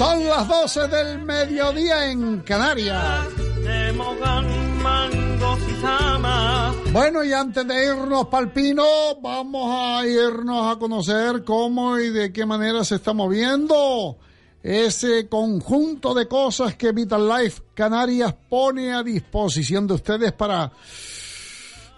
Son 0.00 0.24
las 0.24 0.48
12 0.48 0.88
del 0.88 1.18
mediodía 1.24 2.10
en 2.10 2.40
Canarias. 2.40 3.28
Bueno, 6.90 7.22
y 7.22 7.34
antes 7.34 7.68
de 7.68 7.84
irnos 7.84 8.28
palpino, 8.28 8.82
vamos 9.20 9.68
a 9.70 10.06
irnos 10.06 10.74
a 10.74 10.78
conocer 10.78 11.44
cómo 11.44 11.98
y 11.98 12.08
de 12.08 12.32
qué 12.32 12.46
manera 12.46 12.82
se 12.82 12.94
está 12.94 13.12
moviendo 13.12 14.16
ese 14.62 15.28
conjunto 15.28 16.14
de 16.14 16.26
cosas 16.26 16.76
que 16.76 16.92
Vital 16.92 17.28
Life 17.28 17.60
Canarias 17.74 18.34
pone 18.48 18.94
a 18.94 19.02
disposición 19.02 19.86
de 19.86 19.92
ustedes 19.92 20.32
para, 20.32 20.72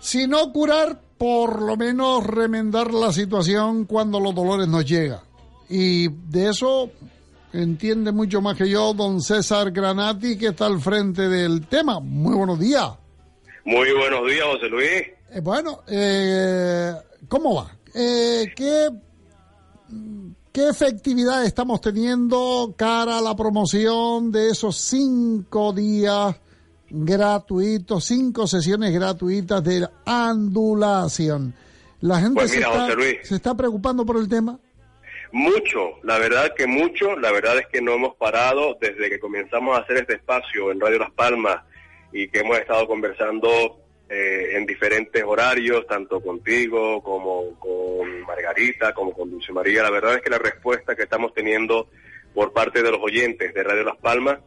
si 0.01 0.27
no 0.27 0.53
curar, 0.53 1.01
por 1.17 1.63
lo 1.63 1.77
menos 1.77 2.27
remendar 2.27 2.93
la 2.93 3.13
situación 3.13 3.85
cuando 3.85 4.19
los 4.19 4.35
dolores 4.35 4.67
nos 4.67 4.85
llegan. 4.85 5.21
Y 5.69 6.09
de 6.09 6.49
eso 6.49 6.91
entiende 7.53 8.13
mucho 8.13 8.41
más 8.41 8.57
que 8.57 8.69
yo 8.69 8.93
don 8.95 9.21
César 9.21 9.71
Granati, 9.71 10.37
que 10.37 10.49
está 10.49 10.67
al 10.67 10.81
frente 10.81 11.29
del 11.29 11.67
tema. 11.67 12.01
Muy 12.01 12.35
buenos 12.35 12.59
días. 12.59 12.91
Muy 13.65 13.93
buenos 13.93 14.27
días, 14.27 14.45
José 14.53 14.69
Luis. 14.69 14.91
Eh, 15.31 15.41
bueno, 15.43 15.81
eh, 15.89 16.93
¿cómo 17.29 17.55
va? 17.55 17.77
Eh, 17.95 18.53
¿Qué 18.57 18.89
¿Qué 20.53 20.69
efectividad 20.69 21.47
estamos 21.47 21.81
teniendo 21.81 22.75
cara 22.77 23.17
a 23.19 23.23
la 23.23 23.35
promoción 23.35 24.31
de 24.31 24.51
esos 24.51 24.77
cinco 24.77 25.73
días 25.73 26.37
gratuitos, 26.91 28.05
cinco 28.05 28.47
sesiones 28.47 28.93
gratuitas 28.93 29.65
de 29.65 29.89
andulación? 30.05 31.55
¿La 32.03 32.21
gente 32.21 32.35
Pues 32.35 32.51
se, 32.51 32.57
mira, 32.59 32.69
está, 32.69 32.81
José 32.83 32.97
Luis. 32.97 33.17
se 33.23 33.35
está 33.37 33.55
preocupando 33.55 34.05
por 34.05 34.19
el 34.19 34.29
tema? 34.29 34.59
Mucho, 35.33 35.99
la 36.03 36.19
verdad 36.19 36.55
que 36.55 36.67
mucho, 36.67 37.17
la 37.17 37.33
verdad 37.33 37.59
es 37.59 37.67
que 37.69 37.81
no 37.81 37.95
hemos 37.95 38.15
parado 38.17 38.77
desde 38.79 39.09
que 39.09 39.19
comenzamos 39.19 39.77
a 39.77 39.81
hacer 39.81 39.97
este 39.97 40.17
espacio 40.17 40.71
en 40.71 40.79
Radio 40.79 40.99
Las 40.99 41.11
Palmas 41.11 41.63
y 42.13 42.29
que 42.29 42.41
hemos 42.41 42.59
estado 42.59 42.87
conversando 42.87 43.81
eh, 44.11 44.59
en 44.59 44.67
diferentes 44.67 45.25
horarios, 45.25 45.87
tanto 45.87 46.21
contigo 46.21 47.03
como 47.03 47.59
con 47.59 48.21
Margarita, 48.27 48.93
como 48.93 49.15
con 49.15 49.31
Dulce 49.31 49.55
María. 49.55 49.83
La 49.83 49.91
verdad 49.91 50.17
es 50.17 50.21
que 50.21 50.29
la 50.29 50.39
respuesta 50.39 50.95
que 50.95 51.05
estamos 51.05 51.33
teniendo 51.33 51.89
por 52.35 52.53
parte 52.53 52.83
de 52.83 52.91
los 52.91 53.01
oyentes 53.01 53.55
de 53.55 53.63
Radio 53.63 53.85
Las 53.85 53.97
Palmas 53.97 54.39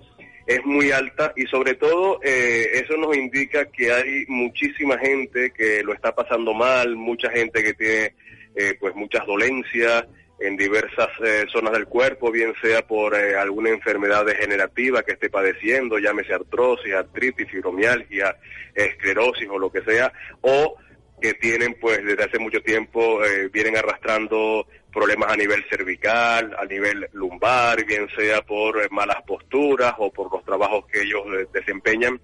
es 0.45 0.63
muy 0.65 0.91
alta 0.91 1.33
y 1.35 1.47
sobre 1.47 1.73
todo 1.73 2.19
eh, 2.21 2.69
eso 2.73 2.95
nos 2.97 3.17
indica 3.17 3.65
que 3.71 3.91
hay 3.91 4.25
muchísima 4.27 4.99
gente 4.99 5.49
que 5.49 5.81
lo 5.81 5.93
está 5.95 6.13
pasando 6.13 6.53
mal, 6.53 6.95
mucha 6.95 7.31
gente 7.31 7.63
que 7.63 7.73
tiene 7.73 8.13
eh, 8.55 8.77
pues 8.79 8.93
muchas 8.93 9.25
dolencias 9.25 10.05
en 10.39 10.57
diversas 10.57 11.09
eh, 11.23 11.45
zonas 11.51 11.73
del 11.73 11.85
cuerpo, 11.85 12.31
bien 12.31 12.53
sea 12.61 12.85
por 12.85 13.15
eh, 13.15 13.35
alguna 13.37 13.69
enfermedad 13.69 14.25
degenerativa 14.25 15.03
que 15.03 15.13
esté 15.13 15.29
padeciendo, 15.29 15.97
llámese 15.97 16.33
artrosis, 16.33 16.93
artritis, 16.93 17.49
fibromialgia, 17.49 18.37
esclerosis 18.73 19.47
o 19.49 19.57
lo 19.57 19.71
que 19.71 19.81
sea, 19.81 20.11
o 20.41 20.75
que 21.21 21.33
tienen 21.35 21.77
pues 21.79 22.03
desde 22.03 22.23
hace 22.23 22.39
mucho 22.39 22.61
tiempo 22.61 23.23
eh, 23.23 23.49
vienen 23.51 23.77
arrastrando 23.77 24.67
problemas 24.91 25.31
a 25.31 25.37
nivel 25.37 25.63
cervical, 25.69 26.53
a 26.59 26.65
nivel 26.65 27.07
lumbar, 27.13 27.85
bien 27.85 28.07
sea 28.17 28.41
por 28.41 28.81
eh, 28.81 28.87
malas 28.91 29.21
posturas 29.25 29.93
o 29.97 30.11
por 30.11 30.31
los 30.31 30.43
trabajos 30.43 30.85
que 30.87 31.03
ellos 31.03 31.23
desempeñan, 31.53 32.19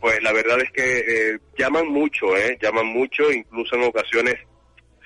pues 0.00 0.20
la 0.22 0.32
verdad 0.32 0.60
es 0.60 0.70
que 0.72 1.38
llaman 1.56 1.88
mucho, 1.88 2.26
llaman 2.60 2.86
mucho, 2.86 3.32
incluso 3.32 3.76
en 3.76 3.84
ocasiones 3.84 4.34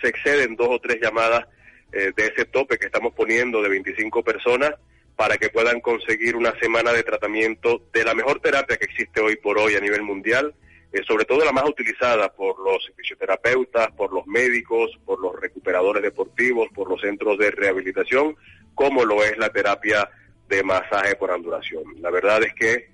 se 0.00 0.08
exceden 0.08 0.56
dos 0.56 0.68
o 0.70 0.80
tres 0.80 0.98
llamadas 1.00 1.46
eh, 1.92 2.12
de 2.16 2.26
ese 2.26 2.44
tope 2.44 2.78
que 2.78 2.86
estamos 2.86 3.14
poniendo 3.14 3.62
de 3.62 3.68
25 3.68 4.22
personas 4.22 4.74
para 5.16 5.36
que 5.36 5.48
puedan 5.48 5.80
conseguir 5.80 6.36
una 6.36 6.52
semana 6.60 6.92
de 6.92 7.02
tratamiento 7.02 7.82
de 7.92 8.04
la 8.04 8.14
mejor 8.14 8.40
terapia 8.40 8.76
que 8.76 8.84
existe 8.84 9.20
hoy 9.20 9.36
por 9.36 9.58
hoy 9.58 9.74
a 9.74 9.80
nivel 9.80 10.02
mundial, 10.02 10.54
eh, 10.92 11.02
sobre 11.06 11.24
todo 11.24 11.44
la 11.44 11.52
más 11.52 11.68
utilizada 11.68 12.32
por 12.32 12.58
los 12.60 12.90
fisioterapeutas, 12.96 13.90
por 13.92 14.12
los 14.12 14.26
médicos, 14.26 14.90
por 15.04 15.18
los 15.20 15.34
recuperadores 15.40 16.02
deportivos, 16.02 16.68
por 16.74 16.88
los 16.88 17.00
centros 17.00 17.36
de 17.38 17.50
rehabilitación, 17.50 18.36
como 18.74 19.04
lo 19.04 19.24
es 19.24 19.36
la 19.38 19.50
terapia 19.50 20.08
de 20.48 20.62
masaje 20.62 21.16
por 21.16 21.30
andulación. 21.30 21.82
La 22.00 22.10
verdad 22.10 22.42
es 22.44 22.54
que 22.54 22.90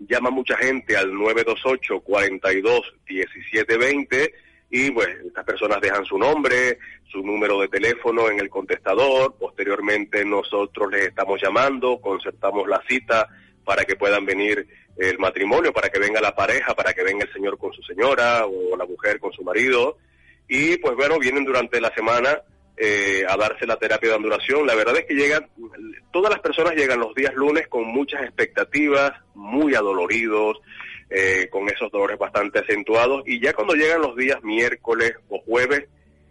llama 0.00 0.30
mucha 0.30 0.56
gente 0.56 0.96
al 0.96 1.14
928 1.14 2.00
42 2.00 2.94
1720 3.08 4.34
y 4.76 4.90
pues 4.90 5.06
estas 5.24 5.44
personas 5.44 5.80
dejan 5.80 6.04
su 6.04 6.18
nombre, 6.18 6.80
su 7.06 7.22
número 7.22 7.60
de 7.60 7.68
teléfono 7.68 8.28
en 8.28 8.40
el 8.40 8.50
contestador, 8.50 9.36
posteriormente 9.38 10.24
nosotros 10.24 10.90
les 10.90 11.06
estamos 11.06 11.40
llamando, 11.40 12.00
concertamos 12.00 12.66
la 12.66 12.82
cita 12.88 13.28
para 13.64 13.84
que 13.84 13.94
puedan 13.94 14.26
venir 14.26 14.66
el 14.96 15.16
matrimonio, 15.20 15.72
para 15.72 15.90
que 15.90 16.00
venga 16.00 16.20
la 16.20 16.34
pareja, 16.34 16.74
para 16.74 16.92
que 16.92 17.04
venga 17.04 17.24
el 17.24 17.32
señor 17.32 17.56
con 17.56 17.72
su 17.72 17.82
señora 17.82 18.46
o 18.46 18.76
la 18.76 18.84
mujer 18.84 19.20
con 19.20 19.32
su 19.32 19.44
marido 19.44 19.96
y 20.48 20.76
pues 20.78 20.96
bueno, 20.96 21.20
vienen 21.20 21.44
durante 21.44 21.80
la 21.80 21.94
semana 21.94 22.42
eh, 22.76 23.24
a 23.28 23.36
darse 23.36 23.68
la 23.68 23.76
terapia 23.76 24.10
de 24.10 24.16
ondulación. 24.16 24.66
La 24.66 24.74
verdad 24.74 24.96
es 24.96 25.06
que 25.06 25.14
llegan, 25.14 25.46
todas 26.12 26.32
las 26.32 26.40
personas 26.40 26.74
llegan 26.74 26.98
los 26.98 27.14
días 27.14 27.32
lunes 27.34 27.68
con 27.68 27.86
muchas 27.86 28.22
expectativas, 28.22 29.12
muy 29.36 29.76
adoloridos, 29.76 30.58
eh, 31.10 31.48
con 31.50 31.68
esos 31.68 31.90
dolores 31.90 32.18
bastante 32.18 32.60
acentuados 32.60 33.22
y 33.26 33.40
ya 33.40 33.52
cuando 33.52 33.74
llegan 33.74 34.00
los 34.00 34.16
días 34.16 34.42
miércoles 34.42 35.14
o 35.28 35.38
jueves 35.40 35.84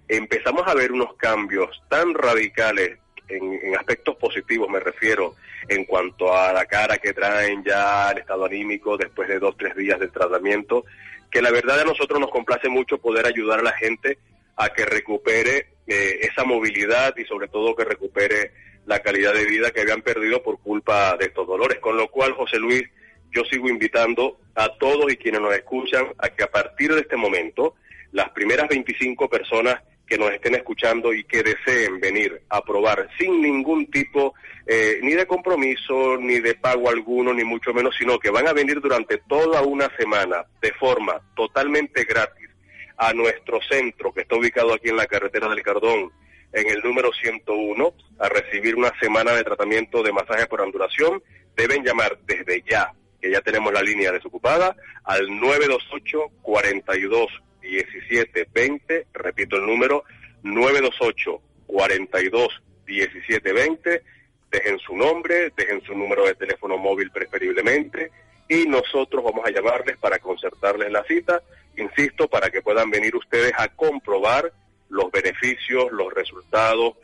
empezamos 0.07 0.67
a 0.67 0.73
ver 0.73 0.91
unos 0.91 1.15
cambios 1.15 1.81
tan 1.89 2.13
radicales 2.13 2.99
en, 3.27 3.75
aspectos 3.75 4.15
positivos 4.17 4.69
me 4.69 4.79
refiero 4.79 5.35
en 5.69 5.85
cuanto 5.85 6.35
a 6.35 6.51
la 6.51 6.65
cara 6.65 6.97
que 6.97 7.13
traen 7.13 7.63
ya 7.63 8.11
el 8.11 8.19
estado 8.19 8.45
anímico 8.45 8.97
después 8.97 9.29
de 9.29 9.39
dos 9.39 9.55
tres 9.57 9.75
días 9.75 9.99
de 9.99 10.09
tratamiento 10.09 10.85
que 11.31 11.41
la 11.41 11.51
verdad 11.51 11.79
a 11.79 11.85
nosotros 11.85 12.19
nos 12.19 12.31
complace 12.31 12.69
mucho 12.69 12.97
poder 12.97 13.25
ayudar 13.25 13.59
a 13.59 13.63
la 13.63 13.73
gente 13.73 14.17
a 14.55 14.69
que 14.69 14.85
recupere 14.85 15.67
eh, 15.87 16.19
esa 16.21 16.43
movilidad 16.43 17.15
y 17.17 17.25
sobre 17.25 17.47
todo 17.47 17.75
que 17.75 17.83
recupere 17.83 18.51
la 18.85 18.99
calidad 18.99 19.33
de 19.33 19.45
vida 19.45 19.71
que 19.71 19.81
habían 19.81 20.01
perdido 20.01 20.43
por 20.43 20.59
culpa 20.59 21.15
de 21.17 21.25
estos 21.25 21.47
dolores. 21.47 21.79
Con 21.79 21.97
lo 21.97 22.09
cual, 22.09 22.33
José 22.33 22.57
Luis, 22.57 22.83
yo 23.31 23.43
sigo 23.45 23.69
invitando 23.69 24.39
a 24.55 24.69
todos 24.77 25.11
y 25.11 25.17
quienes 25.17 25.41
nos 25.41 25.53
escuchan 25.55 26.07
a 26.17 26.29
que 26.29 26.43
a 26.43 26.51
partir 26.51 26.93
de 26.93 27.01
este 27.01 27.15
momento, 27.15 27.75
las 28.11 28.29
primeras 28.29 28.67
25 28.69 29.29
personas 29.29 29.81
que 30.05 30.17
nos 30.17 30.31
estén 30.31 30.55
escuchando 30.55 31.13
y 31.13 31.23
que 31.23 31.43
deseen 31.43 31.99
venir 31.99 32.41
a 32.49 32.61
probar 32.61 33.09
sin 33.17 33.41
ningún 33.41 33.89
tipo 33.89 34.33
eh, 34.65 34.99
ni 35.01 35.13
de 35.13 35.25
compromiso, 35.25 36.17
ni 36.17 36.39
de 36.39 36.55
pago 36.55 36.89
alguno, 36.89 37.33
ni 37.33 37.43
mucho 37.43 37.73
menos, 37.73 37.95
sino 37.97 38.19
que 38.19 38.29
van 38.29 38.47
a 38.47 38.53
venir 38.53 38.79
durante 38.79 39.17
toda 39.17 39.61
una 39.61 39.89
semana 39.97 40.45
de 40.61 40.71
forma 40.73 41.19
totalmente 41.35 42.03
gratis 42.03 42.49
a 42.97 43.13
nuestro 43.13 43.59
centro 43.69 44.13
que 44.13 44.21
está 44.21 44.35
ubicado 44.35 44.73
aquí 44.73 44.89
en 44.89 44.97
la 44.97 45.07
carretera 45.07 45.49
del 45.49 45.63
Cardón, 45.63 46.11
en 46.51 46.69
el 46.69 46.81
número 46.81 47.11
101, 47.11 47.93
a 48.19 48.29
recibir 48.29 48.75
una 48.75 48.91
semana 48.99 49.31
de 49.31 49.43
tratamiento 49.43 50.03
de 50.03 50.13
masaje 50.13 50.45
por 50.45 50.61
ondulación, 50.61 51.23
deben 51.55 51.83
llamar 51.83 52.17
desde 52.25 52.63
ya, 52.69 52.93
que 53.23 53.31
ya 53.31 53.39
tenemos 53.39 53.71
la 53.71 53.81
línea 53.81 54.11
desocupada, 54.11 54.75
al 55.05 55.27
928 55.39 56.19
42 56.41 57.27
17 57.61 58.49
20, 58.53 59.07
repito 59.13 59.55
el 59.55 59.65
número, 59.65 60.03
928 60.43 61.41
42 61.65 62.49
17 62.85 63.53
20, 63.53 64.03
dejen 64.51 64.77
su 64.79 64.97
nombre, 64.97 65.53
dejen 65.55 65.81
su 65.83 65.95
número 65.95 66.25
de 66.25 66.35
teléfono 66.35 66.77
móvil 66.77 67.11
preferiblemente 67.11 68.11
y 68.49 68.67
nosotros 68.67 69.23
vamos 69.23 69.45
a 69.45 69.51
llamarles 69.51 69.95
para 69.99 70.19
concertarles 70.19 70.91
la 70.91 71.05
cita, 71.05 71.41
insisto, 71.77 72.27
para 72.27 72.49
que 72.49 72.61
puedan 72.61 72.91
venir 72.91 73.15
ustedes 73.15 73.53
a 73.57 73.69
comprobar 73.69 74.51
los 74.89 75.09
beneficios, 75.11 75.93
los 75.93 76.13
resultados, 76.13 76.95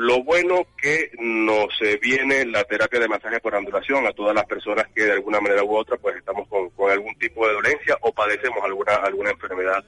lo 0.00 0.24
bueno 0.24 0.66
que 0.80 1.10
nos 1.18 1.68
eh, 1.82 1.98
viene 2.00 2.46
la 2.46 2.64
terapia 2.64 2.98
de 2.98 3.06
masaje 3.06 3.38
por 3.38 3.54
ondulación 3.54 4.06
a 4.06 4.14
todas 4.14 4.34
las 4.34 4.46
personas 4.46 4.86
que 4.94 5.02
de 5.02 5.12
alguna 5.12 5.42
manera 5.42 5.62
u 5.62 5.76
otra 5.76 5.98
pues 5.98 6.16
estamos 6.16 6.48
con, 6.48 6.70
algún 6.90 7.14
tipo 7.18 7.46
de 7.46 7.52
dolencia 7.52 7.98
o 8.00 8.10
padecemos 8.10 8.64
alguna, 8.64 8.94
alguna 8.94 9.32
enfermedad. 9.32 9.84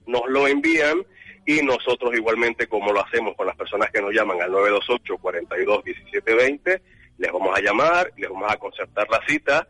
nos 0.06 0.22
lo 0.28 0.46
envían 0.46 1.04
y 1.46 1.62
nosotros 1.62 2.14
igualmente 2.14 2.66
como 2.66 2.92
lo 2.92 3.04
hacemos 3.04 3.34
con 3.36 3.46
las 3.46 3.56
personas 3.56 3.90
que 3.90 4.00
nos 4.00 4.12
llaman 4.12 4.40
al 4.42 4.52
928 4.52 5.18
42 5.18 5.84
1720 5.84 6.82
les 7.20 7.30
vamos 7.30 7.56
a 7.56 7.60
llamar, 7.60 8.10
les 8.16 8.30
vamos 8.30 8.50
a 8.50 8.56
concertar 8.56 9.06
la 9.10 9.20
cita. 9.26 9.68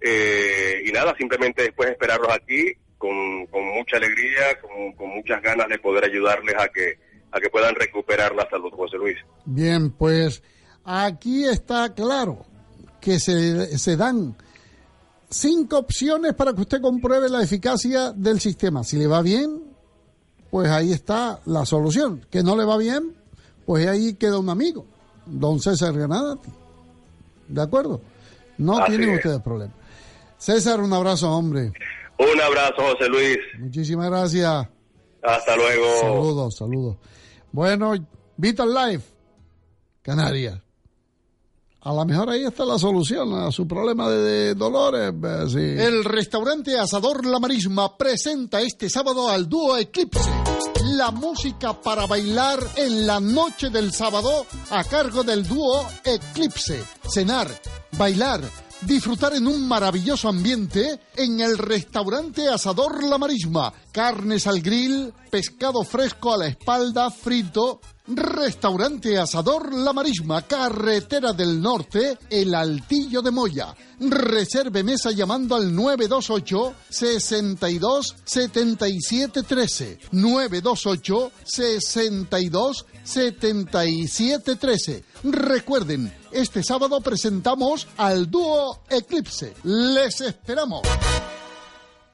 Eh, 0.00 0.82
y 0.84 0.92
nada, 0.92 1.14
simplemente 1.16 1.62
después 1.62 1.90
esperarlos 1.90 2.30
aquí 2.30 2.72
con, 2.98 3.46
con 3.46 3.64
mucha 3.64 3.96
alegría, 3.96 4.60
con, 4.60 4.92
con, 4.92 5.08
muchas 5.08 5.40
ganas 5.40 5.68
de 5.68 5.78
poder 5.78 6.04
ayudarles 6.04 6.56
a 6.56 6.68
que, 6.68 6.98
a 7.32 7.40
que 7.40 7.50
puedan 7.50 7.74
recuperar 7.74 8.34
la 8.34 8.48
salud, 8.48 8.70
José 8.72 8.96
Luis. 8.96 9.16
Bien, 9.44 9.90
pues 9.90 10.42
aquí 10.84 11.44
está 11.44 11.94
claro 11.94 12.44
que 13.00 13.18
se, 13.20 13.78
se 13.78 13.96
dan 13.96 14.36
cinco 15.30 15.78
opciones 15.78 16.34
para 16.34 16.52
que 16.52 16.62
usted 16.62 16.80
compruebe 16.80 17.28
la 17.28 17.42
eficacia 17.42 18.12
del 18.12 18.40
sistema. 18.40 18.84
Si 18.84 18.96
le 18.96 19.06
va 19.06 19.22
bien, 19.22 19.62
pues 20.50 20.68
ahí 20.70 20.92
está 20.92 21.40
la 21.46 21.64
solución. 21.66 22.26
Que 22.30 22.42
no 22.42 22.56
le 22.56 22.64
va 22.64 22.76
bien, 22.76 23.14
pues 23.66 23.86
ahí 23.86 24.14
queda 24.14 24.38
un 24.38 24.48
amigo, 24.48 24.86
don 25.26 25.60
César 25.60 25.92
Granadati. 25.92 26.50
¿De 27.48 27.62
acuerdo? 27.62 28.00
No 28.58 28.84
tienen 28.84 29.10
ustedes 29.10 29.40
problema. 29.40 29.72
César, 30.36 30.80
un 30.80 30.92
abrazo, 30.92 31.30
hombre. 31.30 31.72
Un 32.18 32.40
abrazo, 32.40 32.74
José 32.78 33.08
Luis. 33.08 33.38
Muchísimas 33.58 34.10
gracias. 34.10 34.68
Hasta 35.22 35.56
luego. 35.56 35.86
Saludos, 36.00 36.56
saludos. 36.56 36.96
Bueno, 37.52 37.94
Vital 38.36 38.72
Life, 38.72 39.04
Canarias. 40.02 40.60
A 41.80 41.94
lo 41.94 42.04
mejor 42.04 42.28
ahí 42.28 42.44
está 42.44 42.64
la 42.64 42.78
solución 42.78 43.32
a 43.34 43.52
su 43.52 43.66
problema 43.66 44.10
de, 44.10 44.54
dolores. 44.54 45.14
El 45.54 46.04
restaurante 46.04 46.78
Asador 46.78 47.24
La 47.24 47.38
Marisma 47.38 47.96
presenta 47.96 48.60
este 48.60 48.90
sábado 48.90 49.28
al 49.28 49.48
dúo 49.48 49.76
Eclipse. 49.76 50.30
La 50.96 51.10
música 51.12 51.80
para 51.80 52.06
bailar 52.06 52.58
en 52.76 53.06
la 53.06 53.20
noche 53.20 53.70
del 53.70 53.92
sábado 53.92 54.44
a 54.70 54.82
cargo 54.84 55.22
del 55.22 55.46
dúo 55.46 55.86
Eclipse. 56.04 56.82
Cenar, 57.10 57.48
bailar, 57.96 58.42
disfrutar 58.82 59.34
en 59.34 59.46
un 59.46 59.66
maravilloso 59.66 60.28
ambiente 60.28 61.00
en 61.16 61.40
el 61.40 61.58
restaurante 61.58 62.48
Asador 62.48 63.04
La 63.04 63.18
Marisma. 63.18 63.72
Carnes 63.92 64.46
al 64.46 64.60
grill, 64.60 65.12
pescado 65.30 65.84
fresco 65.84 66.32
a 66.32 66.38
la 66.38 66.46
espalda, 66.46 67.10
frito 67.10 67.80
Restaurante 68.10 69.18
Asador 69.18 69.74
La 69.74 69.92
Marisma, 69.92 70.40
Carretera 70.42 71.34
del 71.34 71.60
Norte, 71.60 72.16
El 72.30 72.54
Altillo 72.54 73.20
de 73.20 73.30
Moya. 73.30 73.74
Reserve 74.00 74.82
mesa 74.82 75.10
llamando 75.10 75.54
al 75.56 75.74
928 75.74 76.74
62 76.88 78.16
77 78.24 79.42
13. 79.42 79.98
928 80.12 81.32
62 81.44 82.86
77 83.04 84.56
13. 84.56 85.04
Recuerden, 85.24 86.10
este 86.32 86.62
sábado 86.62 87.00
presentamos 87.00 87.86
al 87.96 88.30
dúo 88.30 88.82
Eclipse. 88.88 89.54
Les 89.64 90.20
esperamos. 90.20 90.82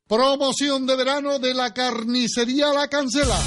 Promoción 0.06 0.86
de 0.86 0.96
verano 0.96 1.38
de 1.38 1.54
la 1.54 1.72
carnicería 1.72 2.72
La 2.72 2.88
Cancela 2.88 3.38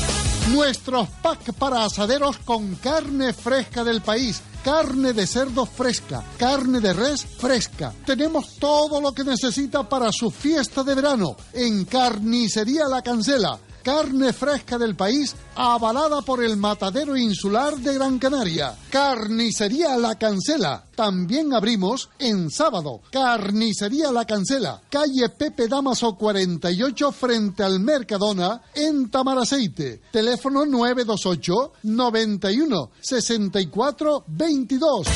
Nuestros 0.52 1.10
packs 1.22 1.54
para 1.54 1.84
asaderos 1.84 2.38
con 2.38 2.76
carne 2.76 3.34
fresca 3.34 3.84
del 3.84 4.02
país, 4.02 4.42
carne 4.64 5.12
de 5.12 5.28
cerdo 5.28 5.66
fresca, 5.66 6.24
carne 6.38 6.80
de 6.80 6.94
res 6.94 7.26
fresca. 7.26 7.94
Tenemos 8.06 8.56
todo 8.56 9.02
lo 9.02 9.12
que 9.12 9.26
necesita 9.26 9.88
para 9.90 10.10
su 10.14 10.32
fiesta 10.32 10.84
de 10.86 10.96
verano 10.96 11.36
en 11.52 11.84
Carnicería 11.84 12.88
La 12.88 13.02
Cancela 13.02 13.60
carne 13.88 14.34
fresca 14.34 14.78
del 14.78 14.98
país 14.98 15.34
avalada 15.56 16.22
por 16.22 16.44
el 16.44 16.58
Matadero 16.58 17.16
Insular 17.16 17.78
de 17.78 17.94
Gran 17.94 18.20
Canaria. 18.20 18.76
Carnicería 18.90 19.96
La 19.96 20.16
Cancela. 20.16 20.84
También 20.94 21.54
abrimos 21.54 22.10
en 22.20 22.52
sábado. 22.52 23.00
Carnicería 23.10 24.12
La 24.12 24.26
Cancela. 24.26 24.82
Calle 24.90 25.30
Pepe 25.30 25.70
Damaso 25.70 26.18
48 26.18 27.14
frente 27.14 27.64
al 27.64 27.80
Mercadona 27.80 28.62
en 28.76 29.10
Tamaraceite. 29.10 30.02
Teléfono 30.12 30.66
928 30.66 31.72
91 31.84 32.92
64 33.00 34.26
22. 34.28 35.08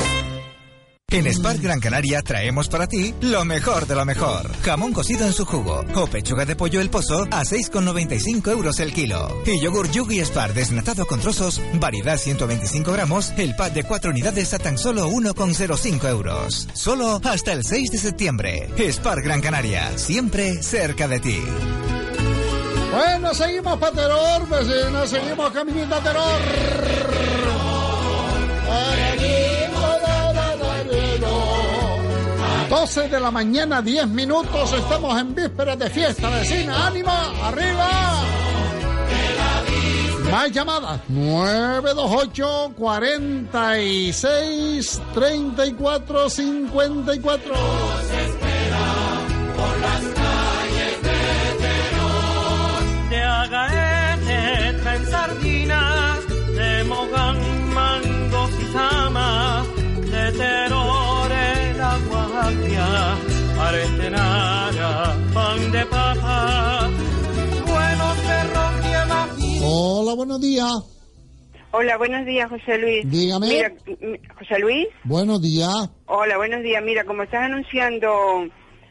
En 1.13 1.31
Spark 1.31 1.61
Gran 1.61 1.79
Canaria 1.79 2.23
traemos 2.23 2.69
para 2.69 2.87
ti 2.87 3.13
lo 3.21 3.45
mejor 3.45 3.85
de 3.85 3.93
lo 3.93 4.03
mejor. 4.03 4.49
Jamón 4.63 4.93
cocido 4.93 5.27
en 5.27 5.33
su 5.33 5.45
jugo 5.45 5.85
o 5.93 6.07
pechuga 6.07 6.43
de 6.43 6.55
pollo 6.55 6.81
el 6.81 6.89
pozo 6.89 7.27
a 7.29 7.43
6,95 7.43 8.51
euros 8.51 8.79
el 8.79 8.91
kilo. 8.91 9.43
Y 9.45 9.63
yogur 9.63 9.91
Yugi 9.91 10.25
Spar 10.25 10.55
desnatado 10.55 11.05
con 11.05 11.19
trozos, 11.19 11.61
variedad 11.75 12.17
125 12.17 12.91
gramos, 12.91 13.31
el 13.37 13.55
pack 13.55 13.73
de 13.73 13.83
4 13.83 14.09
unidades 14.09 14.55
a 14.55 14.57
tan 14.57 14.79
solo 14.79 15.07
1,05 15.07 16.09
euros. 16.09 16.67
Solo 16.73 17.21
hasta 17.23 17.53
el 17.53 17.63
6 17.63 17.91
de 17.91 17.97
septiembre. 17.99 18.69
Spark 18.75 19.23
Gran 19.23 19.41
Canaria, 19.41 19.95
siempre 19.99 20.63
cerca 20.63 21.07
de 21.07 21.19
ti. 21.19 21.39
Bueno, 22.93 23.33
seguimos 23.33 23.79
para 23.79 23.91
terror, 23.91 24.47
vecinos, 24.47 25.09
seguimos 25.09 25.51
caminando 25.51 25.95
a 25.95 25.99
terror. 25.99 26.23
12 32.69 33.07
de 33.07 33.19
la 33.19 33.31
mañana, 33.31 33.81
10 33.81 34.07
minutos, 34.07 34.73
estamos 34.73 35.19
en 35.19 35.33
vísperas 35.33 35.79
de 35.79 35.89
fiesta 35.89 36.29
vecina. 36.29 36.85
¡Ánima! 36.87 37.47
¡Arriba! 37.47 37.89
Más 40.31 40.51
llamadas. 40.51 41.01
928 41.07 42.73
46 42.75 45.01
34 45.13 46.29
54. 46.29 47.53
Agaete 53.53 54.79
traen 54.81 55.05
sardinas, 55.05 56.27
de 56.57 56.83
mogan 56.85 57.37
mangos 57.73 58.51
y 58.59 58.65
zamas, 58.73 59.67
de 60.11 60.31
terror 60.31 61.31
el 61.31 61.81
aguacria, 61.81 62.87
aretenara, 63.59 65.15
pan 65.33 65.71
de 65.71 65.85
papa 65.85 66.89
Hola, 69.65 70.13
buenos 70.13 70.41
días. 70.41 70.71
Hola, 71.71 71.97
buenos 71.97 72.25
días, 72.25 72.49
José 72.49 72.77
Luis. 72.77 73.09
Dígame. 73.09 73.47
Mira, 73.47 73.71
José 74.37 74.59
Luis. 74.59 74.87
Buenos 75.03 75.41
días. 75.41 75.89
Hola, 76.05 76.37
buenos 76.37 76.61
días. 76.61 76.83
Mira, 76.83 77.03
como 77.05 77.23
estás 77.23 77.43
anunciando 77.43 78.45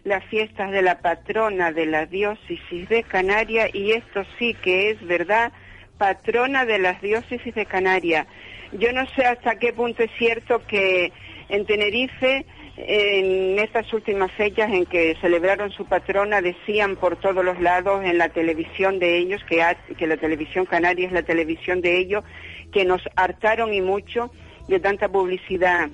las 0.05 0.25
fiestas 0.25 0.71
de 0.73 0.83
la 0.83 1.01
patrona 1.01 1.73
de 1.73 1.87
la 1.87 2.07
diócesis 2.07 2.89
de 2.89 3.03
Canarias, 3.05 3.71
y 3.73 3.93
esto 3.93 4.25
sí 4.39 4.55
que 4.55 4.91
es 4.91 5.07
verdad, 5.07 5.53
patrona 5.99 6.65
de 6.65 6.79
las 6.79 7.01
diócesis 7.01 7.55
de 7.55 7.67
Canarias. 7.67 8.27
Yo 8.73 8.93
no 8.93 9.07
sé 9.11 9.25
hasta 9.27 9.59
qué 9.59 9.73
punto 9.73 10.03
es 10.03 10.11
cierto 10.19 10.67
que 10.67 11.13
en 11.49 11.67
Tenerife 11.67 12.47
en 12.77 13.59
estas 13.59 13.93
últimas 13.93 14.33
fechas 14.33 14.73
en 14.73 14.87
que 14.87 15.17
celebraron 15.21 15.71
su 15.71 15.85
patrona 15.85 16.41
decían 16.41 16.97
por 16.97 17.17
todos 17.17 17.45
los 17.45 17.61
lados 17.61 18.03
en 18.05 18.17
la 18.19 18.31
televisión 18.31 18.99
de 18.99 19.19
ellos, 19.19 19.43
que, 19.45 19.63
que 19.97 20.07
la 20.07 20.17
televisión 20.17 20.65
canaria 20.65 21.07
es 21.07 21.13
la 21.13 21.23
televisión 21.23 21.81
de 21.83 21.99
ellos, 21.99 22.25
que 22.73 22.85
nos 22.85 23.03
hartaron 23.15 23.75
y 23.75 23.83
mucho 23.83 24.33
de 24.69 24.81
tanta 24.81 25.09
publicidad 25.09 25.91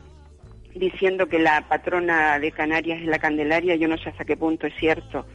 diciendo 0.79 1.27
que 1.27 1.39
la 1.39 1.63
patrona 1.63 2.39
de 2.39 2.53
Canarias 2.53 3.01
es 3.01 3.07
la 3.07 3.19
Candelaria, 3.19 3.77
yo 3.77 3.89
no 3.89 3.99
sé 3.99 4.11
hasta 4.11 4.25
qué 4.25 4.37
punto 4.37 4.67
es 4.67 4.75
cierto. 4.75 5.27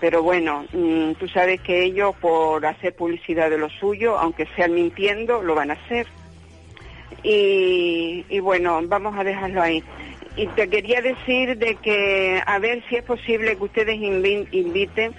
Pero 0.00 0.22
bueno, 0.22 0.64
mm, 0.72 1.12
tú 1.12 1.28
sabes 1.28 1.60
que 1.60 1.84
ellos 1.84 2.14
por 2.20 2.64
hacer 2.66 2.94
publicidad 2.94 3.50
de 3.50 3.58
lo 3.58 3.68
suyo, 3.70 4.18
aunque 4.18 4.46
sean 4.56 4.74
mintiendo, 4.74 5.42
lo 5.42 5.54
van 5.54 5.70
a 5.70 5.74
hacer. 5.74 6.06
Y, 7.22 8.24
y 8.28 8.40
bueno, 8.40 8.80
vamos 8.84 9.16
a 9.16 9.22
dejarlo 9.22 9.62
ahí. 9.62 9.82
Y 10.36 10.46
te 10.48 10.68
quería 10.68 11.02
decir 11.02 11.58
de 11.58 11.76
que 11.76 12.42
a 12.44 12.58
ver 12.58 12.82
si 12.88 12.96
es 12.96 13.04
posible 13.04 13.56
que 13.56 13.64
ustedes 13.64 13.96
inviten 14.00 15.14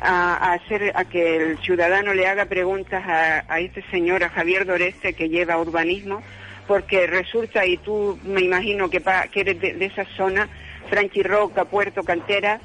a, 0.00 0.52
hacer 0.54 0.92
a 0.94 1.04
que 1.04 1.36
el 1.36 1.58
ciudadano 1.58 2.14
le 2.14 2.26
haga 2.26 2.46
preguntas 2.46 3.04
a, 3.06 3.60
este 3.60 3.82
señor, 3.90 4.24
a 4.24 4.30
Javier 4.30 4.64
Doreste, 4.64 5.12
que 5.12 5.28
lleva 5.28 5.58
urbanismo, 5.58 6.22
porque 6.66 7.06
resulta, 7.06 7.64
y 7.64 7.76
tú 7.76 8.18
me 8.24 8.40
imagino 8.40 8.90
que, 8.90 9.02
eres 9.34 9.60
de, 9.60 9.84
esa 9.84 10.04
zona, 10.16 10.48
Franchi 10.88 11.22
Roca, 11.22 11.64
Puerto 11.64 12.02
Cantera, 12.02 12.60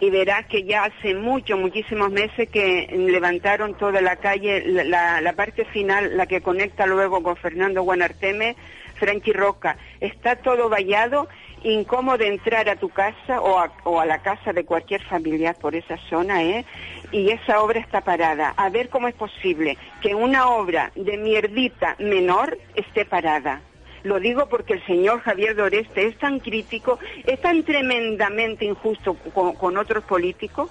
y 0.00 0.08
verás 0.08 0.46
que 0.46 0.64
ya 0.64 0.84
hace 0.84 1.14
muchos, 1.14 1.58
muchísimos 1.58 2.10
meses 2.10 2.48
que 2.48 2.88
levantaron 2.90 3.74
toda 3.74 4.00
la 4.00 4.16
calle, 4.16 4.64
la, 4.66 5.20
la 5.20 5.32
parte 5.34 5.64
final, 5.66 6.16
la 6.16 6.26
que 6.26 6.40
conecta 6.40 6.86
luego 6.86 7.22
con 7.22 7.36
Fernando 7.36 7.82
Guanarteme, 7.82 8.56
Franchi 8.94 9.32
Roca, 9.32 9.76
está 10.00 10.36
todo 10.36 10.68
vallado, 10.68 11.28
incómodo 11.62 12.24
entrar 12.24 12.68
a 12.68 12.76
tu 12.76 12.88
casa 12.88 13.40
o 13.40 13.98
a, 14.00 14.06
la 14.06 14.22
casa 14.22 14.52
de 14.52 14.64
cualquier 14.64 15.02
familiar 15.02 15.56
por 15.56 15.74
esa 15.74 15.96
zona, 16.08 16.42
¿eh? 16.42 16.64
Y 17.12 17.30
esa 17.30 17.60
obra 17.60 17.80
está 17.80 18.00
parada. 18.00 18.54
A 18.56 18.70
ver 18.70 18.88
cómo 18.88 19.08
es 19.08 19.14
posible 19.14 19.76
que 20.00 20.14
una 20.14 20.48
obra 20.48 20.92
de 20.94 21.16
mierdita 21.18 21.96
menor 21.98 22.58
esté 22.74 23.04
parada. 23.04 23.60
Lo 24.02 24.18
digo 24.18 24.48
porque 24.48 24.74
el 24.74 24.86
señor 24.86 25.20
Javier 25.20 25.54
Doreste 25.54 26.06
es 26.06 26.18
tan 26.18 26.38
crítico, 26.38 26.98
es 27.26 27.40
tan 27.40 27.62
tremendamente 27.64 28.64
injusto 28.64 29.14
con, 29.34 29.54
con 29.54 29.76
otros 29.76 30.04
políticos 30.04 30.70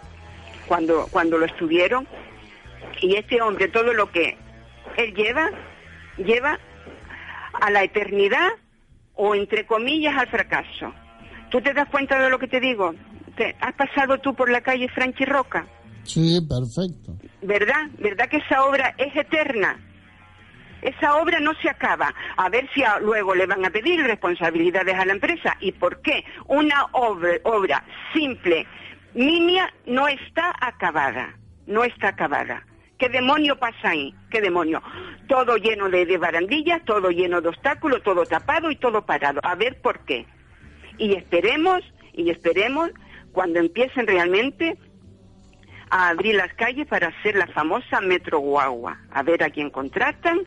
cuando, 0.67 1.07
cuando 1.11 1.37
lo 1.37 1.45
estuvieron. 1.45 2.07
Y 3.01 3.15
este 3.15 3.41
hombre, 3.41 3.67
todo 3.67 3.93
lo 3.93 4.11
que 4.11 4.37
él 4.97 5.13
lleva, 5.13 5.51
lleva 6.17 6.59
a 7.53 7.69
la 7.69 7.83
eternidad 7.83 8.49
o 9.21 9.35
entre 9.35 9.65
comillas 9.65 10.15
al 10.15 10.29
fracaso. 10.29 10.93
¿Tú 11.51 11.59
te 11.59 11.73
das 11.73 11.89
cuenta 11.89 12.17
de 12.21 12.29
lo 12.29 12.39
que 12.39 12.47
te 12.47 12.61
digo? 12.61 12.95
¿Te, 13.35 13.53
¿Has 13.59 13.73
pasado 13.73 14.17
tú 14.19 14.33
por 14.33 14.49
la 14.49 14.61
calle 14.61 14.87
Franchi 14.87 15.25
Roca? 15.25 15.67
Sí, 16.03 16.39
perfecto. 16.47 17.17
¿Verdad? 17.41 17.89
¿Verdad 17.97 18.29
que 18.29 18.37
esa 18.37 18.63
obra 18.63 18.95
es 18.97 19.13
eterna? 19.13 19.77
Esa 20.81 21.17
obra 21.17 21.41
no 21.41 21.53
se 21.55 21.69
acaba. 21.69 22.13
A 22.37 22.47
ver 22.47 22.69
si 22.73 22.81
luego 23.01 23.35
le 23.35 23.45
van 23.45 23.65
a 23.65 23.69
pedir 23.69 24.01
responsabilidades 24.01 24.95
a 24.95 25.05
la 25.05 25.11
empresa. 25.11 25.57
¿Y 25.59 25.73
por 25.73 26.01
qué? 26.01 26.23
Una 26.47 26.85
obra, 26.93 27.33
obra 27.43 27.83
simple, 28.13 28.65
niña, 29.15 29.69
no 29.85 30.07
está 30.07 30.53
acabada. 30.61 31.35
No 31.67 31.83
está 31.83 32.09
acabada. 32.09 32.65
¿Qué 32.99 33.07
demonio 33.07 33.57
pasa 33.57 33.91
ahí? 33.91 34.13
¿Qué 34.29 34.41
demonio? 34.41 34.83
Todo 35.29 35.55
lleno 35.55 35.89
de, 35.89 36.17
barandillas, 36.17 36.83
todo 36.83 37.09
lleno 37.11 37.39
de 37.39 37.47
obstáculos, 37.47 38.03
todo 38.03 38.25
tapado 38.25 38.69
y 38.69 38.75
todo 38.75 39.05
parado. 39.05 39.39
A 39.43 39.55
ver 39.55 39.81
por 39.81 39.99
qué. 40.01 40.27
Y 40.97 41.13
esperemos, 41.13 41.81
y 42.11 42.29
esperemos 42.29 42.91
cuando 43.31 43.59
empiecen 43.59 44.05
realmente 44.05 44.77
a 45.89 46.09
abrir 46.09 46.35
las 46.35 46.53
calles 46.55 46.87
para 46.87 47.07
hacer 47.07 47.35
la 47.35 47.47
famosa 47.47 48.01
Metro 48.01 48.39
Guagua. 48.39 48.99
A 49.11 49.23
ver 49.23 49.43
a 49.43 49.49
quién 49.49 49.69
contratan, 49.69 50.41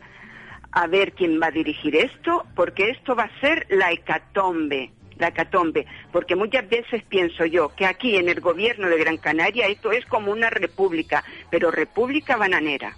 a 0.72 0.86
ver 0.86 1.14
quién 1.14 1.40
va 1.40 1.46
a 1.46 1.52
dirigir 1.52 1.96
esto, 1.96 2.44
porque 2.54 2.90
esto 2.90 3.16
va 3.16 3.24
a 3.24 3.40
ser 3.40 3.66
la 3.70 3.92
hecatombe 3.92 4.92
la 5.18 5.30
catombe, 5.32 5.86
porque 6.12 6.36
muchas 6.36 6.68
veces 6.68 7.02
pienso 7.08 7.44
yo 7.44 7.74
que 7.74 7.86
aquí 7.86 8.16
en 8.16 8.28
el 8.28 8.40
gobierno 8.40 8.88
de 8.88 8.98
Gran 8.98 9.16
Canaria 9.16 9.66
esto 9.66 9.92
es 9.92 10.04
como 10.06 10.32
una 10.32 10.50
república, 10.50 11.24
pero 11.50 11.70
república 11.70 12.36
bananera. 12.36 12.96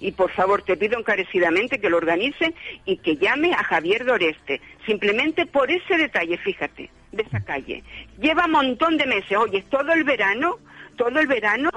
Y 0.00 0.12
por 0.12 0.30
favor, 0.30 0.62
te 0.62 0.76
pido 0.76 0.98
encarecidamente 0.98 1.78
que 1.78 1.90
lo 1.90 1.98
organicen 1.98 2.54
y 2.86 2.96
que 2.96 3.16
llame 3.16 3.52
a 3.52 3.62
Javier 3.62 4.06
Doreste, 4.06 4.60
simplemente 4.86 5.44
por 5.44 5.70
ese 5.70 5.98
detalle, 5.98 6.38
fíjate, 6.38 6.90
de 7.12 7.22
esa 7.22 7.40
calle. 7.40 7.84
Lleva 8.18 8.46
un 8.46 8.52
montón 8.52 8.96
de 8.96 9.04
meses, 9.04 9.36
oye, 9.36 9.62
todo 9.68 9.92
el 9.92 10.04
verano, 10.04 10.58
todo 10.96 11.20
el 11.20 11.26
verano 11.26 11.70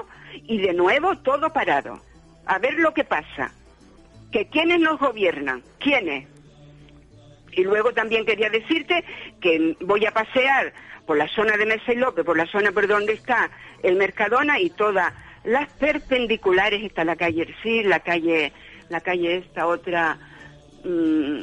y 0.46 0.58
de 0.58 0.72
nuevo 0.72 1.16
todo 1.18 1.52
parado. 1.52 2.00
A 2.46 2.58
ver 2.58 2.74
lo 2.74 2.94
que 2.94 3.04
pasa. 3.04 3.52
Que 4.32 4.48
quiénes 4.48 4.80
nos 4.80 4.98
gobiernan, 4.98 5.62
quiénes, 5.78 6.26
y 7.56 7.62
luego 7.62 7.92
también 7.92 8.24
quería 8.24 8.50
decirte 8.50 9.04
que 9.40 9.76
voy 9.80 10.06
a 10.06 10.12
pasear 10.12 10.72
por 11.06 11.16
la 11.16 11.28
zona 11.28 11.56
de 11.56 11.66
Mesa 11.66 11.92
y 11.92 11.96
López, 11.96 12.24
por 12.24 12.36
la 12.36 12.46
zona 12.46 12.72
por 12.72 12.86
donde 12.86 13.12
está 13.12 13.50
el 13.82 13.96
Mercadona 13.96 14.58
y 14.60 14.70
todas 14.70 15.12
las 15.44 15.70
perpendiculares 15.74 16.82
está 16.82 17.04
la 17.04 17.16
calle 17.16 17.54
sí, 17.62 17.82
la 17.82 18.00
calle, 18.00 18.52
la 18.88 19.00
calle 19.00 19.36
esta 19.36 19.66
otra, 19.66 20.18
mm, 20.84 21.42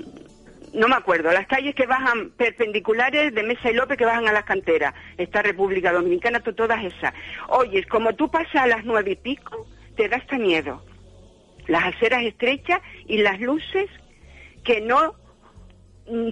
no 0.74 0.88
me 0.88 0.96
acuerdo, 0.96 1.32
las 1.32 1.48
calles 1.48 1.76
que 1.76 1.86
bajan 1.86 2.32
perpendiculares 2.32 3.34
de 3.34 3.44
Mesa 3.44 3.70
y 3.70 3.76
López 3.76 3.98
que 3.98 4.06
bajan 4.06 4.28
a 4.28 4.34
las 4.34 4.46
canteras, 4.46 4.94
esta 5.18 5.42
República 5.42 5.92
Dominicana, 5.92 6.40
todas 6.40 6.84
esas. 6.84 7.14
Oye, 7.50 7.84
como 7.86 8.16
tú 8.16 8.30
pasas 8.32 8.56
a 8.56 8.68
las 8.68 8.84
nueve 8.86 9.12
y 9.12 9.16
pico, 9.16 9.68
te 9.96 10.10
da 10.10 10.18
hasta 10.18 10.38
miedo. 10.38 10.84
Las 11.68 11.86
aceras 11.86 12.24
estrechas 12.24 12.82
y 13.06 13.18
las 13.18 13.40
luces 13.40 13.90
que 14.64 14.82
no 14.82 15.14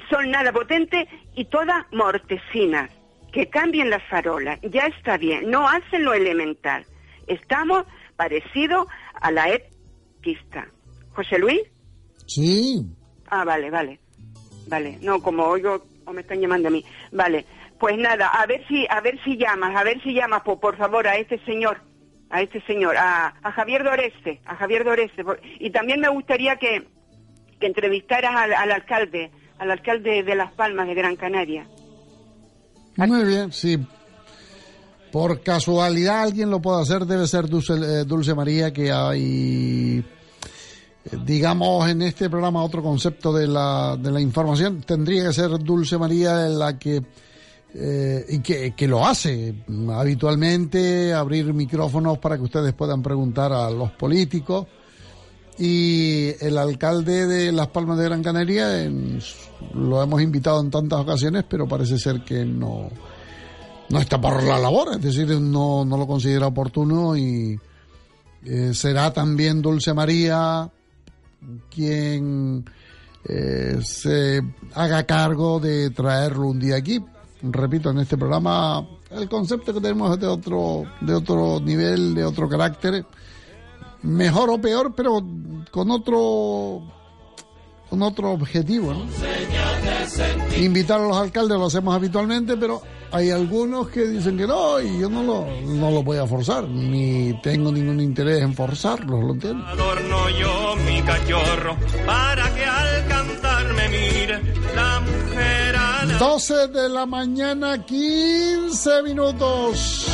son 0.10 0.32
nada 0.32 0.52
potentes 0.52 1.08
y 1.36 1.46
todas 1.46 1.86
mortecinas. 1.92 2.92
Que 3.32 3.48
cambien 3.48 3.92
las 3.92 4.02
farolas, 4.10 4.60
ya 4.64 4.88
está 4.88 5.18
bien, 5.18 5.52
no 5.52 5.70
hacen 5.70 6.04
lo 6.04 6.14
elemental. 6.14 6.84
Estamos 7.28 7.86
parecidos 8.16 8.88
a 9.22 9.32
la 9.32 9.50
epista. 9.50 10.68
¿José 11.12 11.38
Luis? 11.38 11.62
Sí. 12.26 12.84
Ah, 13.30 13.44
vale, 13.44 13.70
vale. 13.70 14.00
Vale, 14.68 14.98
no, 15.02 15.22
como 15.22 15.46
oigo, 15.46 15.86
o 16.06 16.14
me 16.14 16.22
están 16.22 16.42
llamando 16.42 16.70
a 16.70 16.72
mí. 16.72 16.84
Vale, 17.12 17.46
pues 17.80 17.98
nada, 17.98 18.28
a 18.28 18.46
ver 18.48 18.66
si, 18.68 18.88
a 18.90 19.00
ver 19.02 19.20
si 19.24 19.38
llamas, 19.38 19.76
a 19.76 19.84
ver 19.84 20.02
si 20.02 20.14
llamas, 20.14 20.42
por, 20.42 20.76
favor, 20.76 21.08
a 21.08 21.18
este 21.18 21.40
señor, 21.46 21.82
a 22.30 22.42
este 22.42 22.62
señor, 22.62 22.96
a, 22.98 23.34
Javier 23.56 23.84
Doreste, 23.84 24.42
a 24.46 24.56
Javier 24.56 24.84
Doreste. 24.84 25.24
y 25.60 25.70
también 25.70 26.00
me 26.00 26.10
gustaría 26.10 26.56
que, 26.58 26.84
que 27.60 27.68
entrevistaras 27.68 28.36
al 28.36 28.72
alcalde, 28.72 29.32
al 29.60 29.72
alcalde 29.72 30.24
de 30.24 30.36
Las 30.36 30.52
Palmas 30.54 30.88
de 30.88 30.96
Gran 30.96 31.16
Canaria. 31.16 31.68
Muy 32.96 33.24
bien, 33.24 33.52
sí. 33.52 33.78
Por 35.12 35.42
casualidad 35.42 36.24
alguien 36.24 36.50
lo 36.50 36.62
puede 36.62 36.82
hacer, 36.82 37.06
debe 37.06 37.28
ser 37.28 37.48
Dulce, 37.48 37.74
eh, 37.74 38.04
Dulce 38.06 38.34
María, 38.36 38.72
que 38.72 38.92
hay, 38.92 40.04
digamos, 41.26 41.90
en 41.90 42.04
este 42.04 42.30
programa 42.30 42.64
otro 42.64 42.84
concepto 42.84 43.34
de 43.34 43.48
la, 43.48 43.98
de 43.98 44.12
la 44.12 44.22
información. 44.22 44.82
Tendría 44.82 45.28
que 45.28 45.34
ser 45.34 45.50
Dulce 45.60 45.98
María 45.98 46.48
la 46.48 46.78
que, 46.78 47.02
eh, 47.74 48.26
y 48.30 48.40
que, 48.40 48.72
que 48.76 48.88
lo 48.88 49.06
hace 49.06 49.56
habitualmente, 49.92 51.14
abrir 51.14 51.54
micrófonos 51.54 52.20
para 52.20 52.38
que 52.38 52.44
ustedes 52.44 52.74
puedan 52.74 53.02
preguntar 53.02 53.52
a 53.52 53.70
los 53.72 53.92
políticos 53.92 54.68
y 55.60 56.34
el 56.40 56.58
alcalde 56.58 57.28
de 57.28 57.52
Las 57.52 57.68
Palmas 57.68 57.98
de 57.98 58.06
Gran 58.06 58.24
Canaria 58.24 58.90
lo 59.74 60.02
hemos 60.02 60.22
invitado 60.22 60.62
en 60.62 60.72
tantas 60.72 61.02
ocasiones, 61.02 61.44
pero 61.50 61.68
parece 61.68 62.00
ser 62.00 62.24
que 62.24 62.46
no, 62.46 62.90
no 63.90 64.00
está 64.00 64.22
por 64.22 64.42
la 64.42 64.58
labor, 64.58 64.94
es 64.94 65.02
decir, 65.02 65.28
no, 65.28 65.84
no 65.84 65.98
lo 65.98 66.08
considera 66.08 66.48
oportuno 66.48 67.18
y 67.18 67.60
eh, 68.46 68.72
será 68.74 69.12
también 69.12 69.62
Dulce 69.62 69.94
María 69.94 70.70
quien 71.70 72.64
eh, 73.26 73.80
se 73.84 74.42
haga 74.76 75.04
cargo 75.04 75.60
de 75.60 75.90
traerlo 75.90 76.48
un 76.48 76.60
día 76.60 76.78
aquí. 76.78 77.04
Repito, 77.42 77.92
en 77.92 78.00
este 78.00 78.18
programa 78.18 78.88
el 79.12 79.28
concepto 79.28 79.74
que 79.74 79.82
tenemos 79.82 80.14
es 80.14 80.22
de 80.22 80.28
otro, 80.28 80.84
de 81.02 81.14
otro 81.14 81.60
nivel, 81.60 82.16
de 82.16 82.24
otro 82.24 82.48
carácter 82.48 83.06
mejor 84.04 84.50
o 84.50 84.60
peor, 84.60 84.94
pero 84.96 85.24
con 85.72 85.92
otro 85.92 86.84
con 87.90 88.04
otro 88.04 88.32
objetivo. 88.32 88.94
Invitar 90.58 91.02
a 91.02 91.08
los 91.08 91.18
alcaldes 91.18 91.58
lo 91.58 91.66
hacemos 91.66 91.96
habitualmente, 91.96 92.56
pero 92.56 92.82
hay 93.12 93.32
algunos 93.32 93.90
que 93.90 94.06
dicen 94.06 94.38
que 94.38 94.46
no, 94.46 94.80
y 94.80 95.00
yo 95.00 95.10
no 95.10 95.24
lo, 95.24 95.48
no 95.66 95.90
lo 95.90 96.04
voy 96.04 96.18
a 96.18 96.28
forzar, 96.28 96.68
ni 96.68 97.34
tengo 97.42 97.72
ningún 97.72 98.00
interés 98.00 98.44
en 98.44 98.54
forzarlos, 98.54 99.24
¿lo 99.24 99.34
entiendes? 99.34 99.66
Adorno 99.68 100.30
yo 100.30 100.76
mi 100.86 101.02
cachorro 101.02 101.76
para 102.06 102.54
que 102.54 102.64
al 102.64 103.08
cantar 103.08 103.74
me 103.74 103.90
mire 103.90 104.40
la 104.76 105.00
mujer. 105.00 105.70
12 106.20 106.68
de 106.68 106.90
la 106.90 107.06
mañana, 107.06 107.86
15 107.86 109.04
minutos. 109.04 110.06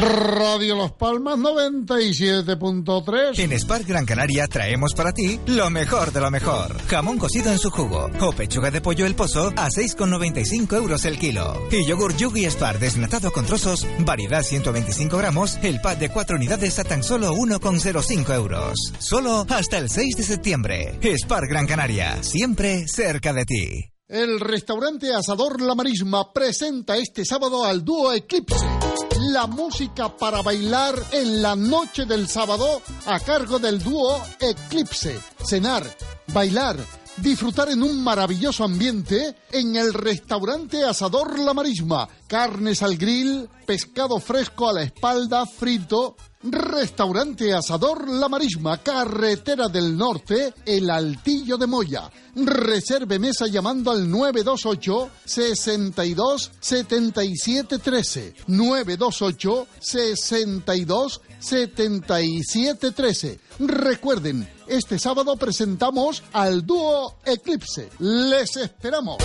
Radio 0.00 0.76
Las 0.76 0.92
Palmas 0.92 1.36
97.3. 1.38 3.38
En 3.40 3.58
Spark 3.58 3.84
Gran 3.84 4.06
Canaria 4.06 4.46
traemos 4.46 4.94
para 4.94 5.12
ti 5.12 5.40
lo 5.46 5.70
mejor 5.70 6.12
de 6.12 6.20
lo 6.20 6.30
mejor. 6.30 6.76
Jamón 6.86 7.18
cocido 7.18 7.50
en 7.50 7.58
su 7.58 7.70
jugo 7.70 8.08
o 8.20 8.32
pechuga 8.32 8.70
de 8.70 8.80
pollo 8.80 9.06
el 9.06 9.16
pozo 9.16 9.48
a 9.56 9.68
6,95 9.68 10.76
euros 10.76 11.04
el 11.04 11.18
kilo. 11.18 11.66
Y 11.72 11.84
yogur 11.84 12.16
Yugi 12.16 12.48
Spar 12.48 12.78
desnatado 12.78 13.32
con 13.32 13.44
trozos, 13.44 13.88
variedad 14.00 14.44
125 14.44 15.18
gramos, 15.18 15.58
el 15.62 15.80
pack 15.80 15.98
de 15.98 16.10
4 16.10 16.36
unidades 16.36 16.78
a 16.78 16.84
tan 16.84 17.02
solo 17.02 17.34
1,05 17.34 18.34
euros. 18.34 18.78
Solo 19.00 19.46
hasta 19.48 19.78
el 19.78 19.90
6 19.90 20.16
de 20.16 20.22
septiembre. 20.22 20.96
Spark 21.02 21.48
Gran 21.48 21.66
Canaria, 21.66 22.22
siempre 22.22 22.86
cerca 22.86 23.32
de 23.32 23.44
ti. 23.44 23.90
El 24.08 24.40
restaurante 24.40 25.12
Asador 25.12 25.60
La 25.60 25.74
Marisma 25.74 26.32
presenta 26.32 26.96
este 26.96 27.26
sábado 27.26 27.64
al 27.64 27.84
dúo 27.84 28.14
Eclipse. 28.14 28.77
La 29.20 29.46
música 29.46 30.08
para 30.16 30.42
bailar 30.42 30.94
en 31.12 31.42
la 31.42 31.54
noche 31.54 32.06
del 32.06 32.28
sábado 32.28 32.82
a 33.06 33.20
cargo 33.20 33.58
del 33.58 33.82
dúo 33.82 34.22
Eclipse. 34.40 35.18
Cenar, 35.44 35.84
bailar, 36.32 36.76
disfrutar 37.16 37.70
en 37.70 37.82
un 37.82 38.02
maravilloso 38.02 38.64
ambiente 38.64 39.36
en 39.52 39.76
el 39.76 39.92
restaurante 39.94 40.84
Asador 40.84 41.38
La 41.38 41.54
Marisma. 41.54 42.08
Carnes 42.26 42.82
al 42.82 42.96
grill, 42.96 43.48
pescado 43.66 44.20
fresco 44.20 44.68
a 44.68 44.72
la 44.72 44.82
espalda, 44.82 45.46
frito, 45.46 46.16
Restaurante 46.52 47.52
Asador 47.52 48.08
La 48.08 48.28
Marisma, 48.28 48.78
Carretera 48.78 49.68
del 49.68 49.96
Norte, 49.96 50.54
El 50.64 50.90
Altillo 50.90 51.56
de 51.56 51.66
Moya. 51.66 52.10
Reserve 52.34 53.18
mesa 53.18 53.46
llamando 53.46 53.90
al 53.90 54.08
928 54.10 55.10
62 55.24 56.52
77 56.60 57.78
13. 57.78 58.34
928 58.46 59.66
62 59.80 61.20
77 61.38 62.92
13. 62.92 63.40
Recuerden, 63.60 64.48
este 64.66 64.98
sábado 64.98 65.36
presentamos 65.36 66.22
al 66.32 66.64
dúo 66.64 67.16
Eclipse. 67.24 67.88
Les 67.98 68.56
esperamos. 68.56 69.18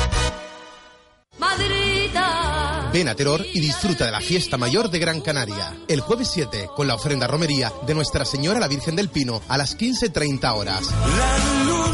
Ven 2.93 3.09
a 3.09 3.15
Teror 3.15 3.43
y 3.53 3.59
disfruta 3.59 4.05
de 4.05 4.11
la 4.11 4.21
fiesta 4.21 4.57
mayor 4.57 4.91
de 4.91 4.99
Gran 4.99 5.19
Canaria. 5.21 5.75
El 5.87 6.01
jueves 6.01 6.29
7, 6.31 6.69
con 6.75 6.87
la 6.87 6.93
ofrenda 6.93 7.25
romería 7.25 7.73
de 7.87 7.95
Nuestra 7.95 8.23
Señora 8.23 8.59
la 8.59 8.67
Virgen 8.67 8.95
del 8.95 9.09
Pino 9.09 9.41
a 9.47 9.57
las 9.57 9.75
15.30 9.75 10.53
horas. 10.55 10.89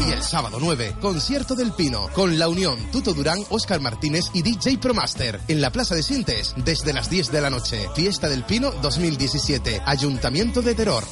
Y 0.06 0.12
el 0.12 0.22
sábado 0.22 0.58
9, 0.60 0.96
concierto 1.00 1.54
del 1.54 1.72
Pino, 1.72 2.08
con 2.14 2.38
la 2.38 2.48
unión 2.48 2.78
Tuto 2.92 3.14
Durán, 3.14 3.38
Oscar 3.48 3.80
Martínez 3.80 4.26
y 4.34 4.42
DJ 4.42 4.76
Promaster, 4.76 5.40
en 5.48 5.62
la 5.62 5.72
Plaza 5.72 5.94
de 5.94 6.02
Sintes, 6.02 6.54
desde 6.56 6.92
las 6.92 7.08
10 7.08 7.32
de 7.32 7.40
la 7.40 7.48
noche. 7.48 7.88
Fiesta 7.94 8.28
del 8.28 8.44
Pino 8.44 8.70
2017, 8.70 9.80
Ayuntamiento 9.86 10.60
de 10.60 10.74
Teror. 10.74 11.04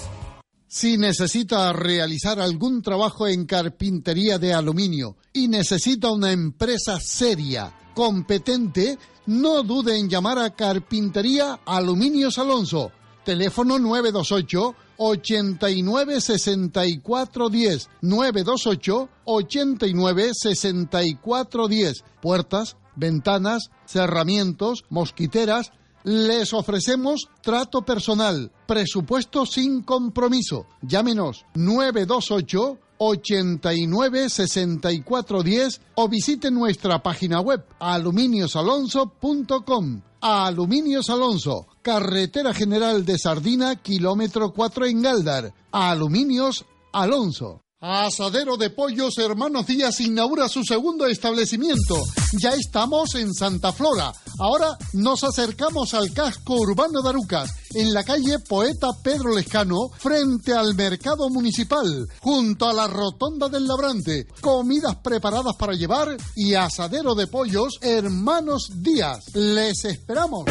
Si 0.70 0.98
necesita 0.98 1.72
realizar 1.72 2.38
algún 2.40 2.82
trabajo 2.82 3.26
en 3.26 3.46
carpintería 3.46 4.38
de 4.38 4.52
aluminio 4.52 5.16
y 5.32 5.48
necesita 5.48 6.10
una 6.10 6.30
empresa 6.30 7.00
seria, 7.00 7.72
competente, 7.98 8.96
no 9.26 9.64
dude 9.64 9.98
en 9.98 10.08
llamar 10.08 10.38
a 10.38 10.54
Carpintería 10.54 11.58
Aluminios 11.66 12.38
Alonso. 12.38 12.92
Teléfono 13.24 13.76
928 13.76 14.76
89 14.98 16.20
64 16.20 17.48
10 17.48 17.90
928 18.00 19.08
89 19.24 20.30
64 20.32 21.66
10 21.66 22.04
Puertas, 22.22 22.76
ventanas, 22.94 23.70
cerramientos, 23.84 24.84
mosquiteras. 24.90 25.72
Les 26.04 26.52
ofrecemos 26.52 27.28
trato 27.42 27.82
personal, 27.82 28.52
presupuesto 28.68 29.44
sin 29.44 29.82
compromiso. 29.82 30.66
Llámenos 30.82 31.46
928 31.56 32.78
89 32.98 34.28
64 34.28 35.42
10 35.42 35.80
o 35.94 36.08
visite 36.08 36.50
nuestra 36.50 37.02
página 37.02 37.40
web 37.40 37.64
aluminiosalonso.com. 37.78 40.02
Aluminios 40.20 41.10
Alonso, 41.10 41.68
Carretera 41.80 42.52
General 42.52 43.04
de 43.04 43.16
Sardina, 43.18 43.76
kilómetro 43.76 44.52
4 44.52 44.86
en 44.86 45.02
Galdar. 45.02 45.54
Aluminios 45.70 46.66
Alonso. 46.92 47.60
Asadero 47.80 48.56
de 48.56 48.70
Pollos 48.70 49.16
Hermanos 49.18 49.64
Díaz 49.64 50.00
inaugura 50.00 50.48
su 50.48 50.64
segundo 50.64 51.06
establecimiento. 51.06 51.94
Ya 52.40 52.50
estamos 52.50 53.14
en 53.14 53.32
Santa 53.32 53.72
Flora. 53.72 54.12
Ahora 54.40 54.76
nos 54.94 55.22
acercamos 55.22 55.94
al 55.94 56.12
casco 56.12 56.54
urbano 56.56 57.02
de 57.02 57.08
Arucas, 57.08 57.54
en 57.74 57.94
la 57.94 58.02
calle 58.02 58.40
Poeta 58.40 58.88
Pedro 59.00 59.32
Lescano, 59.32 59.90
frente 59.96 60.54
al 60.54 60.74
mercado 60.74 61.30
municipal, 61.30 62.08
junto 62.20 62.68
a 62.68 62.72
la 62.72 62.88
rotonda 62.88 63.48
del 63.48 63.68
Labrante. 63.68 64.26
Comidas 64.40 64.96
preparadas 64.96 65.54
para 65.54 65.74
llevar 65.74 66.16
y 66.34 66.54
asadero 66.54 67.14
de 67.14 67.28
pollos 67.28 67.78
Hermanos 67.80 68.72
Díaz. 68.74 69.36
Les 69.36 69.84
esperamos. 69.84 70.46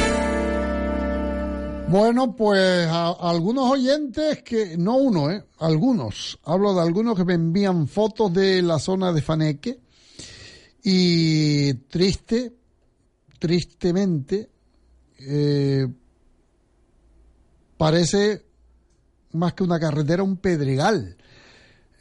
Bueno, 1.89 2.35
pues 2.35 2.85
a, 2.85 3.11
algunos 3.11 3.71
oyentes 3.71 4.43
que, 4.43 4.77
no 4.77 4.97
uno, 4.97 5.31
¿eh? 5.31 5.41
Algunos, 5.59 6.37
hablo 6.43 6.73
de 6.73 6.81
algunos 6.81 7.15
que 7.15 7.23
me 7.23 7.35
envían 7.35 7.87
fotos 7.87 8.33
de 8.33 8.61
la 8.61 8.77
zona 8.77 9.13
de 9.13 9.21
Faneque 9.21 9.79
y 10.83 11.73
triste, 11.75 12.53
tristemente, 13.39 14.49
eh, 15.19 15.87
parece 17.77 18.45
más 19.31 19.53
que 19.53 19.63
una 19.63 19.79
carretera, 19.79 20.23
un 20.23 20.37
pedregal. 20.37 21.15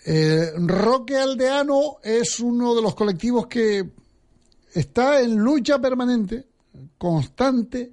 Eh, 0.04 0.50
Roque 0.56 1.16
Aldeano 1.16 1.98
es 2.02 2.40
uno 2.40 2.74
de 2.74 2.82
los 2.82 2.96
colectivos 2.96 3.46
que 3.46 3.88
está 4.74 5.20
en 5.20 5.36
lucha 5.36 5.80
permanente, 5.80 6.48
constante, 6.98 7.92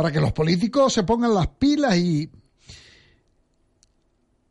para 0.00 0.12
que 0.12 0.20
los 0.22 0.32
políticos 0.32 0.94
se 0.94 1.02
pongan 1.02 1.34
las 1.34 1.48
pilas 1.48 1.94
y 1.98 2.30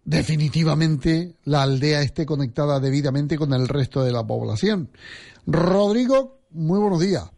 definitivamente 0.03 1.37
la 1.45 1.63
aldea 1.63 2.03
esté 2.03 2.23
conectada 2.23 2.79
debidamente 2.79 3.35
con 3.35 3.51
el 3.53 3.67
resto 3.67 4.03
de 4.03 4.11
la 4.11 4.23
población. 4.27 4.91
Rodrigo, 5.47 6.37
muy 6.51 6.79
buenos 6.79 6.99
días. 6.99 7.31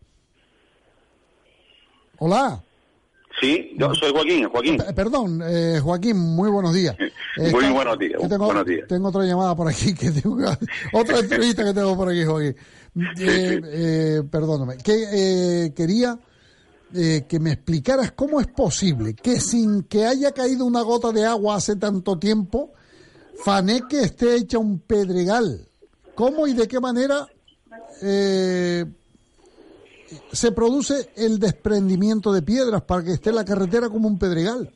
Hola. 2.17 2.62
Sí, 3.39 3.71
yo 3.78 3.95
soy 3.95 4.12
Joaquín, 4.12 4.50
Joaquín. 4.50 4.78
perdón, 4.93 5.41
eh, 5.45 5.80
Joaquín, 5.82 6.17
muy 6.17 6.50
buenos 6.50 6.74
días. 6.74 6.97
muy 7.38 7.69
buenos 7.69 7.97
días, 7.97 8.19
tengo, 8.28 8.43
buenos 8.43 8.65
días. 8.65 8.89
Tengo 8.89 9.08
otra 9.08 9.24
llamada 9.24 9.56
por 9.56 9.69
aquí, 9.69 9.93
que 9.93 10.12
tengo, 10.12 10.36
otra 10.91 11.19
entrevista 11.19 11.63
que 11.63 11.74
tengo 11.74 11.95
por 11.95 12.10
aquí, 12.10 12.26
Joaquín. 12.26 12.58
Eh, 13.21 13.62
eh, 13.63 14.21
perdóname. 14.30 14.76
Que, 14.80 15.71
quería 15.74 16.19
eh, 16.93 17.25
que 17.27 17.39
me 17.39 17.54
explicaras 17.54 18.12
cómo 18.12 18.41
es 18.41 18.47
posible 18.47 19.13
que 19.13 19.39
sin 19.39 19.84
que 19.84 20.06
haya 20.06 20.34
caído 20.34 20.65
una 20.65 20.82
gota 20.82 21.12
de 21.12 21.25
agua 21.25 21.56
hace 21.56 21.77
tanto 21.77 22.19
tiempo, 22.19 22.73
Faneque 23.45 24.01
esté 24.01 24.36
hecha 24.36 24.58
un 24.58 24.80
pedregal. 24.80 25.67
¿Cómo 26.15 26.47
y 26.47 26.54
de 26.54 26.67
qué 26.67 26.82
manera 26.82 27.25
eh, 28.04 28.84
se 30.34 30.51
produce 30.51 31.12
el 31.15 31.39
desprendimiento 31.39 32.34
de 32.34 32.41
piedras 32.41 32.82
para 32.82 33.06
que 33.06 33.13
esté 33.13 33.32
la 33.32 33.45
carretera 33.45 33.88
como 33.88 34.10
un 34.10 34.19
pedregal? 34.19 34.69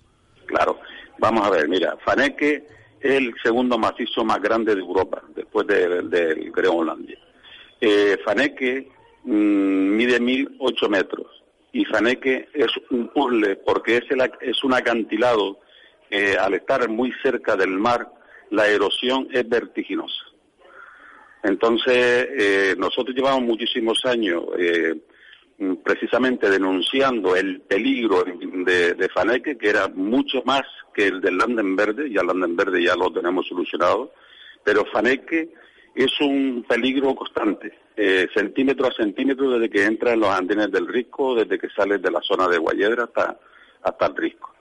Claro, 0.45 0.79
vamos 1.19 1.45
a 1.45 1.49
ver, 1.49 1.67
mira, 1.67 1.97
Faneque 2.05 2.65
es 3.01 3.11
el 3.11 3.33
segundo 3.43 3.77
macizo 3.77 4.23
más 4.23 4.41
grande 4.41 4.73
de 4.73 4.79
Europa, 4.79 5.21
después 5.35 5.67
del 5.67 6.09
de, 6.09 6.49
Groenlandia. 6.55 7.19
Eh, 7.81 8.17
Faneque 8.23 8.89
mm, 9.25 9.95
mide 9.97 10.19
mil 10.21 10.55
ocho 10.59 10.87
metros 10.87 11.34
y 11.75 11.83
Faneque 11.83 12.47
es 12.53 12.71
un 12.89 13.09
puzzle 13.09 13.57
porque 13.57 13.97
es, 13.97 14.63
un 14.63 14.73
acantilado 14.73 15.59
que 16.09 16.37
al 16.37 16.53
estar 16.53 16.87
muy 16.87 17.11
cerca 17.21 17.57
del 17.57 17.71
mar 17.71 18.09
la 18.49 18.65
erosión 18.69 19.27
es 19.33 19.47
vertiginosa. 19.49 20.23
Entonces, 21.43 22.29
eh, 22.31 22.75
nosotros 22.77 23.13
llevamos 23.13 23.41
muchísimos 23.41 24.05
años 24.05 24.45
eh, 24.57 24.95
precisamente 25.83 26.49
denunciando 26.49 27.35
el 27.35 27.59
peligro 27.59 28.23
de, 28.23 28.93
de, 28.93 29.09
Faneque, 29.09 29.57
que 29.57 29.69
era 29.69 29.89
mucho 29.89 30.43
más 30.45 30.63
que 30.93 31.07
el 31.07 31.19
del 31.19 31.37
Landenverde, 31.37 32.09
ya 32.09 32.21
el 32.21 32.27
Landenverde 32.27 32.83
ya 32.83 32.95
lo 32.95 33.11
tenemos 33.11 33.49
solucionado, 33.49 34.13
pero 34.63 34.85
Faneque 34.85 35.49
es 35.95 36.19
un 36.19 36.65
peligro 36.67 37.15
constante, 37.15 37.73
eh, 37.95 38.27
centímetro 38.33 38.87
a 38.87 38.91
centímetro 38.91 39.51
desde 39.51 39.69
que 39.69 39.85
entra 39.85 40.11
en 40.11 40.19
los 40.19 40.29
andenes 40.29 40.69
del 40.69 40.87
Risco, 40.87 41.33
desde 41.35 41.57
que 41.57 41.69
sale 41.69 41.97
de 41.99 42.11
la 42.11 42.21
zona 42.21 42.49
de 42.49 42.57
Guayedra 42.57 43.05
hasta, 43.05 43.39
hasta 43.81 44.05
el 44.07 44.15
Risco. 44.15 44.53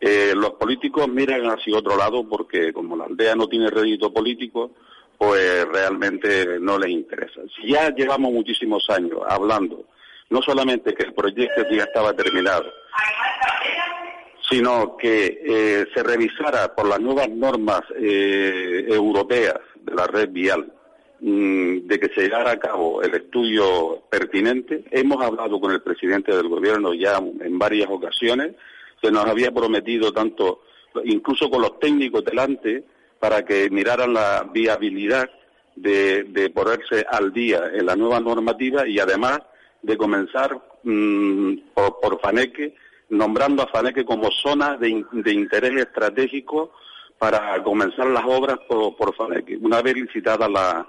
Eh, 0.00 0.32
los 0.34 0.52
políticos 0.52 1.06
miran 1.08 1.44
hacia 1.44 1.76
otro 1.76 1.98
lado 1.98 2.26
porque 2.26 2.72
como 2.72 2.96
la 2.96 3.04
aldea 3.04 3.34
no 3.34 3.46
tiene 3.46 3.68
rédito 3.68 4.10
político, 4.10 4.70
pues 5.18 5.66
realmente 5.68 6.58
no 6.58 6.78
les 6.78 6.90
interesa. 6.90 7.42
Si 7.54 7.70
ya 7.70 7.90
llevamos 7.94 8.32
muchísimos 8.32 8.88
años 8.88 9.20
hablando, 9.28 9.84
no 10.30 10.40
solamente 10.40 10.94
que 10.94 11.02
el 11.02 11.12
proyecto 11.12 11.62
ya 11.70 11.82
estaba 11.82 12.14
terminado, 12.14 12.72
sino 14.48 14.96
que 14.96 15.42
eh, 15.44 15.86
se 15.92 16.02
revisara 16.02 16.74
por 16.74 16.88
las 16.88 17.00
nuevas 17.00 17.28
normas 17.28 17.82
europeas 17.94 19.60
la 19.90 20.06
red 20.06 20.30
vial, 20.30 20.72
mm, 21.20 21.86
de 21.86 22.00
que 22.00 22.08
se 22.14 22.22
llevara 22.22 22.52
a 22.52 22.58
cabo 22.58 23.02
el 23.02 23.14
estudio 23.14 24.02
pertinente. 24.10 24.84
Hemos 24.90 25.22
hablado 25.22 25.60
con 25.60 25.72
el 25.72 25.82
presidente 25.82 26.34
del 26.34 26.48
gobierno 26.48 26.94
ya 26.94 27.18
en 27.18 27.58
varias 27.58 27.88
ocasiones, 27.90 28.54
se 29.02 29.10
nos 29.10 29.24
había 29.24 29.50
prometido 29.50 30.12
tanto, 30.12 30.62
incluso 31.04 31.48
con 31.48 31.62
los 31.62 31.78
técnicos 31.78 32.24
delante, 32.24 32.84
para 33.18 33.44
que 33.44 33.68
miraran 33.70 34.14
la 34.14 34.48
viabilidad 34.52 35.30
de, 35.76 36.50
ponerse 36.54 37.04
al 37.08 37.32
día 37.32 37.70
en 37.72 37.86
la 37.86 37.96
nueva 37.96 38.20
normativa 38.20 38.86
y 38.86 38.98
además 38.98 39.40
de 39.82 39.96
comenzar 39.96 40.58
mm, 40.82 41.54
por, 41.74 42.20
Faneque, 42.20 42.74
nombrando 43.10 43.62
a 43.62 43.68
Faneque 43.68 44.04
como 44.04 44.30
zona 44.30 44.76
de, 44.76 44.88
interés 44.88 45.76
estratégico 45.76 46.72
para 47.20 47.62
comenzar 47.62 48.06
las 48.06 48.24
obras 48.24 48.58
por, 48.66 49.14
Faneque, 49.14 49.58
una 49.60 49.82
vez 49.82 49.94
licitada 49.94 50.48
la, 50.48 50.86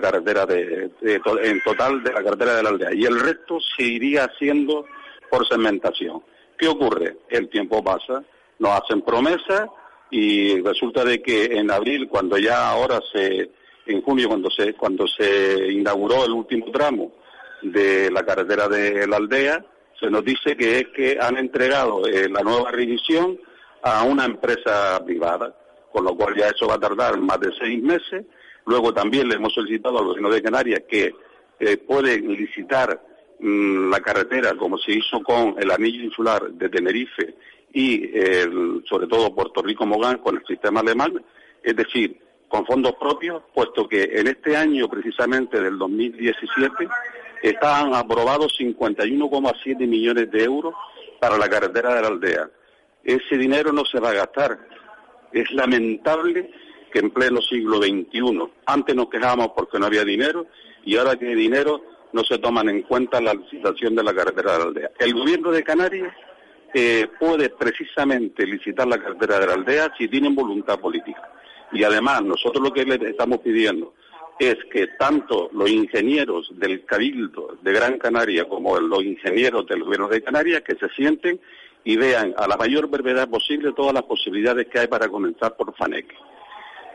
carretera 0.00 0.46
de, 0.46 0.90
en 1.02 1.62
total 1.62 2.02
de 2.02 2.14
la 2.14 2.24
carretera 2.24 2.56
de 2.56 2.62
la 2.62 2.70
aldea. 2.70 2.94
Y 2.94 3.04
el 3.04 3.20
resto 3.20 3.58
se 3.60 3.82
iría 3.82 4.24
haciendo 4.24 4.86
por 5.30 5.46
segmentación. 5.46 6.22
¿Qué 6.56 6.66
ocurre? 6.66 7.18
El 7.28 7.50
tiempo 7.50 7.84
pasa, 7.84 8.24
nos 8.58 8.70
hacen 8.70 9.02
promesas 9.02 9.68
y 10.10 10.62
resulta 10.62 11.04
de 11.04 11.20
que 11.20 11.44
en 11.44 11.70
abril, 11.70 12.08
cuando 12.08 12.38
ya 12.38 12.70
ahora 12.70 12.98
se, 13.12 13.50
en 13.84 14.00
junio, 14.00 14.28
cuando 14.28 14.50
se, 14.50 14.72
cuando 14.72 15.06
se 15.06 15.72
inauguró 15.72 16.24
el 16.24 16.32
último 16.32 16.70
tramo 16.72 17.12
de 17.60 18.10
la 18.10 18.24
carretera 18.24 18.66
de 18.66 19.06
la 19.06 19.16
aldea, 19.18 19.62
se 20.00 20.08
nos 20.08 20.24
dice 20.24 20.56
que 20.56 20.78
es 20.78 20.88
que 20.88 21.18
han 21.20 21.36
entregado 21.36 22.06
eh, 22.06 22.30
la 22.30 22.40
nueva 22.40 22.70
revisión 22.70 23.38
a 23.82 24.04
una 24.04 24.24
empresa 24.24 25.02
privada, 25.04 25.54
con 25.96 26.04
lo 26.04 26.14
cual 26.14 26.34
ya 26.36 26.48
eso 26.48 26.68
va 26.68 26.74
a 26.74 26.78
tardar 26.78 27.18
más 27.18 27.40
de 27.40 27.50
seis 27.58 27.82
meses. 27.82 28.26
Luego 28.66 28.92
también 28.92 29.30
le 29.30 29.36
hemos 29.36 29.54
solicitado 29.54 29.98
al 29.98 30.04
gobierno 30.04 30.28
de 30.28 30.42
Canarias 30.42 30.82
que 30.86 31.14
eh, 31.58 31.78
puede 31.78 32.20
licitar 32.20 33.00
mm, 33.40 33.88
la 33.88 34.00
carretera 34.00 34.54
como 34.58 34.76
se 34.76 34.92
hizo 34.92 35.22
con 35.22 35.54
el 35.58 35.70
anillo 35.70 36.04
insular 36.04 36.50
de 36.50 36.68
Tenerife 36.68 37.34
y 37.72 38.10
sobre 38.86 39.06
todo 39.06 39.34
Puerto 39.34 39.62
Rico 39.62 39.86
Mogán 39.86 40.18
con 40.18 40.36
el 40.36 40.44
sistema 40.46 40.80
alemán, 40.80 41.14
es 41.62 41.76
decir, 41.76 42.18
con 42.48 42.66
fondos 42.66 42.92
propios, 42.96 43.42
puesto 43.54 43.88
que 43.88 44.02
en 44.02 44.28
este 44.28 44.54
año 44.54 44.88
precisamente 44.88 45.62
del 45.62 45.78
2017 45.78 46.88
estaban 47.42 47.94
aprobados 47.94 48.54
51,7 48.58 49.86
millones 49.86 50.30
de 50.30 50.44
euros 50.44 50.74
para 51.18 51.38
la 51.38 51.48
carretera 51.48 51.94
de 51.94 52.02
la 52.02 52.08
aldea. 52.08 52.50
Ese 53.02 53.38
dinero 53.38 53.72
no 53.72 53.84
se 53.86 53.98
va 53.98 54.10
a 54.10 54.14
gastar. 54.14 54.58
Es 55.36 55.52
lamentable 55.52 56.50
que 56.90 57.00
en 57.00 57.10
pleno 57.10 57.42
siglo 57.42 57.76
XXI, 57.76 58.48
antes 58.64 58.96
nos 58.96 59.10
quejábamos 59.10 59.50
porque 59.54 59.78
no 59.78 59.84
había 59.84 60.02
dinero 60.02 60.46
y 60.82 60.96
ahora 60.96 61.16
que 61.16 61.28
hay 61.28 61.34
dinero 61.34 61.82
no 62.14 62.24
se 62.24 62.38
toman 62.38 62.70
en 62.70 62.80
cuenta 62.80 63.20
la 63.20 63.34
licitación 63.34 63.94
de 63.94 64.02
la 64.02 64.14
carretera 64.14 64.52
de 64.52 64.58
la 64.58 64.64
aldea. 64.64 64.90
El 64.98 65.12
gobierno 65.12 65.50
de 65.50 65.62
Canarias 65.62 66.14
eh, 66.72 67.06
puede 67.20 67.50
precisamente 67.50 68.46
licitar 68.46 68.86
la 68.86 68.98
cartera 68.98 69.38
de 69.38 69.46
la 69.46 69.52
aldea 69.52 69.92
si 69.98 70.08
tienen 70.08 70.34
voluntad 70.34 70.80
política. 70.80 71.30
Y 71.70 71.84
además, 71.84 72.22
nosotros 72.22 72.64
lo 72.64 72.72
que 72.72 72.86
le 72.86 73.10
estamos 73.10 73.40
pidiendo 73.40 73.92
es 74.38 74.56
que 74.72 74.86
tanto 74.98 75.50
los 75.52 75.68
ingenieros 75.68 76.48
del 76.58 76.86
Cabildo 76.86 77.58
de 77.60 77.72
Gran 77.74 77.98
Canaria 77.98 78.48
como 78.48 78.80
los 78.80 79.02
ingenieros 79.02 79.66
del 79.66 79.84
Gobierno 79.84 80.08
de 80.08 80.22
Canarias 80.22 80.62
que 80.62 80.76
se 80.76 80.88
sienten 80.94 81.38
y 81.86 81.96
vean 81.96 82.34
a 82.36 82.48
la 82.48 82.56
mayor 82.56 82.88
brevedad 82.88 83.28
posible 83.28 83.72
todas 83.72 83.94
las 83.94 84.02
posibilidades 84.02 84.66
que 84.66 84.80
hay 84.80 84.88
para 84.88 85.08
comenzar 85.08 85.56
por 85.56 85.72
Faneque. 85.76 86.16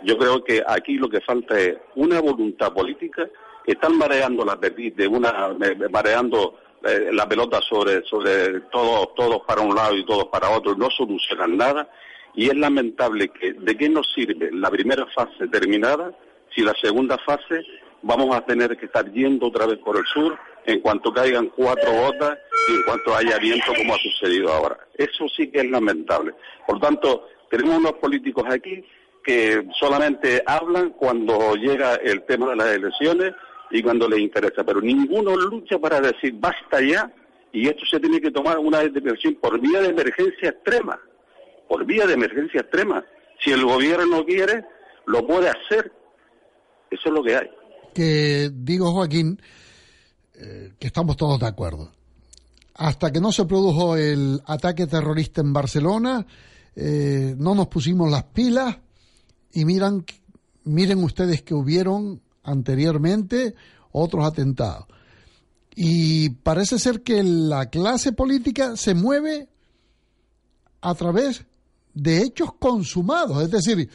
Yo 0.03 0.17
creo 0.17 0.43
que 0.43 0.61
aquí 0.67 0.95
lo 0.95 1.09
que 1.09 1.21
falta 1.21 1.57
es 1.57 1.77
una 1.95 2.19
voluntad 2.19 2.73
política. 2.73 3.25
Están 3.65 3.97
mareando 3.97 4.43
la 4.43 4.57
de 4.57 5.07
una 5.07 5.55
mareando 5.89 6.59
eh, 6.83 7.09
la 7.13 7.25
pelota 7.25 7.61
sobre, 7.61 8.03
sobre 8.03 8.59
todos, 8.69 9.15
todos 9.15 9.43
para 9.47 9.61
un 9.61 9.73
lado 9.73 9.95
y 9.95 10.05
todos 10.05 10.25
para 10.25 10.49
otro, 10.49 10.75
no 10.75 10.89
solucionan 10.89 11.55
nada 11.55 11.89
y 12.33 12.49
es 12.49 12.55
lamentable 12.55 13.29
que 13.29 13.53
de 13.53 13.77
qué 13.77 13.87
nos 13.87 14.11
sirve 14.11 14.49
la 14.51 14.69
primera 14.69 15.05
fase 15.05 15.47
terminada 15.47 16.11
si 16.53 16.63
la 16.63 16.73
segunda 16.81 17.17
fase 17.19 17.63
vamos 18.01 18.35
a 18.35 18.41
tener 18.41 18.75
que 18.77 18.87
estar 18.87 19.09
yendo 19.13 19.47
otra 19.47 19.67
vez 19.67 19.77
por 19.79 19.95
el 19.95 20.05
sur 20.05 20.37
en 20.65 20.79
cuanto 20.81 21.13
caigan 21.13 21.47
cuatro 21.55 21.91
gotas 21.91 22.37
y 22.69 22.75
en 22.75 22.83
cuanto 22.83 23.15
haya 23.15 23.37
viento 23.37 23.73
como 23.75 23.95
ha 23.95 23.97
sucedido 23.97 24.51
ahora. 24.51 24.77
Eso 24.95 25.27
sí 25.35 25.49
que 25.49 25.61
es 25.61 25.69
lamentable. 25.69 26.33
Por 26.67 26.79
tanto, 26.79 27.27
tenemos 27.49 27.77
unos 27.77 27.93
políticos 27.93 28.45
aquí 28.49 28.83
que 29.23 29.65
solamente 29.79 30.41
hablan 30.45 30.91
cuando 30.91 31.55
llega 31.55 31.95
el 31.95 32.23
tema 32.23 32.49
de 32.49 32.55
las 32.55 32.67
elecciones 32.67 33.33
y 33.69 33.81
cuando 33.81 34.07
les 34.09 34.19
interesa, 34.19 34.63
pero 34.63 34.81
ninguno 34.81 35.35
lucha 35.35 35.79
para 35.79 36.01
decir 36.01 36.33
basta 36.37 36.81
ya 36.81 37.11
y 37.53 37.67
esto 37.67 37.85
se 37.85 37.99
tiene 37.99 38.21
que 38.21 38.31
tomar 38.31 38.57
una 38.59 38.79
determinación 38.79 39.35
por 39.35 39.59
vía 39.59 39.81
de 39.81 39.89
emergencia 39.89 40.49
extrema, 40.49 40.99
por 41.67 41.85
vía 41.85 42.05
de 42.05 42.13
emergencia 42.13 42.61
extrema. 42.61 43.03
Si 43.43 43.51
el 43.51 43.65
gobierno 43.65 44.23
quiere, 44.25 44.63
lo 45.05 45.25
puede 45.25 45.49
hacer. 45.49 45.91
Eso 46.89 47.09
es 47.09 47.11
lo 47.11 47.23
que 47.23 47.35
hay. 47.35 47.49
Que 47.93 48.49
digo, 48.53 48.91
Joaquín, 48.91 49.41
eh, 50.43 50.73
que 50.79 50.87
estamos 50.87 51.17
todos 51.17 51.39
de 51.39 51.45
acuerdo. 51.45 51.91
Hasta 52.73 53.11
que 53.11 53.19
no 53.19 53.31
se 53.31 53.45
produjo 53.45 53.95
el 53.95 54.41
ataque 54.47 54.87
terrorista 54.87 55.41
en 55.41 55.53
Barcelona, 55.53 56.25
eh, 56.75 57.35
no 57.37 57.53
nos 57.53 57.67
pusimos 57.67 58.09
las 58.09 58.23
pilas 58.23 58.77
y 59.53 59.65
miran, 59.65 60.03
miren 60.63 61.03
ustedes 61.03 61.43
que 61.43 61.53
hubieron 61.53 62.21
anteriormente 62.41 63.53
otros 63.91 64.25
atentados. 64.25 64.87
Y 65.75 66.29
parece 66.29 66.79
ser 66.79 67.03
que 67.03 67.21
la 67.21 67.69
clase 67.69 68.11
política 68.11 68.75
se 68.75 68.95
mueve 68.95 69.47
a 70.81 70.95
través 70.95 71.45
de 71.93 72.23
hechos 72.23 72.53
consumados, 72.57 73.43
es 73.43 73.51
decir, 73.51 73.89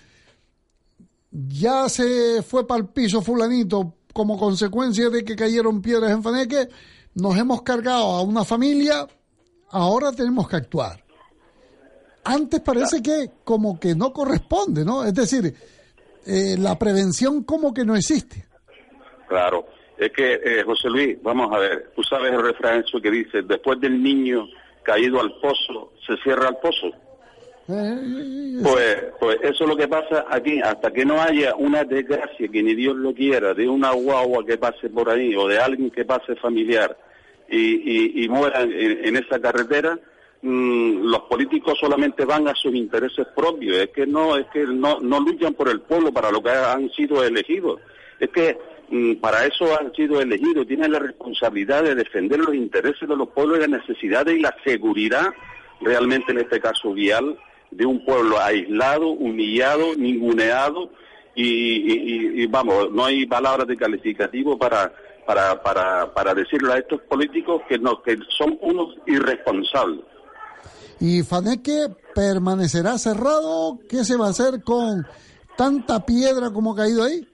ya 1.33 1.89
se 1.89 2.45
fue 2.45 2.65
para 2.69 2.83
el 2.83 2.89
piso 2.89 3.21
fulanito 3.21 3.96
como 4.17 4.39
consecuencia 4.39 5.11
de 5.11 5.23
que 5.23 5.37
cayeron 5.37 5.83
piedras 5.83 6.11
en 6.11 6.23
Faneque, 6.23 6.69
nos 7.17 7.37
hemos 7.37 7.61
cargado 7.61 8.13
a 8.13 8.23
una 8.23 8.47
familia, 8.47 9.07
ahora 9.69 10.11
tenemos 10.11 10.49
que 10.49 10.57
actuar. 10.57 11.05
Antes 12.25 12.63
parece 12.63 13.03
que 13.03 13.33
como 13.45 13.79
que 13.79 13.95
no 13.95 14.15
corresponde, 14.15 14.87
¿no? 14.87 15.05
Es 15.05 15.13
decir, 15.13 15.53
eh, 16.25 16.57
la 16.59 16.79
prevención 16.79 17.45
como 17.45 17.75
que 17.75 17.85
no 17.85 17.95
existe. 17.95 18.47
Claro, 19.29 19.67
es 19.99 20.11
que 20.13 20.41
eh, 20.43 20.63
José 20.65 20.89
Luis, 20.89 21.23
vamos 21.23 21.55
a 21.55 21.59
ver, 21.59 21.93
tú 21.95 22.03
sabes 22.03 22.33
el 22.33 22.41
refrán 22.41 22.83
eso 22.87 22.99
que 23.03 23.11
dice, 23.11 23.43
después 23.43 23.79
del 23.83 24.03
niño 24.03 24.49
caído 24.83 25.21
al 25.21 25.31
pozo, 25.43 25.93
se 26.07 26.17
cierra 26.23 26.49
el 26.49 26.57
pozo. 26.57 26.91
Eh, 27.69 28.61
pues, 28.63 29.05
pues 29.19 29.39
eso 29.43 29.65
es 29.65 29.69
lo 29.69 29.77
que 29.77 29.89
pasa 29.89 30.27
aquí, 30.31 30.61
hasta 30.61 30.93
que 30.93 31.05
no 31.05 31.21
haya 31.21 31.55
una 31.57 31.85
desgracia 31.85 32.49
que 32.49 32.63
ni 32.63 32.75
Dios 32.75 32.95
lo 32.97 33.13
quiera, 33.13 33.55
de 33.55 33.69
una 33.69 33.91
guagua 33.93 34.45
que 34.47 34.57
pase 34.57 34.89
por 34.89 35.11
ahí 35.11 35.35
o 35.35 35.49
de 35.49 35.59
alguien 35.59 35.91
que 35.91 36.05
pase 36.05 36.37
familiar 36.37 36.97
y, 37.49 38.27
muera 38.29 38.63
en, 38.63 39.17
esa 39.17 39.41
carretera, 39.41 39.99
mm, 40.43 41.07
los 41.07 41.23
políticos 41.23 41.79
solamente 41.81 42.25
van 42.25 42.49
a 42.49 42.55
sus 42.55 42.75
intereses 42.75 43.27
propios, 43.35 43.77
es 43.77 43.91
que 43.91 44.07
no, 44.07 44.37
es 44.37 44.47
que 44.53 44.65
no, 44.65 45.01
no 45.01 45.21
luchan 45.21 45.55
por 45.55 45.69
el 45.69 45.81
pueblo 45.81 46.13
para 46.13 46.31
lo 46.31 46.43
que 46.43 46.51
han 46.51 46.91
sido 46.91 47.25
elegidos. 47.25 47.81
Es 48.19 48.31
que 48.31 48.59
mm, 48.91 49.15
para 49.17 49.45
eso 49.45 49.79
han 49.79 49.93
sido 49.93 50.21
elegidos, 50.21 50.67
tienen 50.67 50.93
la 50.93 50.99
responsabilidad 50.99 51.83
de 51.83 51.95
defender 51.95 52.41
los 52.41 52.55
intereses 52.55 53.09
de 53.09 53.17
los 53.17 53.29
pueblos 53.29 53.59
las 53.59 53.69
necesidades 53.69 54.37
y 54.37 54.41
la 54.41 54.55
seguridad, 54.65 55.29
realmente 55.81 56.33
en 56.33 56.39
este 56.39 56.61
caso 56.61 56.93
vial, 56.93 57.39
de 57.71 57.87
un 57.87 58.05
pueblo 58.05 58.41
aislado, 58.41 59.09
humillado, 59.09 59.95
ninguneado 59.97 60.91
y, 61.35 62.47
vamos, 62.47 62.91
no 62.93 63.05
hay 63.05 63.27
palabras 63.27 63.67
de 63.69 63.77
calificativo 63.77 64.59
para, 64.59 64.93
para, 65.27 65.63
para, 65.63 66.15
para 66.15 66.35
decirle 66.35 66.73
a 66.73 66.79
estos 66.79 67.03
políticos 67.03 67.63
que, 67.69 67.79
no, 67.79 68.03
que 68.03 68.17
son 68.37 68.59
unos 68.63 68.97
irresponsables. 69.07 70.01
¿Y 70.99 71.23
Faneque 71.23 71.89
permanecerá 72.15 72.97
cerrado? 72.97 73.79
¿Qué 73.89 74.03
se 74.03 74.17
va 74.17 74.29
a 74.29 74.31
hacer 74.31 74.63
con 74.65 75.07
tanta 75.57 76.07
piedra 76.07 76.51
como 76.51 76.73
ha 76.73 76.77
caído 76.77 77.05
ahí? 77.05 77.27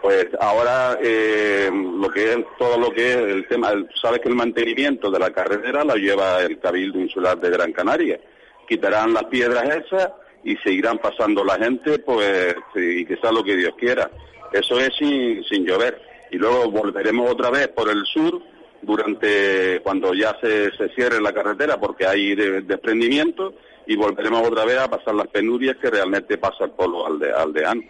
Pues 0.00 0.28
ahora 0.38 0.98
eh, 1.02 1.70
lo 1.72 2.10
que 2.10 2.34
es 2.34 2.38
todo 2.58 2.78
lo 2.78 2.90
que 2.92 3.12
es 3.12 3.16
el 3.16 3.48
tema, 3.48 3.72
sabes 4.00 4.20
que 4.20 4.28
el 4.28 4.34
mantenimiento 4.34 5.10
de 5.10 5.18
la 5.18 5.32
carretera 5.32 5.82
la 5.82 5.94
lleva 5.94 6.42
el 6.42 6.60
Cabildo 6.60 7.00
Insular 7.00 7.40
de 7.40 7.50
Gran 7.50 7.72
Canaria. 7.72 8.20
Quitarán 8.68 9.12
las 9.12 9.24
piedras 9.24 9.64
esas 9.64 10.10
y 10.42 10.56
seguirán 10.56 10.98
pasando 10.98 11.44
la 11.44 11.56
gente, 11.56 11.98
pues, 11.98 12.54
y 12.74 13.04
que 13.04 13.16
sea 13.16 13.32
lo 13.32 13.42
que 13.42 13.56
Dios 13.56 13.74
quiera. 13.78 14.10
Eso 14.52 14.78
es 14.78 14.94
sin, 14.96 15.42
sin 15.44 15.64
llover. 15.64 16.00
Y 16.30 16.36
luego 16.36 16.70
volveremos 16.70 17.30
otra 17.30 17.50
vez 17.50 17.68
por 17.68 17.88
el 17.88 18.04
sur 18.04 18.40
durante 18.82 19.80
cuando 19.82 20.12
ya 20.14 20.36
se, 20.40 20.70
se 20.76 20.88
cierre 20.90 21.20
la 21.20 21.32
carretera 21.32 21.80
porque 21.80 22.06
hay 22.06 22.34
desprendimiento 22.34 23.54
y 23.86 23.96
volveremos 23.96 24.46
otra 24.46 24.64
vez 24.64 24.78
a 24.78 24.88
pasar 24.88 25.14
las 25.14 25.28
penurias 25.28 25.76
que 25.76 25.90
realmente 25.90 26.38
pasa 26.38 26.64
el 26.64 26.70
pueblo 26.70 27.06
alde, 27.06 27.32
aldeano. 27.32 27.82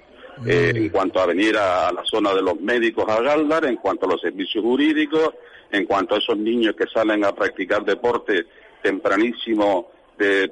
Eh, 0.46 0.72
en 0.74 0.88
cuanto 0.88 1.20
a 1.20 1.26
venir 1.26 1.56
a, 1.56 1.92
la 1.92 2.04
zona 2.04 2.34
de 2.34 2.42
los 2.42 2.60
médicos 2.60 3.08
a 3.08 3.20
Galdar, 3.20 3.66
en 3.66 3.76
cuanto 3.76 4.06
a 4.06 4.10
los 4.10 4.20
servicios 4.20 4.64
jurídicos, 4.64 5.30
en 5.70 5.86
cuanto 5.86 6.16
a 6.16 6.18
esos 6.18 6.36
niños 6.36 6.74
que 6.74 6.86
salen 6.92 7.24
a 7.24 7.32
practicar 7.32 7.84
deporte 7.84 8.46
tempranísimo 8.82 9.92
de, 10.18 10.48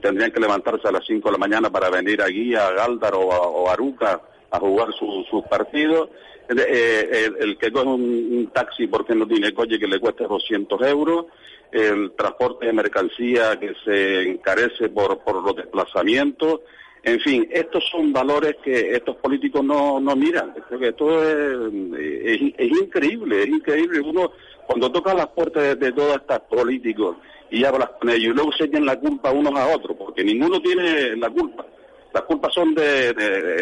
tendrían 0.00 0.30
que 0.30 0.40
levantarse 0.40 0.88
a 0.88 0.92
las 0.92 1.06
5 1.06 1.28
de 1.28 1.32
la 1.32 1.38
mañana 1.38 1.70
para 1.70 1.90
venir 1.90 2.22
aquí 2.22 2.54
a 2.54 2.70
Galdar 2.72 3.14
o 3.14 3.68
a, 3.68 3.72
Aruca 3.72 4.20
a 4.50 4.58
jugar 4.58 4.88
sus 4.92 5.44
partidos. 5.48 6.10
Eh, 6.48 7.30
el, 7.40 7.56
que 7.56 7.70
coge 7.70 7.86
un, 7.86 8.50
taxi 8.52 8.86
porque 8.86 9.14
no 9.14 9.26
tiene 9.26 9.54
coche 9.54 9.78
que 9.78 9.86
le 9.86 10.00
cueste 10.00 10.24
200 10.24 10.82
euros, 10.82 11.26
el 11.70 12.12
transporte 12.12 12.66
de 12.66 12.72
mercancía 12.72 13.58
que 13.58 13.74
se 13.84 14.22
encarece 14.28 14.88
por, 14.88 15.18
los 15.42 15.56
desplazamientos. 15.56 16.60
En 17.04 17.20
fin, 17.20 17.48
estos 17.50 17.84
son 17.90 18.12
valores 18.12 18.56
que 18.62 18.94
estos 18.94 19.16
políticos 19.16 19.64
no, 19.64 20.00
miran. 20.16 20.54
Esto 20.80 21.22
es, 21.22 22.52
es, 22.58 22.70
increíble, 22.70 23.42
es 23.42 23.48
increíble. 23.48 24.00
Uno, 24.00 24.32
cuando 24.66 24.92
toca 24.92 25.14
las 25.14 25.28
puertas 25.28 25.62
de, 25.62 25.74
de 25.76 25.92
todos 25.92 26.16
estos 26.16 26.40
políticos 26.40 27.16
y 27.52 27.64
hablas 27.64 27.90
con 28.00 28.08
ellos. 28.08 28.32
Y 28.32 28.34
luego 28.34 28.50
se 28.52 28.64
echan 28.64 28.86
la 28.86 28.98
culpa 28.98 29.30
unos 29.30 29.54
a 29.54 29.68
otros, 29.68 29.96
porque 29.96 30.24
ninguno 30.24 30.60
tiene 30.60 31.14
la 31.16 31.28
culpa. 31.28 31.66
Las 32.12 32.22
culpas 32.24 32.52
son 32.52 32.74
de, 32.74 33.12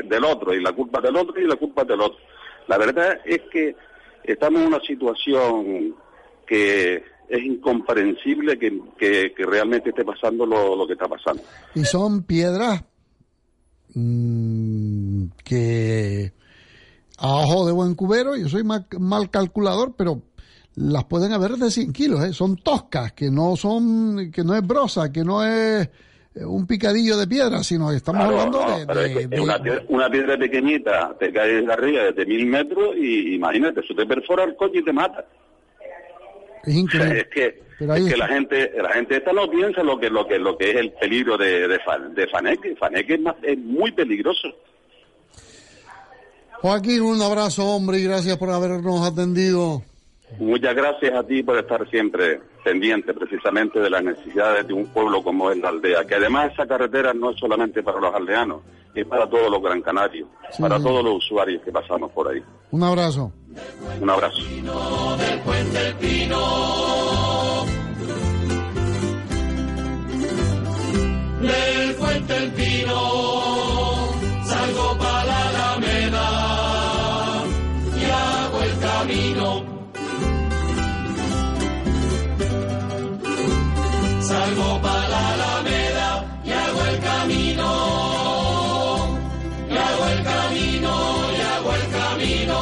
del 0.05 0.24
otro, 0.24 0.55
y 0.55 0.62
la 0.62 0.72
culpa 0.72 1.00
del 1.00 1.16
otro 1.16 1.40
y 1.40 1.46
la 1.46 1.57
culpa 1.57 1.85
del 1.85 2.00
otro. 2.00 2.18
La 2.68 2.79
verdad 2.79 3.20
es 3.24 3.42
que 3.53 3.74
estamos 4.22 4.61
en 4.61 4.68
una 4.68 4.81
situación 4.81 5.94
que 6.46 7.03
es 7.29 7.42
incomprensible 7.42 8.59
que, 8.59 9.35
realmente 9.38 9.90
esté 9.90 10.05
pasando 10.05 10.46
lo, 10.46 10.87
que 10.87 10.92
está 10.92 11.09
pasando. 11.09 11.42
Y 11.74 11.85
son 11.85 12.22
piedras 12.22 12.85
mm, 13.94 15.24
que 15.44 16.33
a 17.18 17.29
ojo 17.29 17.66
de 17.66 17.72
buen 17.72 17.94
cubero, 17.96 18.37
yo 18.37 18.48
soy 18.48 18.62
mal 18.64 19.31
calculador, 19.31 19.94
pero 19.96 20.22
las 20.80 21.04
pueden 21.04 21.32
haber 21.32 21.52
de 21.52 21.70
100 21.70 21.92
kilos, 21.92 22.24
¿eh? 22.24 22.32
son 22.32 22.56
toscas, 22.56 23.12
que 23.12 23.30
no 23.30 23.54
son, 23.56 24.30
que 24.32 24.42
no 24.42 24.54
es 24.54 24.66
brosa, 24.66 25.12
que 25.12 25.22
no 25.22 25.44
es 25.44 25.88
eh, 26.34 26.44
un 26.44 26.66
picadillo 26.66 27.18
de 27.18 27.26
piedra, 27.26 27.62
sino 27.62 27.92
estamos 27.92 28.22
hablando 28.22 28.58
de, 28.58 29.40
una, 29.88 30.08
piedra, 30.10 30.38
pequeñita, 30.38 31.14
te 31.18 31.32
cae 31.32 31.62
de 31.62 31.72
arriba 31.72 32.04
desde 32.04 32.24
mil 32.24 32.46
metros 32.46 32.96
y 32.96 33.34
imagínate, 33.34 33.80
eso 33.80 33.94
te 33.94 34.06
perfora 34.06 34.44
el 34.44 34.56
coche 34.56 34.78
y 34.78 34.84
te 34.84 34.92
mata. 34.92 35.26
Es 36.64 36.74
increíble. 36.74 37.20
es 37.20 37.28
que, 37.28 37.46
es 37.78 38.08
que 38.08 38.16
la 38.16 38.28
gente, 38.28 38.72
la 38.80 38.92
gente 38.92 39.16
esta 39.16 39.32
no 39.32 39.50
piensa 39.50 39.82
lo 39.82 40.00
que, 40.00 40.08
lo 40.08 40.26
que, 40.26 40.38
lo 40.38 40.56
que 40.56 40.70
es 40.70 40.76
el 40.76 40.92
peligro 40.92 41.36
de, 41.36 41.68
de, 41.68 41.78
de 42.14 42.28
Faneque. 42.28 42.74
Faneque 42.76 43.14
es, 43.14 43.20
es 43.42 43.58
muy 43.58 43.92
peligroso. 43.92 44.48
Joaquín, 46.62 47.02
un 47.02 47.20
abrazo, 47.20 47.66
hombre, 47.66 47.98
y 47.98 48.04
gracias 48.04 48.36
por 48.36 48.50
habernos 48.50 49.06
atendido. 49.06 49.82
Muchas 50.38 50.74
gracias 50.74 51.14
a 51.14 51.22
ti 51.22 51.42
por 51.42 51.58
estar 51.58 51.88
siempre 51.90 52.40
pendiente 52.64 53.12
precisamente 53.14 53.80
de 53.80 53.90
las 53.90 54.02
necesidades 54.02 54.66
de 54.66 54.72
un 54.72 54.86
pueblo 54.86 55.22
como 55.22 55.50
es 55.50 55.58
la 55.58 55.70
aldea, 55.70 56.06
que 56.06 56.14
además 56.14 56.52
esa 56.52 56.66
carretera 56.66 57.12
no 57.12 57.30
es 57.30 57.38
solamente 57.38 57.82
para 57.82 58.00
los 58.00 58.14
aldeanos, 58.14 58.62
es 58.94 59.06
para 59.06 59.28
todos 59.28 59.50
los 59.50 59.62
gran 59.62 59.82
canarios, 59.82 60.28
para 60.58 60.78
todos 60.78 61.04
los 61.04 61.16
usuarios 61.16 61.62
que 61.62 61.72
pasamos 61.72 62.10
por 62.12 62.28
ahí. 62.28 62.42
Un 62.70 62.82
abrazo. 62.82 63.32
Un 64.00 64.10
abrazo. 64.10 64.42
Del 71.40 71.94
Puente 71.94 72.36
El 72.36 72.52
Pino, 72.52 72.98
salgo 74.44 74.98
para 74.98 75.24
la 75.24 75.48
Alameda 75.48 76.28
y 77.96 78.04
hago 78.04 78.62
el 78.62 78.78
camino 78.78 79.79
salgo 84.50 84.80
para 84.82 85.08
la 85.08 85.32
Alameda 85.34 86.24
y 86.44 86.50
hago 86.50 86.84
el 86.84 87.00
camino, 87.00 87.68
y 89.68 89.76
hago 89.76 90.06
el 90.06 90.22
camino, 90.24 90.92
y 91.36 91.40
hago 91.40 91.74
el 91.74 91.88
camino. 91.98 92.58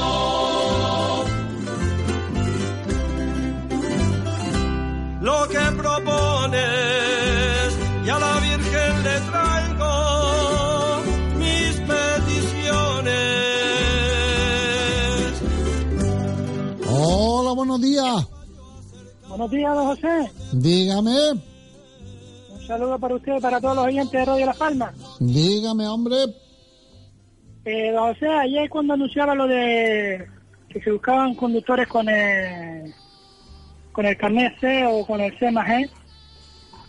Lo 5.20 5.48
que 5.48 5.60
propones 5.76 6.58
y 8.04 8.08
a 8.08 8.18
la 8.18 8.40
Virgen 8.40 9.02
le 9.04 9.20
traigo 9.30 9.92
mis 11.36 11.74
peticiones. 11.90 13.12
Hola, 16.90 17.52
buenos 17.52 17.80
días. 17.80 18.26
Buenos 19.28 19.50
días, 19.50 19.74
don 19.74 19.86
José. 19.86 20.30
Dígame 20.52 21.48
saludo 22.68 22.98
para 22.98 23.14
usted 23.14 23.38
y 23.38 23.40
para 23.40 23.60
todos 23.60 23.76
los 23.76 23.86
oyentes 23.86 24.12
de 24.12 24.24
Radio 24.26 24.46
Las 24.46 24.58
Palmas. 24.58 24.94
Dígame, 25.18 25.88
hombre. 25.88 26.16
Eh, 27.64 27.96
o 27.96 28.14
sea, 28.16 28.40
ayer 28.40 28.68
cuando 28.68 28.92
anunciaba 28.92 29.34
lo 29.34 29.46
de 29.46 30.26
que 30.68 30.80
se 30.82 30.92
buscaban 30.92 31.34
conductores 31.34 31.88
con 31.88 32.06
el, 32.10 32.92
con 33.90 34.04
el 34.04 34.16
carnet 34.18 34.52
C 34.60 34.84
o 34.86 35.06
con 35.06 35.18
el 35.22 35.36
C 35.38 35.50
más 35.50 35.66
G, 35.66 35.90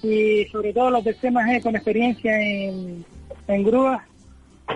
y 0.03 0.45
sobre 0.51 0.73
todo 0.73 0.89
los 0.89 1.03
del 1.03 1.15
C 1.15 1.31
más 1.31 1.47
G 1.49 1.63
con 1.63 1.75
experiencia 1.77 2.37
en, 2.41 3.05
en 3.47 3.63
grúas, 3.63 4.01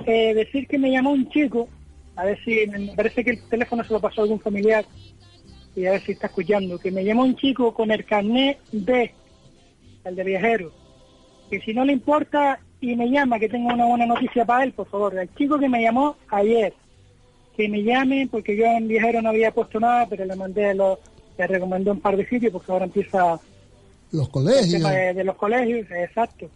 eh, 0.06 0.34
decir 0.34 0.68
que 0.68 0.78
me 0.78 0.90
llamó 0.90 1.12
un 1.12 1.30
chico, 1.30 1.68
a 2.16 2.24
ver 2.24 2.40
si 2.46 2.66
me 2.68 2.96
parece 2.96 3.26
que 3.26 3.32
el 3.32 3.44
teléfono 3.50 3.84
se 3.84 3.92
lo 3.92 4.00
pasó 4.00 4.22
a 4.22 4.24
algún 4.24 4.40
familiar, 4.40 4.86
y 5.76 5.86
a 5.86 5.92
ver 5.92 6.02
si 6.02 6.14
está 6.14 6.28
escuchando, 6.28 6.80
que 6.80 6.92
me 6.92 7.04
llamó 7.04 7.24
un 7.24 7.36
chico 7.36 7.74
con 7.74 7.92
el 7.92 8.06
carnet 8.06 8.58
B, 8.72 9.14
el 10.06 10.16
de 10.16 10.24
viajero, 10.24 10.83
que 11.50 11.60
si 11.62 11.74
no 11.74 11.86
le 11.86 11.94
importa 11.94 12.60
y 12.82 12.96
me 12.96 13.10
llama, 13.10 13.40
que 13.40 13.50
tengo 13.50 13.74
una 13.74 13.86
buena 13.86 14.06
noticia 14.06 14.46
para 14.46 14.64
él, 14.64 14.74
por 14.74 14.88
favor, 14.88 15.18
el 15.18 15.34
chico 15.36 15.58
que 15.58 15.70
me 15.70 15.82
llamó 15.82 16.18
ayer, 16.30 16.74
que 17.56 17.70
me 17.70 17.84
llame, 17.84 18.28
porque 18.30 18.58
yo 18.58 18.66
en 18.66 18.88
viajero 18.88 19.22
no 19.22 19.30
había 19.30 19.52
puesto 19.52 19.80
nada, 19.80 20.06
pero 20.10 20.26
le 20.26 20.36
mandé, 20.36 20.74
lo, 20.74 21.00
le 21.38 21.48
recomendé 21.48 21.92
un 21.92 22.02
par 22.02 22.18
de 22.18 22.28
sitios, 22.28 22.52
porque 22.52 22.72
ahora 22.72 22.86
empieza 22.86 23.40
los 24.12 24.30
colegios. 24.30 24.84
de, 24.84 25.24
los 25.24 25.36
colegios, 25.36 25.90
exacto. 25.92 26.50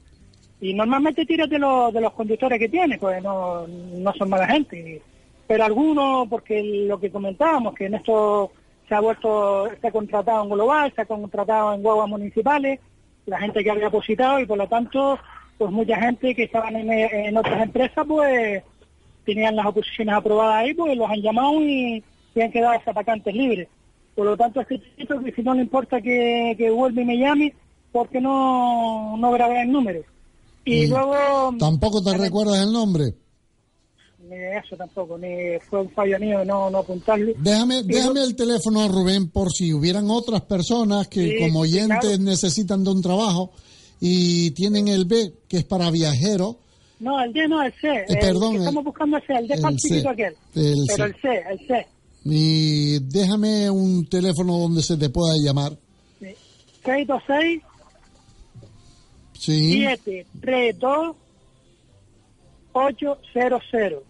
Y 0.62 0.74
normalmente 0.74 1.26
tiras 1.26 1.50
de 1.50 1.60
los, 1.60 1.94
de 1.94 2.02
los 2.02 2.14
conductores 2.14 2.60
que 2.60 2.70
tiene, 2.70 2.98
pues 2.98 3.22
no, 3.22 3.68
no 3.68 4.14
son 4.14 4.30
mala 4.30 4.48
gente. 4.48 5.02
Pero 5.48 5.64
algunos, 5.64 6.28
porque 6.28 6.62
lo 6.88 7.00
que 7.00 7.10
comentábamos, 7.10 7.74
que 7.74 7.86
en 7.86 7.96
esto 7.96 8.52
se 8.88 8.96
ha 8.96 9.00
vuelto, 9.00 9.68
está 9.68 9.92
contratado 9.92 10.44
en 10.44 10.50
global, 10.50 10.94
se 10.96 11.02
ha 11.02 11.06
contratado 11.06 11.74
en 11.74 11.82
guaguas 11.82 12.10
municipales, 12.10 12.80
la 13.28 13.40
gente 13.40 13.64
que 13.64 13.70
había 13.70 13.86
depositado 13.86 14.40
y 14.40 14.46
por 14.46 14.58
lo 14.58 14.68
tanto, 14.68 15.20
pues 15.58 15.72
mucha 15.72 16.00
gente 16.00 16.34
que 16.34 16.44
estaban 16.44 16.76
en, 16.76 17.38
otras 17.38 17.62
empresas, 17.62 18.06
pues 18.08 18.64
tenían 19.26 19.56
las 19.56 19.66
oposiciones 19.66 20.16
aprobadas 20.16 20.64
ahí, 20.64 20.74
pues 20.74 20.98
los 20.98 21.10
han 21.10 21.22
llamado 21.22 21.62
y, 21.62 22.04
se 22.34 22.44
han 22.44 22.52
quedado 22.52 22.74
esas 22.74 22.94
vacantes 22.94 23.34
libres. 23.34 23.68
Por 24.16 24.26
lo 24.26 24.38
tanto, 24.38 24.62
este 24.62 24.82
chico 24.98 25.20
que 25.24 25.32
si 25.32 25.42
no 25.42 25.54
le 25.54 25.62
importa 25.62 26.02
que, 26.02 26.56
que 26.58 26.70
vuelva 26.70 27.02
y 27.02 27.06
me 27.06 27.18
llame, 27.18 27.54
porque 27.92 28.22
no, 28.22 29.18
no 29.18 29.32
grabé 29.32 29.64
el 29.64 29.72
número. 29.72 30.02
Y, 30.64 30.88
luego... 30.88 31.56
¿Tampoco 31.58 32.04
te 32.04 32.16
recuerdas 32.18 32.62
el 32.62 32.72
nombre? 32.72 33.14
Ni 34.30 34.36
eso 34.36 34.76
tampoco, 34.76 35.18
ni 35.18 35.60
fue 35.70 35.82
un 35.82 35.90
fallo 35.92 36.20
mío 36.20 36.44
no, 36.44 36.70
no 36.70 36.80
apuntarlo. 36.80 37.34
Déjame, 37.38 37.84
déjame 37.84 38.24
el 38.24 38.36
teléfono 38.36 38.82
a 38.82 38.88
Rubén 38.88 39.30
por 39.30 39.52
si 39.52 39.74
hubieran 39.74 40.10
otras 40.10 40.42
personas 40.42 41.08
que 41.08 41.40
como 41.40 41.62
oyentes 41.62 42.20
necesitan 42.20 42.84
de 42.84 42.92
un 42.92 43.02
trabajo 43.02 43.52
y 44.00 44.52
tienen 44.52 44.88
el 44.88 45.06
B, 45.06 45.34
que 45.48 45.58
es 45.58 45.64
para 45.64 45.90
viajeros. 45.92 46.58
No, 47.00 47.22
el 47.24 47.32
D 47.32 47.48
no, 47.48 47.62
el 47.62 47.74
C. 47.74 48.06
Eh, 48.08 48.18
perdón. 48.20 48.56
estamos 48.58 48.84
buscando 48.84 49.18
ese, 49.18 49.34
el 49.34 49.48
D 49.48 49.54
el 49.54 50.08
aquel. 50.08 50.36
Pero 50.54 51.06
el 51.06 51.16
C, 51.22 51.44
el 51.50 51.68
C. 51.68 51.88
Y 52.26 53.00
déjame 53.00 53.70
un 53.70 54.08
teléfono 54.08 54.58
donde 54.58 54.82
se 54.82 54.98
te 54.98 55.10
pueda 55.10 55.36
llamar. 55.38 55.78
Sí. 56.20 56.36
626 56.84 57.62
sí. 59.34 59.84
732 59.84 61.16
800. 62.74 64.07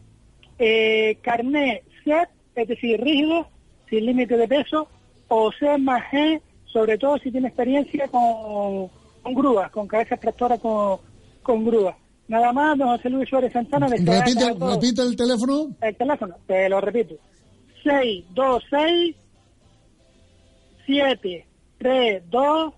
Eh, 0.59 1.17
carnet 1.21 1.83
set, 2.03 2.29
es 2.55 2.67
decir, 2.67 2.99
rígido, 3.01 3.47
sin 3.89 4.05
límite 4.05 4.37
de 4.37 4.47
peso, 4.47 4.87
o 5.27 5.51
C 5.51 5.77
más 5.77 6.03
G, 6.11 6.41
sobre 6.65 6.97
todo 6.97 7.17
si 7.17 7.31
tiene 7.31 7.49
experiencia 7.49 8.07
con, 8.07 8.89
con 9.21 9.33
grúas, 9.33 9.69
con 9.71 9.87
cabeza 9.87 10.15
extractora 10.15 10.57
con, 10.57 10.99
con 11.43 11.65
grúas. 11.65 11.95
Nada 12.27 12.51
más, 12.51 12.77
don 12.77 12.89
José 12.89 13.09
Luis 13.09 13.29
Suárez 13.29 13.53
Santana. 13.53 13.87
Repite, 13.87 14.53
repite 14.59 15.01
el 15.01 15.15
teléfono. 15.15 15.69
El 15.81 15.95
teléfono, 15.95 16.35
te 16.45 16.67
lo 16.67 16.81
repito. 16.81 17.15
626 17.83 19.15
732 20.85 22.73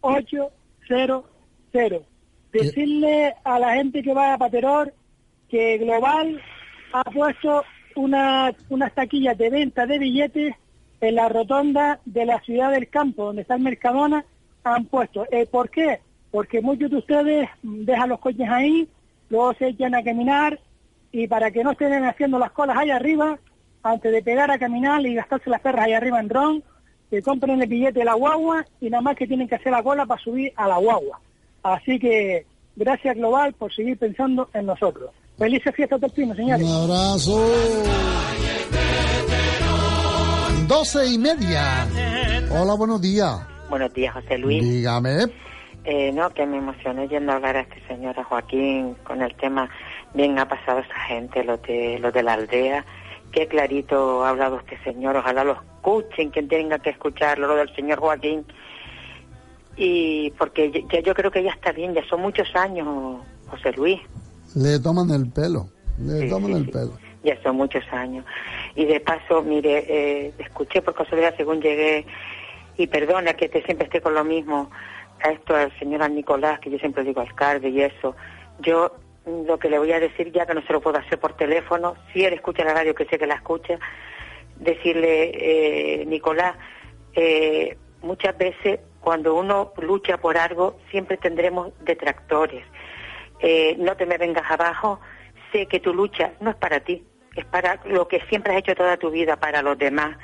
800. 0.00 1.24
Decirle 2.52 3.34
a 3.44 3.58
la 3.58 3.74
gente 3.74 4.02
que 4.02 4.14
va 4.14 4.34
a 4.34 4.38
Pateror 4.38 4.92
que 5.48 5.78
Global 5.78 6.40
ha 6.92 7.04
puesto 7.04 7.64
una, 7.96 8.52
unas 8.68 8.92
taquillas 8.94 9.36
de 9.36 9.50
venta 9.50 9.86
de 9.86 9.98
billetes 9.98 10.54
en 11.00 11.14
la 11.14 11.28
rotonda 11.28 12.00
de 12.04 12.26
la 12.26 12.40
ciudad 12.40 12.72
del 12.72 12.88
campo, 12.88 13.26
donde 13.26 13.42
está 13.42 13.54
el 13.54 13.62
Mercadona, 13.62 14.24
han 14.64 14.84
puesto. 14.86 15.26
Eh, 15.30 15.46
¿Por 15.46 15.70
qué? 15.70 16.00
Porque 16.30 16.60
muchos 16.60 16.90
de 16.90 16.96
ustedes 16.98 17.48
dejan 17.62 18.08
los 18.08 18.20
coches 18.20 18.48
ahí, 18.48 18.88
luego 19.30 19.54
se 19.54 19.68
echan 19.68 19.94
a 19.94 20.02
caminar 20.02 20.58
y 21.12 21.26
para 21.26 21.50
que 21.50 21.64
no 21.64 21.72
estén 21.72 22.04
haciendo 22.04 22.38
las 22.38 22.50
colas 22.50 22.76
ahí 22.76 22.90
arriba, 22.90 23.38
antes 23.82 24.12
de 24.12 24.22
pegar 24.22 24.50
a 24.50 24.58
caminar 24.58 25.04
y 25.06 25.14
gastarse 25.14 25.50
las 25.50 25.60
perras 25.60 25.86
ahí 25.86 25.92
arriba 25.92 26.20
en 26.20 26.28
dron, 26.28 26.62
que 27.10 27.22
compren 27.22 27.62
el 27.62 27.68
billete 27.68 28.00
de 28.00 28.04
la 28.04 28.14
guagua 28.14 28.66
y 28.80 28.90
nada 28.90 29.00
más 29.00 29.16
que 29.16 29.26
tienen 29.26 29.48
que 29.48 29.54
hacer 29.54 29.72
la 29.72 29.82
cola 29.82 30.04
para 30.04 30.20
subir 30.20 30.52
a 30.56 30.68
la 30.68 30.76
guagua. 30.76 31.20
Así 31.62 31.98
que 31.98 32.44
gracias 32.76 33.16
Global 33.16 33.54
por 33.54 33.72
seguir 33.72 33.96
pensando 33.98 34.50
en 34.52 34.66
nosotros. 34.66 35.10
Felices 35.38 35.72
fiestas 35.74 36.00
del 36.00 36.10
Pino, 36.10 36.34
señores. 36.34 36.66
Un 36.66 36.90
abrazo. 36.90 37.46
Doce 40.66 41.06
y 41.06 41.18
media. 41.18 41.86
Hola, 42.50 42.74
buenos 42.74 43.00
días. 43.00 43.40
Buenos 43.70 43.94
días, 43.94 44.12
José 44.14 44.36
Luis. 44.36 44.62
Dígame. 44.62 45.26
Eh, 45.84 46.10
no, 46.12 46.28
que 46.30 46.44
me 46.44 46.58
emocioné 46.58 47.06
yendo 47.08 47.32
a 47.32 47.36
hablar 47.36 47.56
a 47.56 47.60
este 47.60 47.80
señor, 47.86 48.18
a 48.18 48.24
Joaquín, 48.24 48.94
con 49.04 49.22
el 49.22 49.34
tema, 49.36 49.70
bien 50.12 50.38
ha 50.38 50.48
pasado 50.48 50.80
esa 50.80 51.00
gente, 51.06 51.44
lo 51.44 51.56
de, 51.58 51.98
lo 52.00 52.10
de 52.10 52.22
la 52.22 52.34
aldea, 52.34 52.84
qué 53.32 53.46
clarito 53.46 54.24
ha 54.24 54.30
hablado 54.30 54.58
este 54.58 54.76
señor, 54.82 55.16
ojalá 55.16 55.44
lo 55.44 55.52
escuchen, 55.52 56.30
quien 56.30 56.48
tenga 56.48 56.78
que 56.80 56.90
escucharlo, 56.90 57.46
lo 57.46 57.54
del 57.54 57.74
señor 57.74 58.00
Joaquín, 58.00 58.44
y 59.76 60.30
porque 60.32 60.84
ya, 60.90 61.00
yo 61.00 61.14
creo 61.14 61.30
que 61.30 61.42
ya 61.42 61.52
está 61.52 61.72
bien, 61.72 61.94
ya 61.94 62.04
son 62.06 62.20
muchos 62.20 62.54
años, 62.54 63.22
José 63.46 63.72
Luis. 63.72 64.00
Le 64.54 64.78
toman 64.78 65.10
el 65.10 65.30
pelo, 65.30 65.68
le 65.98 66.28
toman 66.28 66.52
el 66.52 66.70
pelo. 66.70 66.92
Ya 67.24 67.40
son 67.42 67.56
muchos 67.56 67.84
años. 67.92 68.24
Y 68.74 68.86
de 68.86 69.00
paso, 69.00 69.42
mire, 69.42 69.84
eh, 69.88 70.32
escuché 70.38 70.82
por 70.82 70.94
casualidad 70.94 71.34
según 71.36 71.60
llegué, 71.60 72.06
y 72.76 72.86
perdona 72.86 73.34
que 73.34 73.48
te, 73.48 73.62
siempre 73.64 73.86
esté 73.86 74.00
con 74.00 74.14
lo 74.14 74.24
mismo, 74.24 74.70
a 75.22 75.30
esto 75.30 75.54
al 75.54 75.76
señor 75.78 76.08
Nicolás, 76.10 76.60
que 76.60 76.70
yo 76.70 76.78
siempre 76.78 77.02
digo 77.02 77.20
alcalde 77.20 77.68
y 77.68 77.82
eso, 77.82 78.14
yo 78.60 78.92
lo 79.26 79.58
que 79.58 79.68
le 79.68 79.78
voy 79.78 79.92
a 79.92 80.00
decir, 80.00 80.32
ya 80.32 80.46
que 80.46 80.54
no 80.54 80.62
se 80.62 80.72
lo 80.72 80.80
puedo 80.80 80.96
hacer 80.98 81.18
por 81.18 81.36
teléfono, 81.36 81.96
si 82.12 82.24
él 82.24 82.32
escucha 82.32 82.64
la 82.64 82.74
radio, 82.74 82.94
que 82.94 83.04
sé 83.06 83.18
que 83.18 83.26
la 83.26 83.34
escucha, 83.34 83.78
decirle, 84.56 85.32
eh, 85.34 86.06
Nicolás, 86.06 86.56
eh, 87.14 87.76
muchas 88.00 88.38
veces 88.38 88.80
cuando 89.00 89.34
uno 89.34 89.72
lucha 89.78 90.18
por 90.18 90.38
algo, 90.38 90.78
siempre 90.90 91.16
tendremos 91.16 91.72
detractores 91.84 92.64
eh, 93.40 93.76
no 93.78 93.96
te 93.96 94.06
me 94.06 94.18
vengas 94.18 94.50
abajo, 94.50 95.00
sé 95.52 95.66
que 95.66 95.80
tu 95.80 95.94
lucha 95.94 96.32
no 96.40 96.50
es 96.50 96.56
para 96.56 96.80
ti, 96.80 97.04
es 97.36 97.44
para 97.44 97.80
lo 97.84 98.08
que 98.08 98.20
siempre 98.28 98.52
has 98.52 98.60
hecho 98.60 98.74
toda 98.74 98.96
tu 98.96 99.10
vida, 99.10 99.36
para 99.36 99.62
los 99.62 99.78
demás. 99.78 100.16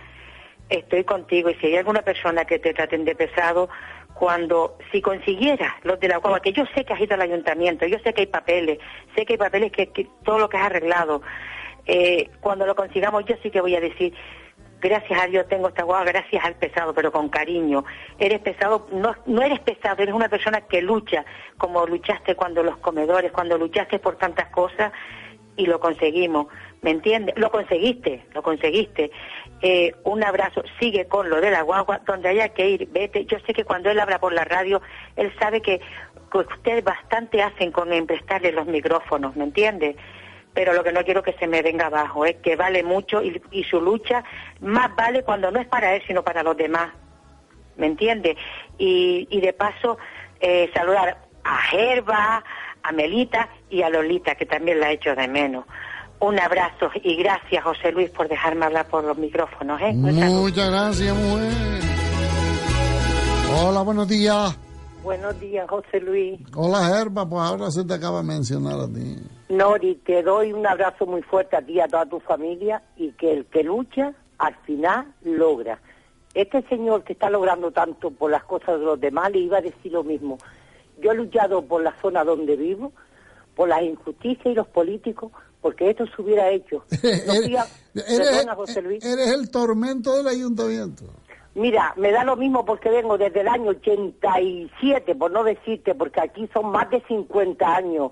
Estoy 0.68 1.04
contigo 1.04 1.50
y 1.50 1.54
si 1.56 1.66
hay 1.66 1.76
alguna 1.76 2.02
persona 2.02 2.44
que 2.44 2.58
te 2.58 2.72
traten 2.72 3.04
de 3.04 3.14
pesado, 3.14 3.68
cuando 4.14 4.78
si 4.92 5.02
consiguieras 5.02 5.72
los 5.82 5.98
de 6.00 6.08
la 6.08 6.18
guagua, 6.18 6.40
que 6.40 6.52
yo 6.52 6.64
sé 6.74 6.84
que 6.84 6.92
has 6.92 7.00
ido 7.00 7.14
al 7.14 7.22
ayuntamiento, 7.22 7.86
yo 7.86 7.98
sé 7.98 8.14
que 8.14 8.22
hay 8.22 8.26
papeles, 8.26 8.78
sé 9.14 9.26
que 9.26 9.34
hay 9.34 9.38
papeles 9.38 9.72
que, 9.72 9.86
todo 10.24 10.38
lo 10.38 10.48
que 10.48 10.56
has 10.56 10.66
arreglado, 10.66 11.20
eh, 11.86 12.30
cuando 12.40 12.64
lo 12.64 12.74
consigamos 12.74 13.24
yo 13.26 13.34
sí 13.42 13.50
que 13.50 13.60
voy 13.60 13.76
a 13.76 13.80
decir, 13.80 14.14
gracias 14.84 15.20
a 15.20 15.26
Dios 15.26 15.48
tengo 15.48 15.68
esta 15.68 15.82
guagua, 15.82 16.04
gracias 16.04 16.44
al 16.44 16.54
pesado, 16.56 16.94
pero 16.94 17.10
con 17.10 17.28
cariño. 17.28 17.84
Eres 18.18 18.40
pesado, 18.40 18.86
no, 18.92 19.14
no 19.26 19.42
eres 19.42 19.60
pesado, 19.60 20.02
eres 20.02 20.14
una 20.14 20.28
persona 20.28 20.60
que 20.62 20.82
lucha, 20.82 21.24
como 21.56 21.86
luchaste 21.86 22.36
cuando 22.36 22.62
los 22.62 22.76
comedores, 22.78 23.32
cuando 23.32 23.56
luchaste 23.56 23.98
por 23.98 24.16
tantas 24.16 24.48
cosas 24.50 24.92
y 25.56 25.66
lo 25.66 25.80
conseguimos. 25.80 26.46
¿Me 26.82 26.90
entiendes? 26.90 27.34
Lo 27.38 27.50
conseguiste, 27.50 28.26
lo 28.34 28.42
conseguiste. 28.42 29.10
Eh, 29.62 29.94
un 30.04 30.22
abrazo, 30.22 30.62
sigue 30.78 31.06
con 31.06 31.30
lo 31.30 31.40
de 31.40 31.50
la 31.50 31.62
guagua, 31.62 32.02
donde 32.06 32.28
haya 32.28 32.50
que 32.50 32.68
ir, 32.68 32.88
vete. 32.90 33.24
Yo 33.24 33.38
sé 33.46 33.54
que 33.54 33.64
cuando 33.64 33.90
él 33.90 33.98
habla 33.98 34.18
por 34.18 34.34
la 34.34 34.44
radio, 34.44 34.82
él 35.16 35.32
sabe 35.38 35.62
que, 35.62 35.80
que 36.30 36.38
ustedes 36.38 36.84
bastante 36.84 37.42
hacen 37.42 37.72
con 37.72 37.90
emprestarle 37.92 38.52
los 38.52 38.66
micrófonos, 38.66 39.34
¿me 39.34 39.44
entiendes? 39.44 39.96
Pero 40.54 40.72
lo 40.72 40.84
que 40.84 40.92
no 40.92 41.04
quiero 41.04 41.22
que 41.22 41.32
se 41.34 41.46
me 41.46 41.62
venga 41.62 41.86
abajo 41.86 42.24
es 42.24 42.36
que 42.36 42.56
vale 42.56 42.82
mucho 42.82 43.20
y, 43.22 43.64
su 43.64 43.80
lucha 43.80 44.24
más 44.60 44.94
vale 44.96 45.24
cuando 45.24 45.50
no 45.50 45.60
es 45.60 45.66
para 45.66 45.94
él, 45.94 46.02
sino 46.06 46.22
para 46.22 46.42
los 46.42 46.56
demás. 46.56 46.90
¿Me 47.76 47.86
entiende? 47.86 48.36
Y, 48.78 49.40
de 49.40 49.52
paso, 49.52 49.98
eh, 50.40 50.70
saludar 50.72 51.18
a 51.42 51.58
Gerba, 51.58 52.44
a 52.82 52.92
Melita 52.92 53.48
y 53.68 53.82
a 53.82 53.90
Lolita, 53.90 54.36
que 54.36 54.46
también 54.46 54.78
la 54.78 54.90
he 54.90 54.94
hecho 54.94 55.14
de 55.16 55.26
menos. 55.26 55.64
Un 56.20 56.38
abrazo 56.38 56.90
y 57.02 57.16
gracias, 57.16 57.64
José 57.64 57.90
Luis, 57.90 58.10
por 58.10 58.28
dejarme 58.28 58.66
hablar 58.66 58.86
por 58.86 59.02
los 59.02 59.18
micrófonos. 59.18 59.80
¿eh? 59.80 59.92
Muchas 59.92 60.70
gracias, 60.70 61.16
mujer. 61.16 61.52
Hola, 63.56 63.82
buenos 63.82 64.08
días. 64.08 64.56
Buenos 65.04 65.38
días, 65.38 65.68
José 65.68 66.00
Luis. 66.00 66.40
Hola, 66.56 66.86
Gerba, 66.86 67.28
pues 67.28 67.42
ahora 67.42 67.70
se 67.70 67.84
te 67.84 67.92
acaba 67.92 68.22
de 68.22 68.24
mencionar 68.24 68.80
a 68.80 68.86
ti. 68.88 69.18
Nori, 69.50 69.96
te 69.96 70.22
doy 70.22 70.54
un 70.54 70.66
abrazo 70.66 71.04
muy 71.04 71.20
fuerte 71.20 71.56
a 71.56 71.60
ti 71.60 71.74
y 71.74 71.80
a 71.80 71.88
toda 71.88 72.06
tu 72.06 72.20
familia 72.20 72.82
y 72.96 73.12
que 73.12 73.34
el 73.34 73.44
que 73.44 73.62
lucha 73.62 74.14
al 74.38 74.56
final 74.64 75.12
logra. 75.22 75.78
Este 76.32 76.66
señor 76.68 77.04
que 77.04 77.12
está 77.12 77.28
logrando 77.28 77.70
tanto 77.70 78.12
por 78.12 78.30
las 78.30 78.44
cosas 78.44 78.80
de 78.80 78.86
los 78.86 78.98
demás 78.98 79.30
le 79.30 79.40
iba 79.40 79.58
a 79.58 79.60
decir 79.60 79.92
lo 79.92 80.04
mismo. 80.04 80.38
Yo 81.02 81.12
he 81.12 81.14
luchado 81.14 81.60
por 81.60 81.82
la 81.82 81.94
zona 82.00 82.24
donde 82.24 82.56
vivo, 82.56 82.94
por 83.54 83.68
las 83.68 83.82
injusticias 83.82 84.46
y 84.46 84.54
los 84.54 84.68
políticos, 84.68 85.32
porque 85.60 85.90
esto 85.90 86.06
se 86.06 86.22
hubiera 86.22 86.48
hecho. 86.50 86.82
eres, 87.02 87.68
el 89.02 89.50
tormento 89.50 90.16
del 90.16 90.28
ayuntamiento. 90.28 91.04
Mira, 91.54 91.94
me 91.96 92.10
da 92.10 92.24
lo 92.24 92.34
mismo 92.36 92.64
porque 92.64 92.90
vengo 92.90 93.16
desde 93.16 93.42
el 93.42 93.48
año 93.48 93.70
87, 93.70 95.14
por 95.14 95.30
no 95.30 95.44
decirte, 95.44 95.94
porque 95.94 96.20
aquí 96.20 96.48
son 96.52 96.72
más 96.72 96.90
de 96.90 97.00
50 97.02 97.76
años 97.76 98.10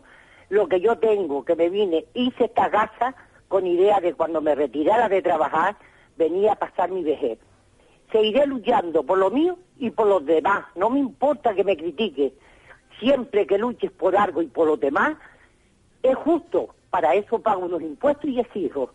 lo 0.48 0.68
que 0.68 0.80
yo 0.80 0.98
tengo, 0.98 1.44
que 1.44 1.56
me 1.56 1.68
vine, 1.68 2.04
hice 2.14 2.44
esta 2.44 2.70
casa 2.70 3.16
con 3.48 3.66
idea 3.66 4.00
de 4.00 4.14
cuando 4.14 4.40
me 4.40 4.54
retirara 4.54 5.08
de 5.08 5.22
trabajar, 5.22 5.76
venía 6.16 6.52
a 6.52 6.56
pasar 6.56 6.90
mi 6.90 7.02
vejez. 7.02 7.38
Seguiré 8.12 8.46
luchando 8.46 9.02
por 9.02 9.18
lo 9.18 9.30
mío 9.30 9.58
y 9.78 9.90
por 9.90 10.06
los 10.06 10.24
demás. 10.24 10.66
No 10.76 10.90
me 10.90 11.00
importa 11.00 11.54
que 11.54 11.64
me 11.64 11.76
critique. 11.76 12.34
Siempre 13.00 13.46
que 13.46 13.58
luches 13.58 13.90
por 13.90 14.14
algo 14.14 14.42
y 14.42 14.46
por 14.46 14.68
los 14.68 14.78
demás, 14.78 15.16
es 16.02 16.14
justo. 16.16 16.74
Para 16.90 17.14
eso 17.14 17.40
pago 17.40 17.64
unos 17.64 17.82
impuestos 17.82 18.30
y 18.30 18.38
exijo. 18.38 18.90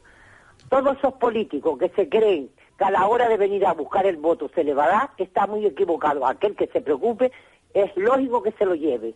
Todos 0.69 0.97
esos 0.97 1.15
políticos 1.15 1.77
que 1.79 1.89
se 1.89 2.07
creen 2.07 2.49
que 2.77 2.85
a 2.85 2.91
la 2.91 3.07
hora 3.07 3.27
de 3.27 3.37
venir 3.37 3.65
a 3.65 3.73
buscar 3.73 4.05
el 4.05 4.17
voto 4.17 4.49
se 4.53 4.63
le 4.63 4.73
va 4.73 4.85
a 4.85 4.89
dar, 4.89 5.09
está 5.17 5.47
muy 5.47 5.65
equivocado. 5.65 6.25
Aquel 6.25 6.55
que 6.55 6.67
se 6.67 6.81
preocupe, 6.81 7.31
es 7.73 7.95
lógico 7.95 8.43
que 8.43 8.51
se 8.51 8.65
lo 8.65 8.75
lleve. 8.75 9.15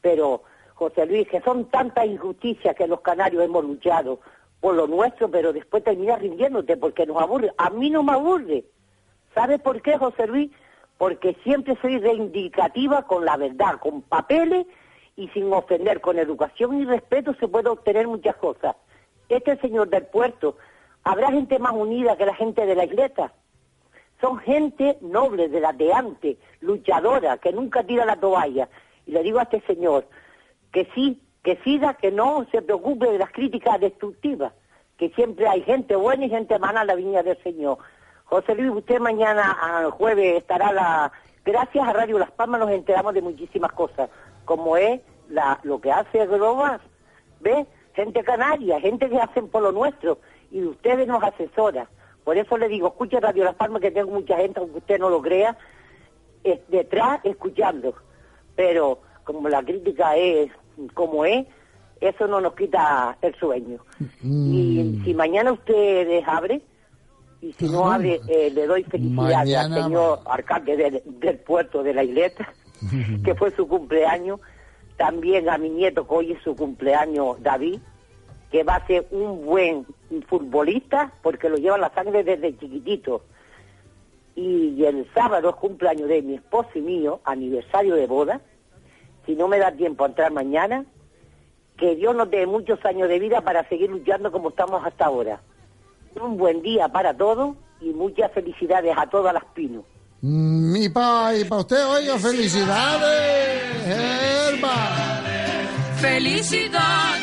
Pero 0.00 0.42
José 0.74 1.06
Luis, 1.06 1.28
que 1.28 1.40
son 1.40 1.66
tantas 1.66 2.06
injusticias 2.06 2.74
que 2.74 2.86
los 2.86 3.00
canarios 3.00 3.42
hemos 3.42 3.64
luchado 3.64 4.20
por 4.60 4.74
lo 4.74 4.86
nuestro, 4.86 5.30
pero 5.30 5.52
después 5.52 5.82
terminas 5.82 6.20
rindiéndote 6.20 6.76
porque 6.76 7.06
nos 7.06 7.20
aburre. 7.20 7.52
A 7.58 7.70
mí 7.70 7.90
no 7.90 8.02
me 8.02 8.12
aburre. 8.12 8.64
¿Sabes 9.34 9.60
por 9.60 9.82
qué, 9.82 9.96
José 9.98 10.26
Luis? 10.26 10.50
porque 11.02 11.36
siempre 11.42 11.76
soy 11.82 11.98
reivindicativa 11.98 13.08
con 13.08 13.24
la 13.24 13.36
verdad, 13.36 13.80
con 13.80 14.02
papeles 14.02 14.68
y 15.16 15.26
sin 15.30 15.52
ofender. 15.52 16.00
Con 16.00 16.16
educación 16.16 16.80
y 16.80 16.84
respeto 16.84 17.34
se 17.40 17.48
puede 17.48 17.68
obtener 17.70 18.06
muchas 18.06 18.36
cosas. 18.36 18.76
Este 19.28 19.56
señor 19.56 19.88
del 19.88 20.06
puerto, 20.06 20.56
habrá 21.04 21.30
gente 21.30 21.58
más 21.58 21.72
unida 21.72 22.16
que 22.16 22.26
la 22.26 22.34
gente 22.34 22.66
de 22.66 22.74
la 22.74 22.84
isleta. 22.84 23.32
Son 24.20 24.38
gente 24.38 24.98
noble 25.00 25.48
de 25.48 25.60
la 25.60 25.72
de 25.72 25.92
antes, 25.92 26.36
luchadora, 26.60 27.38
que 27.38 27.52
nunca 27.52 27.82
tira 27.82 28.04
la 28.04 28.16
toalla. 28.16 28.68
Y 29.06 29.12
le 29.12 29.22
digo 29.22 29.40
a 29.40 29.42
este 29.42 29.60
señor 29.62 30.06
que 30.72 30.88
sí, 30.94 31.20
que 31.42 31.56
siga, 31.64 31.94
que 31.94 32.12
no 32.12 32.46
se 32.52 32.62
preocupe 32.62 33.10
de 33.10 33.18
las 33.18 33.30
críticas 33.32 33.80
destructivas, 33.80 34.52
que 34.96 35.10
siempre 35.10 35.48
hay 35.48 35.62
gente 35.62 35.96
buena 35.96 36.24
y 36.24 36.30
gente 36.30 36.58
mala 36.58 36.82
en 36.82 36.86
la 36.86 36.94
viña 36.94 37.22
del 37.22 37.42
Señor. 37.42 37.78
José 38.24 38.54
Luis, 38.54 38.70
usted 38.70 39.00
mañana, 39.00 39.90
jueves, 39.90 40.38
estará 40.38 40.72
la... 40.72 41.12
Gracias 41.44 41.86
a 41.86 41.92
Radio 41.92 42.20
Las 42.20 42.30
Palmas 42.30 42.60
nos 42.60 42.70
enteramos 42.70 43.12
de 43.12 43.20
muchísimas 43.20 43.72
cosas, 43.72 44.08
como 44.44 44.76
es 44.76 45.00
lo 45.64 45.80
que 45.80 45.90
hace 45.90 46.24
Global, 46.26 46.80
¿ve? 47.40 47.66
Gente 47.94 48.22
canaria, 48.22 48.80
gente 48.80 49.10
que 49.10 49.18
hacen 49.18 49.48
por 49.48 49.62
lo 49.62 49.72
nuestro, 49.72 50.18
y 50.52 50.62
ustedes 50.64 51.08
nos 51.08 51.22
asesoran. 51.24 51.88
Por 52.22 52.36
eso 52.36 52.56
le 52.56 52.68
digo, 52.68 52.88
escuche 52.88 53.18
Radio 53.18 53.44
Las 53.44 53.56
Palmas, 53.56 53.80
que 53.80 53.90
tengo 53.90 54.12
mucha 54.12 54.36
gente, 54.36 54.60
aunque 54.60 54.78
usted 54.78 54.98
no 54.98 55.10
lo 55.10 55.20
crea, 55.20 55.56
detrás 56.68 57.20
escuchando. 57.24 57.94
Pero 58.54 59.00
como 59.24 59.48
la 59.48 59.62
crítica 59.62 60.16
es 60.16 60.50
como 60.94 61.24
es, 61.24 61.46
eso 62.00 62.26
no 62.26 62.40
nos 62.40 62.54
quita 62.54 63.16
el 63.22 63.34
sueño. 63.36 63.78
Mm. 64.20 64.52
Y 64.52 65.00
si 65.04 65.14
mañana 65.14 65.52
ustedes 65.52 66.22
abre, 66.26 66.60
y 67.40 67.52
si 67.54 67.68
no 67.68 67.90
abre, 67.90 68.20
eh, 68.28 68.50
le 68.50 68.66
doy 68.66 68.84
felicidades 68.84 69.56
al 69.56 69.74
señor 69.74 70.20
alcalde 70.26 70.76
del, 70.76 71.02
del 71.04 71.38
puerto 71.38 71.82
de 71.82 71.94
la 71.94 72.04
isleta, 72.04 72.52
que 73.24 73.34
fue 73.34 73.50
su 73.52 73.66
cumpleaños, 73.66 74.38
también 74.96 75.48
a 75.48 75.58
mi 75.58 75.70
nieto 75.70 76.06
que 76.06 76.14
hoy 76.14 76.32
es 76.32 76.42
su 76.42 76.54
cumpleaños, 76.54 77.42
David, 77.42 77.80
que 78.52 78.62
va 78.62 78.76
a 78.76 78.86
ser 78.86 79.08
un 79.10 79.46
buen 79.46 79.86
futbolista 80.28 81.10
porque 81.22 81.48
lo 81.48 81.56
lleva 81.56 81.78
la 81.78 81.92
sangre 81.94 82.22
desde 82.22 82.56
chiquitito. 82.58 83.24
Y 84.36 84.84
el 84.84 85.08
sábado 85.14 85.48
es 85.50 85.56
cumpleaños 85.56 86.08
de 86.08 86.22
mi 86.22 86.34
esposo 86.34 86.68
y 86.74 86.82
mío, 86.82 87.20
aniversario 87.24 87.94
de 87.94 88.06
boda. 88.06 88.42
Si 89.24 89.34
no 89.34 89.48
me 89.48 89.58
da 89.58 89.72
tiempo 89.72 90.04
a 90.04 90.08
entrar 90.08 90.30
mañana, 90.32 90.84
que 91.78 91.96
Dios 91.96 92.14
nos 92.14 92.30
dé 92.30 92.46
muchos 92.46 92.84
años 92.84 93.08
de 93.08 93.18
vida 93.18 93.40
para 93.40 93.66
seguir 93.68 93.90
luchando 93.90 94.30
como 94.30 94.50
estamos 94.50 94.84
hasta 94.84 95.06
ahora. 95.06 95.40
Un 96.20 96.36
buen 96.36 96.60
día 96.60 96.88
para 96.88 97.16
todos 97.16 97.56
y 97.80 97.86
muchas 97.86 98.30
felicidades 98.32 98.94
a 98.96 99.06
todas 99.06 99.32
las 99.32 99.44
pinos. 99.46 99.84
Mm, 100.20 100.72
Mi 100.72 100.88
pa, 100.90 101.34
y 101.34 101.44
para 101.44 101.62
usted, 101.62 101.86
oiga, 101.86 102.18
felicidades, 102.18 103.88
Elba. 104.52 105.22
Felicidades 105.96 107.21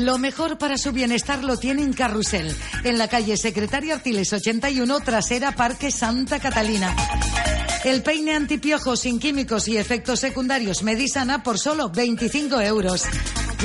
Lo 0.00 0.16
mejor 0.16 0.56
para 0.56 0.78
su 0.78 0.92
bienestar 0.92 1.44
lo 1.44 1.58
tiene 1.58 1.82
en 1.82 1.92
Carrusel, 1.92 2.56
en 2.84 2.96
la 2.96 3.08
calle 3.08 3.36
Secretaria 3.36 3.96
Artiles 3.96 4.32
81, 4.32 5.00
trasera 5.00 5.52
Parque 5.52 5.90
Santa 5.90 6.40
Catalina. 6.40 6.96
El 7.84 8.02
peine 8.02 8.34
antipiojos 8.34 9.00
sin 9.00 9.18
químicos 9.18 9.68
y 9.68 9.76
efectos 9.76 10.20
secundarios 10.20 10.82
Medisana 10.82 11.42
por 11.42 11.58
solo 11.58 11.90
25 11.90 12.62
euros. 12.62 13.04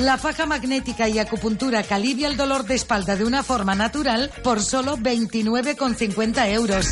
La 0.01 0.17
faja 0.17 0.45
magnética 0.45 1.07
y 1.07 1.19
acupuntura 1.19 1.83
que 1.83 1.93
alivia 1.93 2.27
el 2.27 2.35
dolor 2.35 2.65
de 2.65 2.75
espalda 2.75 3.15
de 3.15 3.23
una 3.23 3.41
forma 3.41 3.73
natural 3.73 4.29
por 4.43 4.61
solo 4.61 4.97
29,50 4.97 6.49
euros. 6.49 6.87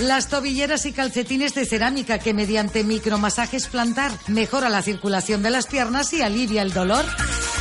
Las 0.00 0.28
tobilleras 0.28 0.84
y 0.84 0.92
calcetines 0.92 1.54
de 1.54 1.64
cerámica 1.64 2.18
que 2.18 2.34
mediante 2.34 2.84
micromasajes 2.84 3.68
plantar 3.68 4.12
mejora 4.28 4.68
la 4.68 4.82
circulación 4.82 5.42
de 5.42 5.50
las 5.50 5.66
piernas 5.66 6.12
y 6.12 6.20
alivia 6.20 6.60
el 6.60 6.74
dolor. 6.74 7.06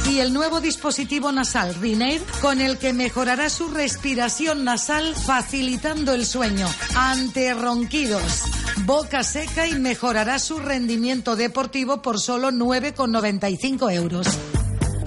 Y 0.09 0.19
el 0.19 0.33
nuevo 0.33 0.61
dispositivo 0.61 1.31
nasal 1.31 1.73
Rinair 1.75 2.21
con 2.41 2.61
el 2.61 2.77
que 2.77 2.93
mejorará 2.93 3.49
su 3.49 3.69
respiración 3.69 4.63
nasal 4.63 5.15
facilitando 5.15 6.13
el 6.13 6.25
sueño 6.25 6.67
ante 6.95 7.53
ronquidos, 7.53 8.43
boca 8.85 9.23
seca 9.23 9.67
y 9.67 9.75
mejorará 9.75 10.39
su 10.39 10.59
rendimiento 10.59 11.35
deportivo 11.35 12.01
por 12.01 12.19
solo 12.19 12.51
9,95 12.51 13.93
euros. 13.93 14.27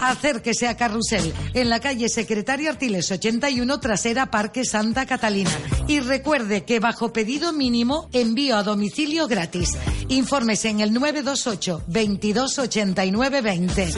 Acérquese 0.00 0.68
a 0.68 0.76
Carrusel, 0.76 1.32
en 1.54 1.68
la 1.70 1.80
calle 1.80 2.08
Secretaria 2.08 2.70
Artiles 2.70 3.10
81, 3.10 3.80
trasera 3.80 4.30
Parque 4.30 4.64
Santa 4.64 5.06
Catalina. 5.06 5.50
Y 5.88 6.00
recuerde 6.00 6.64
que 6.64 6.80
bajo 6.80 7.12
pedido 7.12 7.52
mínimo, 7.52 8.08
envío 8.12 8.56
a 8.56 8.62
domicilio 8.62 9.26
gratis. 9.26 9.72
Infórmese 10.08 10.68
en 10.68 10.80
el 10.80 10.92
928 10.92 11.84
22 11.86 12.58
89 12.58 13.40
20. 13.42 13.88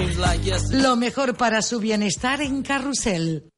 Lo 0.72 0.96
mejor 0.96 1.36
para 1.36 1.62
su 1.62 1.80
bienestar 1.80 2.40
en 2.42 2.62
Carrusel. 2.62 3.51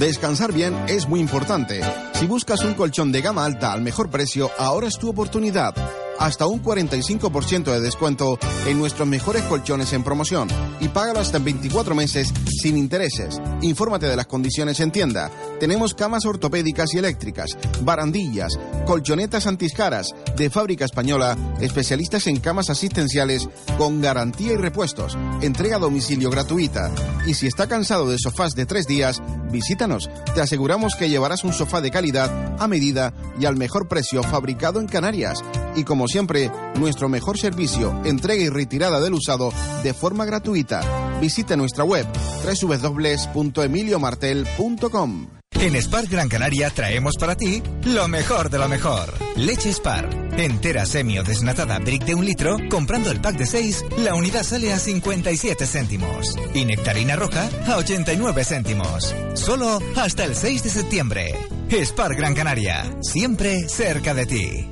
Descansar 0.00 0.50
bien 0.54 0.74
es 0.88 1.06
muy 1.06 1.20
importante. 1.20 1.82
Si 2.14 2.24
buscas 2.24 2.64
un 2.64 2.72
colchón 2.72 3.12
de 3.12 3.20
gama 3.20 3.44
alta 3.44 3.70
al 3.74 3.82
mejor 3.82 4.08
precio, 4.08 4.50
ahora 4.56 4.88
es 4.88 4.96
tu 4.98 5.10
oportunidad. 5.10 5.74
Hasta 6.18 6.46
un 6.46 6.62
45% 6.62 7.64
de 7.64 7.80
descuento 7.80 8.38
en 8.66 8.78
nuestros 8.78 9.08
mejores 9.08 9.42
colchones 9.44 9.94
en 9.94 10.04
promoción 10.04 10.48
y 10.78 10.88
págalo 10.88 11.20
hasta 11.20 11.38
en 11.38 11.44
24 11.44 11.94
meses 11.94 12.30
sin 12.60 12.76
intereses. 12.76 13.40
Infórmate 13.62 14.06
de 14.06 14.16
las 14.16 14.26
condiciones 14.26 14.80
en 14.80 14.90
tienda. 14.90 15.30
Tenemos 15.58 15.94
camas 15.94 16.26
ortopédicas 16.26 16.92
y 16.92 16.98
eléctricas, 16.98 17.56
barandillas, 17.82 18.58
colchonetas 18.86 19.46
antiscaras 19.46 20.08
de 20.36 20.50
fábrica 20.50 20.84
española, 20.84 21.38
especialistas 21.60 22.26
en 22.26 22.40
camas 22.40 22.68
asistenciales 22.68 23.48
con 23.78 24.02
garantía 24.02 24.52
y 24.52 24.56
repuestos, 24.56 25.16
entrega 25.40 25.76
a 25.76 25.80
domicilio 25.80 26.28
gratuita. 26.28 26.90
Y 27.26 27.32
si 27.32 27.46
está 27.46 27.66
cansado 27.66 28.10
de 28.10 28.18
sofás 28.18 28.54
de 28.54 28.66
tres 28.66 28.86
días, 28.86 29.22
visítanos. 29.50 30.08
Te 30.34 30.40
aseguramos 30.40 30.96
que 30.96 31.08
llevarás 31.08 31.44
un 31.44 31.52
sofá 31.52 31.80
de 31.80 31.90
calidad, 31.90 32.56
a 32.58 32.68
medida 32.68 33.12
y 33.38 33.46
al 33.46 33.56
mejor 33.56 33.88
precio 33.88 34.22
fabricado 34.22 34.80
en 34.80 34.86
Canarias. 34.86 35.42
Y 35.76 35.84
como 35.84 36.08
siempre, 36.08 36.50
nuestro 36.76 37.08
mejor 37.08 37.38
servicio, 37.38 38.00
entrega 38.04 38.42
y 38.42 38.48
retirada 38.48 39.00
del 39.00 39.14
usado 39.14 39.52
de 39.82 39.94
forma 39.94 40.24
gratuita. 40.24 40.82
Visita 41.20 41.56
nuestra 41.56 41.84
web 41.84 42.06
www.emiliomartel.com. 42.44 45.26
En 45.60 45.76
Spar 45.82 46.06
Gran 46.06 46.28
Canaria 46.28 46.70
traemos 46.70 47.16
para 47.18 47.36
ti 47.36 47.62
lo 47.84 48.08
mejor 48.08 48.48
de 48.48 48.58
lo 48.58 48.68
mejor. 48.68 49.12
Leche 49.36 49.72
Spar. 49.72 50.29
Entera 50.40 50.86
semi 50.86 51.18
o 51.18 51.22
desnatada 51.22 51.78
brick 51.80 52.06
de 52.06 52.14
un 52.14 52.24
litro, 52.24 52.56
comprando 52.70 53.10
el 53.10 53.20
pack 53.20 53.36
de 53.36 53.44
6, 53.44 53.84
la 53.98 54.14
unidad 54.14 54.42
sale 54.42 54.72
a 54.72 54.78
57 54.78 55.66
céntimos. 55.66 56.34
Y 56.54 56.64
nectarina 56.64 57.14
roja 57.14 57.46
a 57.68 57.76
89 57.76 58.42
céntimos. 58.44 59.14
Solo 59.34 59.80
hasta 59.98 60.24
el 60.24 60.34
6 60.34 60.62
de 60.64 60.70
septiembre. 60.70 61.34
Spar 61.70 62.14
Gran 62.14 62.34
Canaria. 62.34 62.84
Siempre 63.02 63.68
cerca 63.68 64.14
de 64.14 64.24
ti. 64.24 64.66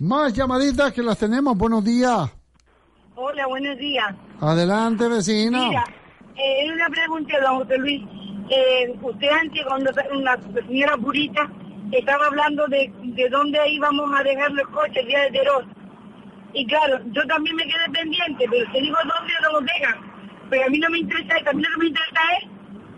Más 0.00 0.34
llamaditas 0.34 0.92
que 0.92 1.02
las 1.02 1.16
tenemos. 1.16 1.56
Buenos 1.56 1.82
días. 1.82 2.30
Hola, 3.14 3.46
buenos 3.46 3.78
días. 3.78 4.14
Adelante, 4.42 5.08
vecina. 5.08 5.66
Mira, 5.66 5.84
eh, 6.36 6.70
una 6.74 6.90
pregunta, 6.90 7.40
don 7.40 7.60
José 7.60 7.78
Luis. 7.78 8.02
Eh, 8.50 8.94
usted 9.00 9.28
antes, 9.28 9.64
cuando 9.66 9.90
la 9.92 10.38
señora 10.68 10.94
Purita 10.98 11.50
estaba 11.92 12.26
hablando 12.26 12.66
de, 12.66 12.92
de 13.02 13.28
dónde 13.28 13.58
íbamos 13.70 14.10
a 14.18 14.22
dejar 14.22 14.50
los 14.52 14.66
coches 14.68 14.96
el 14.96 15.06
día 15.06 15.22
de 15.22 15.30
Teror. 15.30 15.64
Y 16.52 16.66
claro, 16.66 17.00
yo 17.12 17.26
también 17.26 17.54
me 17.56 17.64
quedé 17.64 17.90
pendiente, 17.92 18.46
pero 18.50 18.72
te 18.72 18.80
digo 18.80 18.96
dónde 18.96 19.32
no 19.42 19.60
los 19.60 19.64
dejan. 19.66 19.98
Pero 20.50 20.66
a 20.66 20.68
mí 20.68 20.78
no 20.78 20.90
me 20.90 20.98
interesa, 20.98 21.44
también 21.44 21.70
lo 21.70 21.78
que 21.78 21.84
me 21.84 21.88
interesa 21.88 22.20
es 22.40 22.48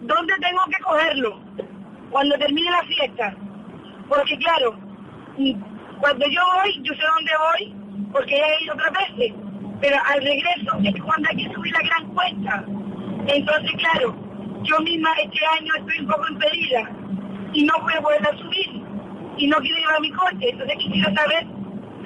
dónde 0.03 0.34
tengo 0.41 0.61
que 0.66 0.82
cogerlo 0.82 1.41
cuando 2.11 2.39
termine 2.39 2.70
la 2.70 2.82
fiesta. 2.84 3.36
Porque 4.09 4.39
claro, 4.39 4.72
mm, 5.36 5.99
cuando 6.01 6.26
yo 6.28 6.41
voy, 6.55 6.80
yo 6.82 6.95
sé 6.95 7.03
dónde 7.16 7.32
voy, 7.39 8.11
porque 8.12 8.36
he 8.36 8.64
ido 8.64 8.74
otras 8.74 8.93
veces. 8.93 9.34
Pero 9.80 9.97
al 10.07 10.22
regreso 10.22 10.78
es 10.82 11.03
cuando 11.03 11.28
hay 11.28 11.36
que 11.36 11.55
subir 11.55 11.72
la 11.72 11.80
gran 11.80 12.14
cuenta. 12.14 12.64
Entonces, 13.26 13.72
claro, 13.78 14.16
yo 14.62 14.80
misma 14.80 15.11
este 15.22 15.41
año 15.59 15.72
estoy 15.76 16.01
un 16.01 16.09
poco 16.09 16.28
impedida 16.30 16.91
y 17.55 17.65
no 17.65 17.75
voy 17.83 17.93
a 17.99 18.03
poder 18.03 18.21
subir 18.39 18.83
y 19.39 19.47
no 19.47 19.57
quiero 19.59 19.77
llevar 19.79 20.01
mi 20.01 20.13
coche. 20.13 20.51
Entonces 20.51 20.77
quisiera 20.79 21.15
saber 21.15 21.47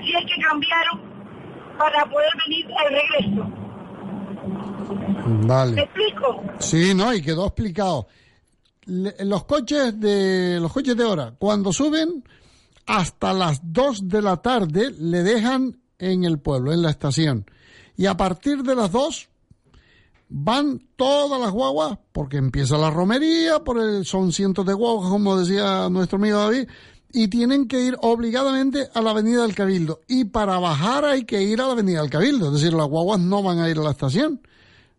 si 0.05 0.13
es 0.15 0.25
que 0.35 0.43
cambiaron 0.43 1.01
para 1.79 2.05
poder 2.07 2.31
venir 2.47 2.67
al 2.79 2.89
regreso. 2.93 3.51
¿Me 5.27 5.47
Vale. 5.47 5.83
explico? 5.83 6.43
Sí, 6.59 6.95
no, 6.95 7.13
y 7.15 7.23
quedó 7.23 7.47
explicado. 7.47 8.09
Le- 8.85 9.15
los 9.25 9.45
coches 9.45 9.99
de 9.99 10.59
los 10.61 10.73
coches 10.73 10.97
de 10.97 11.05
hora, 11.05 11.35
cuando 11.39 11.73
suben 11.73 12.25
hasta 12.87 13.33
las 13.33 13.61
2 13.63 14.09
de 14.09 14.23
la 14.23 14.39
tarde 14.39 14.91
le 14.99 15.23
dejan 15.23 15.79
en 15.99 16.25
el 16.25 16.41
pueblo, 16.41 16.73
en 16.73 16.83
la 16.83 16.91
estación. 16.91 17.47
Y 17.97 18.07
a 18.07 18.17
partir 18.17 18.63
de 18.63 18.75
las 18.75 18.91
2 18.91 19.29
van 20.35 20.81
todas 20.97 21.39
las 21.39 21.51
guaguas, 21.51 21.99
porque 22.13 22.39
empieza 22.39 22.79
la 22.79 22.91
romería, 22.91 23.61
por 23.61 23.79
el, 23.79 24.07
son 24.07 24.33
cientos 24.33 24.65
de 24.65 24.73
guaguas, 24.73 25.11
como 25.11 25.37
decía 25.37 25.89
nuestro 25.91 26.17
amigo 26.17 26.39
David, 26.39 26.69
y 27.13 27.29
tienen 27.29 27.69
que 27.69 27.83
ir 27.83 27.97
obligadamente 28.01 28.89
a 28.95 29.03
la 29.03 29.11
Avenida 29.11 29.43
del 29.43 29.55
Cabildo. 29.55 30.01
Y 30.09 30.25
para 30.25 30.59
bajar 30.59 31.05
hay 31.05 31.25
que 31.25 31.43
ir 31.43 31.61
a 31.61 31.67
la 31.67 31.73
Avenida 31.73 32.01
del 32.01 32.11
Cabildo, 32.11 32.47
es 32.47 32.55
decir, 32.55 32.73
las 32.73 32.89
guaguas 32.89 33.21
no 33.21 33.43
van 33.43 33.59
a 33.59 33.69
ir 33.69 33.79
a 33.79 33.83
la 33.83 33.91
estación. 33.91 34.41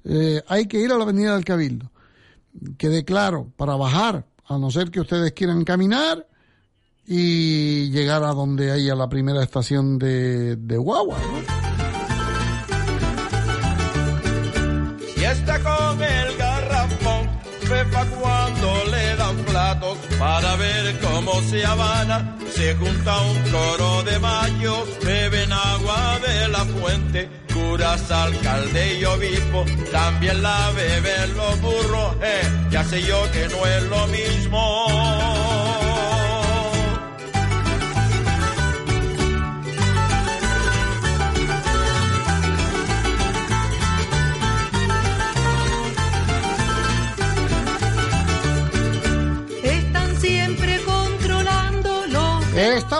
Eh, 0.03 0.43
hay 0.47 0.67
que 0.67 0.79
ir 0.79 0.91
a 0.91 0.97
la 0.97 1.03
Avenida 1.03 1.34
del 1.34 1.45
Cabildo. 1.45 1.91
Quede 2.77 3.03
claro, 3.03 3.51
para 3.57 3.75
bajar, 3.75 4.27
a 4.45 4.57
no 4.59 4.69
ser 4.69 4.91
que 4.91 4.99
ustedes 4.99 5.31
quieran 5.31 5.63
caminar 5.63 6.27
y 7.07 7.89
llegar 7.89 8.23
a 8.23 8.34
donde 8.34 8.71
haya 8.71 8.93
la 8.93 9.09
primera 9.09 9.41
estación 9.41 9.97
de, 9.97 10.57
de 10.57 10.77
guagua. 10.77 11.17
¿no? 11.17 11.53
Está 15.34 15.59
con 15.59 16.01
el 16.01 16.38
garrafón, 16.38 17.29
Pepa 17.67 18.05
cuando 18.19 18.86
le 18.91 19.15
dan 19.15 19.36
platos 19.45 19.97
para 20.19 20.55
ver 20.55 20.99
cómo 20.99 21.41
se 21.41 21.65
habana. 21.65 22.38
Se 22.53 22.75
junta 22.75 23.21
un 23.21 23.39
coro 23.51 24.03
de 24.03 24.19
mayos, 24.19 24.84
beben 25.03 25.51
agua 25.51 26.19
de 26.27 26.47
la 26.49 26.65
fuente, 26.65 27.29
curas, 27.53 28.11
alcalde 28.11 28.99
y 28.99 29.05
obispo, 29.05 29.65
también 29.91 30.41
la 30.43 30.71
beben 30.71 31.36
los 31.36 31.61
burros, 31.61 32.15
eh, 32.21 32.43
ya 32.69 32.84
sé 32.84 33.01
yo 33.01 33.19
que 33.31 33.47
no 33.47 33.65
es 33.65 33.84
lo 33.84 34.07
mismo. 34.07 35.53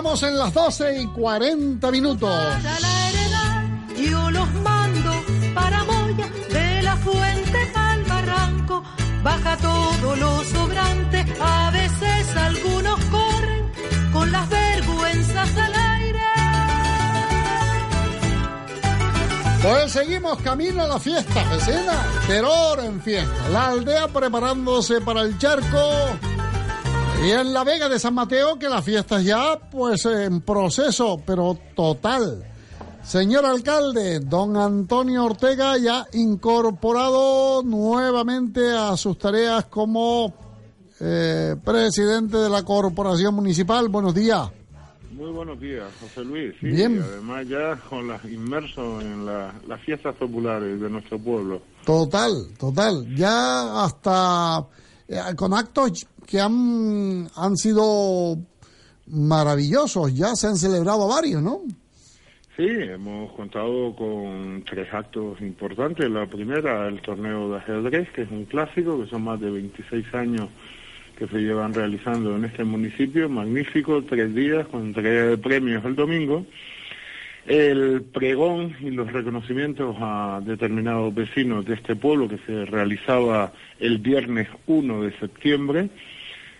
Estamos 0.04 0.24
en 0.24 0.38
las 0.38 0.54
12 0.54 1.01
y 1.01 1.08
40 1.08 1.89
minutos. 1.89 2.30
para 2.30 2.80
la 2.82 3.10
heredad. 3.10 3.64
Yo 3.95 4.32
los 4.32 4.54
mando 4.56 5.24
para 5.56 5.84
Moya, 5.86 6.28
de 6.51 6.84
la 6.84 6.97
fuente 6.97 7.72
al 7.74 8.04
barranco. 8.04 8.84
Baja 9.24 9.56
todo 9.56 10.16
lo 10.18 10.43
sobrante, 10.43 11.26
a 11.39 11.72
veces 11.72 12.36
algunos 12.36 12.99
corren 13.06 14.12
con 14.12 14.30
las 14.30 14.49
vergüenzas 14.49 15.58
al 15.58 15.74
aire. 15.74 16.20
Pues 19.62 19.91
seguimos 19.93 20.38
camino 20.41 20.84
a 20.84 20.88
la 20.88 20.99
fiesta, 20.99 21.49
vecina. 21.49 22.06
Terror 22.28 22.80
en 22.84 23.01
fiesta. 23.01 23.49
La 23.54 23.70
aldea 23.70 24.10
preparándose 24.10 24.99
para 24.99 25.22
el 25.22 25.38
charco. 25.38 25.80
Y 27.24 27.32
en 27.32 27.53
la 27.53 27.63
Vega 27.63 27.88
de 27.88 27.99
San 27.99 28.13
Mateo, 28.13 28.59
que 28.59 28.67
la 28.67 28.82
fiesta 28.82 29.19
es 29.19 29.26
ya, 29.26 29.57
pues 29.71 30.05
en 30.05 30.41
proceso, 30.41 31.21
pero 31.26 31.57
total. 31.76 32.43
Señor 33.03 33.45
alcalde, 33.45 34.19
don 34.19 34.57
Antonio 34.57 35.26
Ortega 35.26 35.78
ya 35.78 36.05
incorporado 36.13 37.63
nuevamente 37.63 38.71
a 38.76 38.95
sus 38.97 39.17
tareas 39.17 39.65
como 39.65 40.34
eh, 40.99 41.55
presidente 41.63 42.38
de 42.38 42.49
la 42.49 42.63
corporación 42.63 43.36
municipal. 43.36 43.88
Buenos 43.88 44.13
días. 44.13 44.49
Muy 45.11 45.32
buenos 45.32 45.59
días, 45.59 45.86
José 46.01 46.26
Luis. 46.26 46.53
Sí, 46.59 46.67
Bien. 46.67 47.01
además 47.01 47.47
ya 47.47 47.76
con 47.89 48.07
las 48.07 48.24
inmersos 48.26 49.01
en 49.03 49.26
la- 49.26 49.53
las 49.67 49.80
fiestas 49.82 50.15
populares 50.15 50.80
de 50.82 50.89
nuestro 50.89 51.19
pueblo. 51.19 51.61
Total, 51.86 52.34
total. 52.57 53.15
Ya 53.15 53.84
hasta 53.84 54.65
eh, 55.14 55.36
con 55.36 55.53
actos 55.53 56.07
que 56.26 56.39
han, 56.39 57.28
han 57.36 57.57
sido 57.57 58.38
maravillosos, 59.07 60.14
ya 60.14 60.36
se 60.36 60.47
han 60.47 60.55
celebrado 60.55 61.07
varios, 61.07 61.41
¿no? 61.41 61.61
Sí, 62.55 62.68
hemos 62.68 63.32
contado 63.34 63.95
con 63.95 64.64
tres 64.64 64.88
actos 64.93 65.41
importantes. 65.41 66.07
La 66.09 66.28
primera, 66.28 66.88
el 66.88 67.01
torneo 67.01 67.49
de 67.49 67.57
ajedrez, 67.57 68.09
que 68.11 68.22
es 68.22 68.32
un 68.32 68.45
clásico, 68.45 69.01
que 69.01 69.09
son 69.09 69.24
más 69.24 69.39
de 69.39 69.49
26 69.49 70.14
años 70.14 70.49
que 71.18 71.28
se 71.28 71.38
llevan 71.38 71.74
realizando 71.74 72.36
en 72.36 72.45
este 72.45 72.64
municipio. 72.64 73.28
Magnífico, 73.28 74.03
tres 74.03 74.36
días 74.36 74.68
con 74.68 74.93
de 74.93 75.38
premios 75.38 75.84
el 75.84 75.95
domingo. 75.95 76.45
El 77.46 78.04
pregón 78.14 78.76
y 78.80 78.89
los 78.91 79.12
reconocimientos 79.12 79.96
a 80.00 80.41
determinados 80.46 81.14
vecinos 81.14 81.66
de 81.66 81.74
este 81.74 81.96
pueblo 81.96 82.30
que 82.30 82.38
se 82.46 82.66
realizaba 82.66 83.52
el 83.80 83.98
viernes 83.98 84.48
1 84.66 85.02
de 85.04 85.12
septiembre 85.20 85.89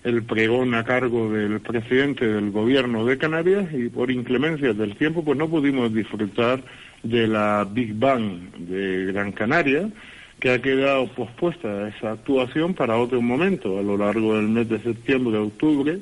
el 0.04 0.24
pregón 0.24 0.76
a 0.76 0.84
cargo 0.84 1.32
del 1.32 1.62
presidente 1.62 2.28
del 2.28 2.52
gobierno 2.52 3.06
de 3.06 3.18
Canarias 3.18 3.70
y 3.74 3.88
por 3.88 4.12
inclemencias 4.12 4.78
del 4.78 4.96
tiempo 4.98 5.24
pues 5.24 5.38
no 5.38 5.50
pudimos 5.50 5.94
disfrutar 5.94 6.62
de 7.04 7.28
la 7.28 7.66
Big 7.70 7.94
Bang 7.94 8.52
de 8.58 9.06
Gran 9.14 9.32
Canaria 9.32 9.90
que 10.40 10.52
ha 10.52 10.62
quedado 10.62 11.08
pospuesta 11.08 11.88
esa 11.88 12.12
actuación 12.12 12.74
para 12.74 12.98
otro 12.98 13.22
momento 13.22 13.80
a 13.80 13.82
lo 13.82 13.98
largo 13.98 14.36
del 14.36 14.50
mes 14.50 14.68
de 14.68 14.80
septiembre 14.80 15.38
octubre 15.38 16.00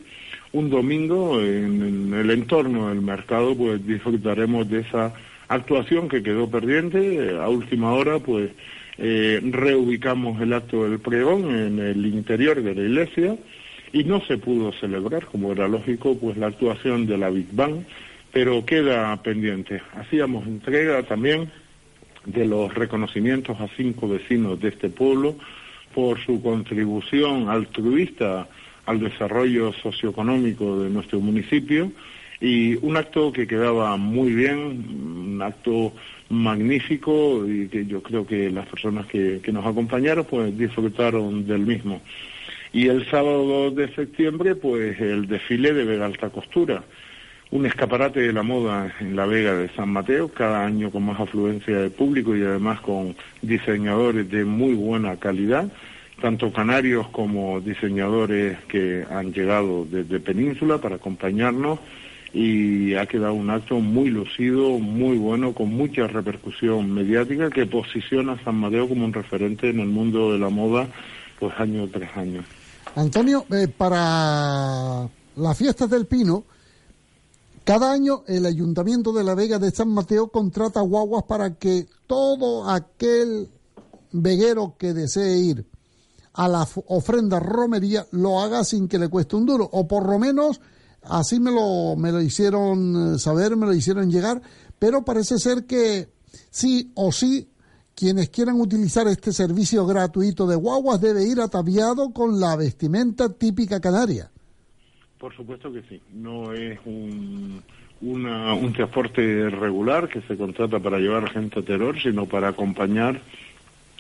un 0.54 0.70
domingo 0.70 1.40
en, 1.40 2.14
el 2.14 2.30
entorno 2.32 2.90
del 2.90 3.02
mercado 3.02 3.56
pues 3.56 3.86
disfrutaremos 3.86 4.70
de 4.70 4.80
esa 4.80 5.14
actuación 5.48 6.10
que 6.10 6.24
quedó 6.24 6.50
pendiente 6.50 7.38
a 7.40 7.48
última 7.48 7.94
hora 7.94 8.20
pues 8.20 8.52
eh, 8.98 9.40
reubicamos 9.44 10.42
el 10.42 10.54
acto 10.54 10.88
del 10.88 11.00
pregón 11.00 11.56
en 11.56 11.80
el 11.80 12.06
interior 12.06 12.62
de 12.62 12.76
la 12.76 12.82
iglesia 12.82 13.38
y 13.94 14.04
no 14.04 14.22
se 14.26 14.38
pudo 14.38 14.72
celebrar, 14.74 15.26
como 15.26 15.52
era 15.52 15.68
lógico, 15.68 16.18
pues 16.18 16.38
la 16.38 16.48
actuación 16.48 17.08
de 17.08 17.18
la 17.18 17.30
Big 17.30 17.48
Bang, 17.52 17.84
pero 18.32 18.66
queda 18.66 19.22
pendiente. 19.22 19.82
Hacíamos 19.96 20.48
entrega 20.48 21.04
también 21.04 21.52
de 22.26 22.46
los 22.46 22.74
reconocimientos 22.74 23.60
a 23.60 23.68
cinco 23.76 24.08
vecinos 24.08 24.60
de 24.62 24.70
este 24.70 24.90
pueblo 24.90 25.36
por 25.94 26.20
su 26.24 26.42
contribución 26.42 27.50
altruista 27.50 28.48
al 28.86 29.00
desarrollo 29.00 29.74
socioeconómico 29.74 30.82
de 30.82 30.90
nuestro 30.90 31.20
municipio 31.20 31.92
y 32.42 32.76
un 32.82 32.98
acto 32.98 33.32
que 33.32 33.46
quedaba 33.46 33.96
muy 33.98 34.34
bien, 34.34 34.58
un 34.60 35.42
acto 35.42 35.94
magnífico 36.30 37.46
y 37.48 37.68
que 37.68 37.86
yo 37.86 38.02
creo 38.02 38.26
que 38.26 38.50
las 38.50 38.68
personas 38.68 39.06
que, 39.06 39.42
nos 39.52 39.66
acompañaron 39.66 40.26
pues 40.26 40.58
disfrutaron 40.58 41.46
del 41.46 41.60
mismo. 41.60 42.02
Y 42.74 42.88
el 42.88 43.06
sábado 43.10 43.46
2 43.70 43.76
de 43.76 43.94
septiembre, 43.94 44.56
pues 44.56 45.00
el 45.00 45.28
desfile 45.28 45.74
de 45.74 45.84
Vega 45.84 46.06
Alta 46.06 46.30
Costura, 46.30 46.84
un 47.52 47.66
escaparate 47.66 48.22
de 48.22 48.34
la 48.34 48.44
moda 48.44 48.94
en 49.02 49.16
la 49.16 49.26
Vega 49.26 49.54
de 49.54 49.68
San 49.76 49.90
Mateo, 49.90 50.30
cada 50.30 50.66
año 50.66 50.90
con 50.90 51.04
más 51.04 51.20
afluencia 51.20 51.78
de 51.78 51.90
público 51.90 52.36
y 52.36 52.44
además 52.44 52.80
con 52.80 53.14
diseñadores 53.42 54.32
de 54.32 54.46
muy 54.46 54.74
buena 54.74 55.18
calidad, 55.18 55.70
tanto 56.22 56.54
canarios 56.54 57.08
como 57.10 57.60
diseñadores 57.60 58.60
que 58.66 59.06
han 59.10 59.34
llegado 59.34 59.86
desde 59.86 60.20
Península 60.20 60.78
para 60.78 60.96
acompañarnos 60.96 61.80
y 62.34 62.94
ha 62.96 63.06
quedado 63.08 63.34
un 63.34 63.50
acto 63.50 63.80
muy 63.80 64.10
lucido, 64.10 64.80
muy 64.80 65.18
bueno, 65.18 65.54
con 65.54 65.74
mucha 65.74 66.08
repercusión 66.08 66.90
mediática 66.94 67.50
que 67.50 67.66
posiciona 67.66 68.34
a 68.34 68.44
San 68.44 68.56
Mateo 68.56 68.88
como 68.88 69.04
un 69.04 69.12
referente 69.12 69.70
en 69.70 69.80
el 69.82 69.88
mundo 69.88 70.32
de 70.32 70.40
la 70.40 70.50
moda 70.50 70.88
pues 71.40 71.54
año 71.60 71.88
tras 71.90 72.16
año. 72.16 72.44
Antonio, 72.96 73.46
eh, 73.52 73.68
para 73.68 75.10
las 75.36 75.58
fiestas 75.58 75.90
del 75.90 76.06
Pino, 76.06 76.44
cada 77.66 77.92
año 77.92 78.24
el 78.28 78.46
Ayuntamiento 78.46 79.12
de 79.12 79.24
la 79.24 79.36
Vega 79.36 79.60
de 79.60 79.72
San 79.72 79.90
Mateo 79.90 80.28
contrata 80.28 80.82
guaguas 80.82 81.24
para 81.28 81.56
que 81.56 81.88
todo 82.08 82.70
aquel 82.70 83.50
veguero 84.12 84.76
que 84.78 84.94
desee 84.94 85.38
ir 85.38 85.71
a 86.34 86.48
la 86.48 86.68
ofrenda 86.88 87.40
romería 87.40 88.06
lo 88.12 88.40
haga 88.40 88.64
sin 88.64 88.88
que 88.88 89.00
le 89.00 89.10
cueste 89.10 89.36
un 89.36 89.46
duro, 89.46 89.68
o 89.72 89.88
por 89.88 90.08
lo 90.08 90.18
menos 90.20 90.62
así 91.04 91.40
me 91.40 91.52
lo, 91.52 91.96
me 91.96 92.12
lo 92.12 92.22
hicieron 92.22 93.16
eh, 93.16 93.20
saber, 93.20 93.56
me 93.56 93.66
lo 93.66 93.74
hicieron 93.74 94.10
llegar, 94.10 94.42
pero 94.80 95.04
parece 95.04 95.38
ser 95.38 95.66
que 95.66 96.10
sí 96.50 96.92
o 96.96 97.12
sí 97.12 97.50
quienes 97.96 98.30
quieran 98.30 98.60
utilizar 98.60 99.08
este 99.08 99.32
servicio 99.32 99.86
gratuito 99.86 100.48
de 100.48 100.56
guaguas 100.56 101.02
debe 101.02 101.24
ir 101.24 101.40
ataviado 101.40 102.12
con 102.12 102.40
la 102.40 102.56
vestimenta 102.56 103.32
típica 103.32 103.80
canaria. 103.80 104.32
Por 105.20 105.36
supuesto 105.36 105.72
que 105.72 105.84
sí. 105.84 106.02
No 106.12 106.52
es 106.52 106.80
un, 106.86 107.62
una, 108.02 108.56
un 108.56 108.74
transporte 108.74 109.50
regular 109.52 110.10
que 110.10 110.22
se 110.22 110.36
contrata 110.36 110.80
para 110.80 110.98
llevar 110.98 111.30
gente 111.30 111.60
a 111.60 111.64
terror, 111.64 111.96
sino 112.02 112.26
para 112.26 112.48
acompañar, 112.48 113.22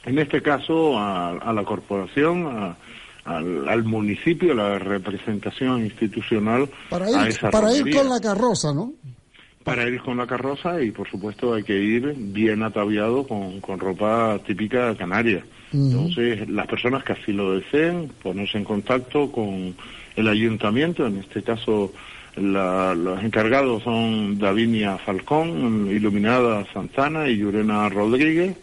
en 0.05 0.19
este 0.19 0.41
caso, 0.41 0.97
a, 0.97 1.53
la 1.53 1.63
corporación, 1.63 2.75
al, 3.25 3.69
al, 3.69 3.83
municipio, 3.83 4.53
la 4.53 4.79
representación 4.79 5.81
institucional. 5.83 6.69
Para 6.89 7.09
ir, 7.09 7.39
para 7.51 7.75
ir 7.75 7.95
con 7.95 8.09
la 8.09 8.19
carroza, 8.19 8.73
¿no? 8.73 8.93
Para 9.63 9.87
ir 9.87 10.01
con 10.01 10.17
la 10.17 10.25
carroza 10.25 10.81
y, 10.81 10.89
por 10.91 11.07
supuesto, 11.09 11.53
hay 11.53 11.63
que 11.63 11.77
ir 11.77 12.15
bien 12.17 12.63
ataviado 12.63 13.27
con, 13.27 13.61
con 13.61 13.79
ropa 13.79 14.39
típica 14.45 14.95
canaria. 14.95 15.45
Entonces, 15.73 16.49
las 16.49 16.67
personas 16.67 17.03
que 17.03 17.13
así 17.13 17.31
lo 17.31 17.53
deseen, 17.53 18.11
ponerse 18.21 18.57
en 18.57 18.63
contacto 18.65 19.31
con 19.31 19.73
el 20.15 20.27
ayuntamiento, 20.27 21.05
en 21.07 21.17
este 21.17 21.43
caso 21.43 21.93
los 22.35 23.23
encargados 23.23 23.83
son 23.83 24.39
Davinia 24.39 24.97
Falcón, 24.97 25.89
Iluminada 25.91 26.65
Santana 26.73 27.27
y 27.27 27.37
Yurena 27.37 27.89
Rodríguez, 27.89 28.55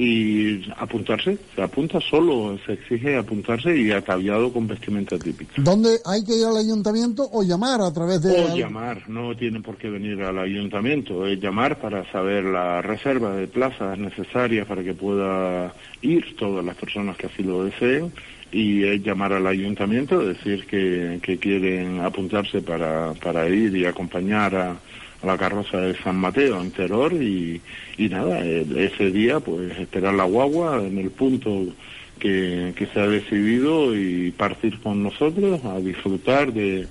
y 0.00 0.62
apuntarse, 0.76 1.36
se 1.56 1.60
apunta 1.60 2.00
solo, 2.00 2.56
se 2.64 2.74
exige 2.74 3.16
apuntarse 3.16 3.76
y 3.76 3.90
ataviado 3.90 4.52
con 4.52 4.68
vestimenta 4.68 5.18
típica. 5.18 5.54
¿Dónde 5.56 5.98
hay 6.04 6.24
que 6.24 6.36
ir 6.36 6.44
al 6.44 6.56
ayuntamiento 6.56 7.28
o 7.32 7.42
llamar 7.42 7.80
a 7.80 7.92
través 7.92 8.22
de...? 8.22 8.44
O 8.44 8.56
llamar, 8.56 9.08
no 9.08 9.36
tienen 9.36 9.60
por 9.60 9.76
qué 9.76 9.90
venir 9.90 10.22
al 10.22 10.38
ayuntamiento, 10.38 11.26
es 11.26 11.40
llamar 11.40 11.80
para 11.80 12.08
saber 12.12 12.44
la 12.44 12.80
reserva 12.80 13.34
de 13.34 13.48
plazas 13.48 13.98
necesarias 13.98 14.68
para 14.68 14.84
que 14.84 14.94
pueda 14.94 15.74
ir 16.00 16.36
todas 16.36 16.64
las 16.64 16.76
personas 16.76 17.16
que 17.16 17.26
así 17.26 17.42
lo 17.42 17.64
deseen 17.64 18.12
y 18.52 18.84
es 18.84 19.02
llamar 19.02 19.32
al 19.32 19.48
ayuntamiento, 19.48 20.24
decir 20.24 20.64
que, 20.66 21.18
que 21.20 21.38
quieren 21.38 21.98
apuntarse 22.02 22.62
para, 22.62 23.14
para 23.14 23.48
ir 23.48 23.76
y 23.76 23.84
acompañar 23.84 24.54
a, 24.54 24.76
la 25.22 25.36
carroza 25.36 25.78
de 25.78 25.96
San 26.02 26.16
Mateo 26.16 26.60
en 26.60 26.70
Terror 26.70 27.12
y, 27.12 27.60
y 27.96 28.08
nada, 28.08 28.40
ese 28.40 29.10
día 29.10 29.40
pues 29.40 29.76
esperar 29.78 30.14
la 30.14 30.24
guagua 30.24 30.82
en 30.84 30.98
el 30.98 31.10
punto 31.10 31.66
que, 32.18 32.72
que 32.76 32.86
se 32.86 33.00
ha 33.00 33.06
decidido 33.06 33.94
y 33.96 34.30
partir 34.32 34.80
con 34.80 35.02
nosotros 35.02 35.64
a 35.64 35.78
disfrutar 35.78 36.52
de, 36.52 36.86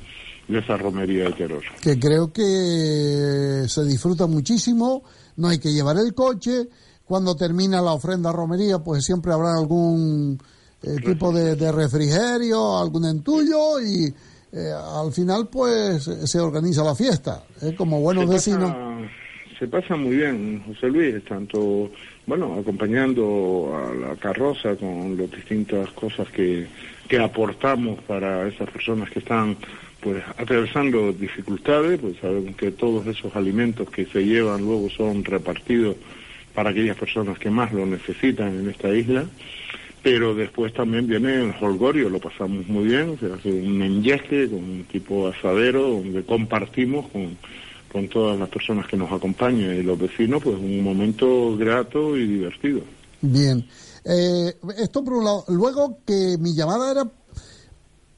de 0.47 0.59
esa 0.59 0.77
romería 0.77 1.25
de 1.25 1.33
terror. 1.33 1.63
Que 1.81 1.99
creo 1.99 2.31
que 2.31 3.65
se 3.67 3.83
disfruta 3.85 4.27
muchísimo, 4.27 5.03
no 5.35 5.49
hay 5.49 5.59
que 5.59 5.71
llevar 5.71 5.97
el 5.97 6.13
coche, 6.13 6.67
cuando 7.05 7.35
termina 7.35 7.81
la 7.81 7.93
ofrenda 7.93 8.31
romería 8.31 8.79
pues 8.79 9.05
siempre 9.05 9.33
habrá 9.33 9.53
algún 9.57 10.37
eh, 10.83 10.95
tipo 11.03 11.31
de, 11.31 11.71
refrigerio, 11.71 12.77
algún 12.77 13.05
entullo 13.05 13.81
y 13.81 14.13
eh, 14.51 14.71
al 14.71 15.11
final 15.11 15.47
pues 15.51 16.03
se 16.03 16.39
organiza 16.39 16.83
la 16.83 16.95
fiesta, 16.95 17.43
es 17.61 17.73
como 17.73 17.99
buenos 18.01 18.29
vecinos. 18.29 18.73
se 19.59 19.67
pasa 19.67 19.95
muy 19.95 20.15
bien, 20.15 20.63
José 20.65 20.87
Luis, 20.87 21.23
tanto, 21.25 21.91
bueno, 22.25 22.55
acompañando 22.59 23.73
a 23.75 23.93
la 23.93 24.15
carroza 24.15 24.75
con 24.75 25.17
las 25.17 25.29
distintas 25.31 25.89
cosas 25.91 26.29
que, 26.29 26.67
que 27.07 27.19
aportamos 27.19 27.99
para 28.03 28.47
esas 28.47 28.69
personas 28.69 29.09
que 29.09 29.19
están 29.19 29.57
pues 29.99 30.23
atravesando 30.37 31.11
dificultades, 31.11 31.99
pues 31.99 32.17
sabemos 32.21 32.55
que 32.55 32.71
todos 32.71 33.07
esos 33.07 33.35
alimentos 33.35 33.89
que 33.89 34.05
se 34.05 34.23
llevan 34.23 34.61
luego 34.61 34.89
son 34.89 35.23
repartidos 35.25 35.95
para 36.53 36.69
aquellas 36.69 36.97
personas 36.97 37.37
que 37.39 37.49
más 37.49 37.73
lo 37.73 37.85
necesitan 37.85 38.59
en 38.59 38.69
esta 38.69 38.89
isla 38.89 39.25
pero 40.03 40.33
después 40.35 40.73
también 40.73 41.07
viene 41.07 41.43
el 41.43 41.53
holgorio, 41.61 42.09
lo 42.09 42.19
pasamos 42.19 42.67
muy 42.67 42.85
bien, 42.85 43.17
se 43.19 43.31
hace 43.31 43.49
un 43.49 43.81
enyesque 43.81 44.49
con 44.49 44.63
un 44.63 44.85
tipo 44.85 45.27
asadero 45.27 45.81
donde 45.89 46.23
compartimos 46.23 47.07
con, 47.09 47.37
con 47.91 48.07
todas 48.07 48.39
las 48.39 48.49
personas 48.49 48.87
que 48.87 48.97
nos 48.97 49.11
acompañan 49.11 49.75
y 49.75 49.83
los 49.83 49.99
vecinos, 49.99 50.41
pues 50.43 50.55
un 50.55 50.83
momento 50.83 51.57
grato 51.57 52.15
y 52.15 52.27
divertido. 52.27 52.81
Bien, 53.21 53.65
eh, 54.05 54.53
esto 54.77 55.03
por 55.03 55.15
un 55.15 55.25
lado. 55.25 55.45
Luego 55.49 55.99
que 56.05 56.37
mi 56.39 56.53
llamada 56.53 56.91
era 56.91 57.11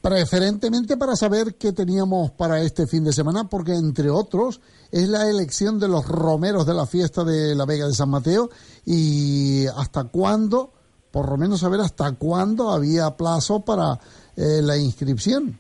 preferentemente 0.02 0.98
para 0.98 1.16
saber 1.16 1.56
qué 1.56 1.72
teníamos 1.74 2.32
para 2.32 2.62
este 2.62 2.88
fin 2.88 3.04
de 3.04 3.14
semana, 3.14 3.50
porque 3.50 3.74
entre 3.74 4.10
otros 4.10 4.62
es 4.92 5.08
la 5.10 5.30
elección 5.30 5.80
de 5.80 5.88
los 5.88 6.08
romeros 6.08 6.66
de 6.66 6.74
la 6.74 6.86
fiesta 6.86 7.24
de 7.24 7.56
la 7.56 7.66
Vega 7.66 7.88
de 7.88 7.94
San 7.94 8.10
Mateo 8.10 8.50
y 8.86 9.66
hasta 9.68 10.06
cuándo 10.06 10.74
por 11.12 11.30
lo 11.30 11.38
menos 11.38 11.62
saber 11.62 11.80
hasta 11.80 12.12
cuándo 12.14 12.70
había 12.70 13.12
plazo 13.12 13.64
para 13.64 14.00
eh, 14.38 14.62
la 14.62 14.78
inscripción. 14.78 15.58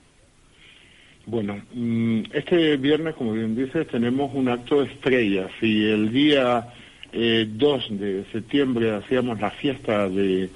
Bueno, 1.25 1.61
mm, 1.73 2.21
este 2.33 2.77
viernes, 2.77 3.15
como 3.15 3.33
bien 3.33 3.55
dices, 3.55 3.87
tenemos 3.87 4.31
un 4.33 4.49
acto 4.49 4.81
estrella. 4.81 5.47
Si 5.59 5.85
el 5.85 6.11
día 6.11 6.67
2 7.11 7.13
eh, 7.13 7.47
de 7.91 8.25
septiembre 8.31 8.95
hacíamos 8.95 9.39
la 9.39 9.51
fiesta 9.51 10.09
de, 10.09 10.49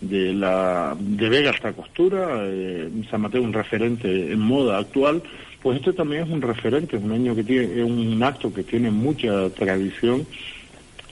de, 0.00 0.32
la, 0.32 0.96
de 0.98 1.28
Vega 1.28 1.50
hasta 1.50 1.72
Costura, 1.72 2.40
eh, 2.42 2.90
San 3.10 3.20
Mateo 3.20 3.42
un 3.42 3.52
referente 3.52 4.32
en 4.32 4.40
moda 4.40 4.78
actual, 4.78 5.22
pues 5.62 5.78
este 5.78 5.92
también 5.92 6.24
es 6.24 6.30
un 6.30 6.42
referente, 6.42 6.96
es 6.96 7.02
un 7.02 7.12
año 7.12 7.34
que 7.34 7.44
tiene, 7.44 7.80
es 7.80 7.84
un 7.84 8.22
acto 8.22 8.52
que 8.52 8.62
tiene 8.62 8.90
mucha 8.90 9.50
tradición, 9.50 10.26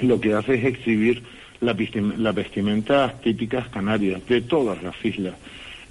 lo 0.01 0.21
que 0.21 0.35
hace 0.35 0.55
es 0.55 0.65
exhibir 0.65 1.23
las 1.61 1.77
la 2.19 2.33
vestimentas 2.33 3.21
típicas 3.21 3.69
canarias 3.69 4.21
de 4.29 4.43
todas 4.43 4.83
las 4.83 4.95
islas. 5.05 5.35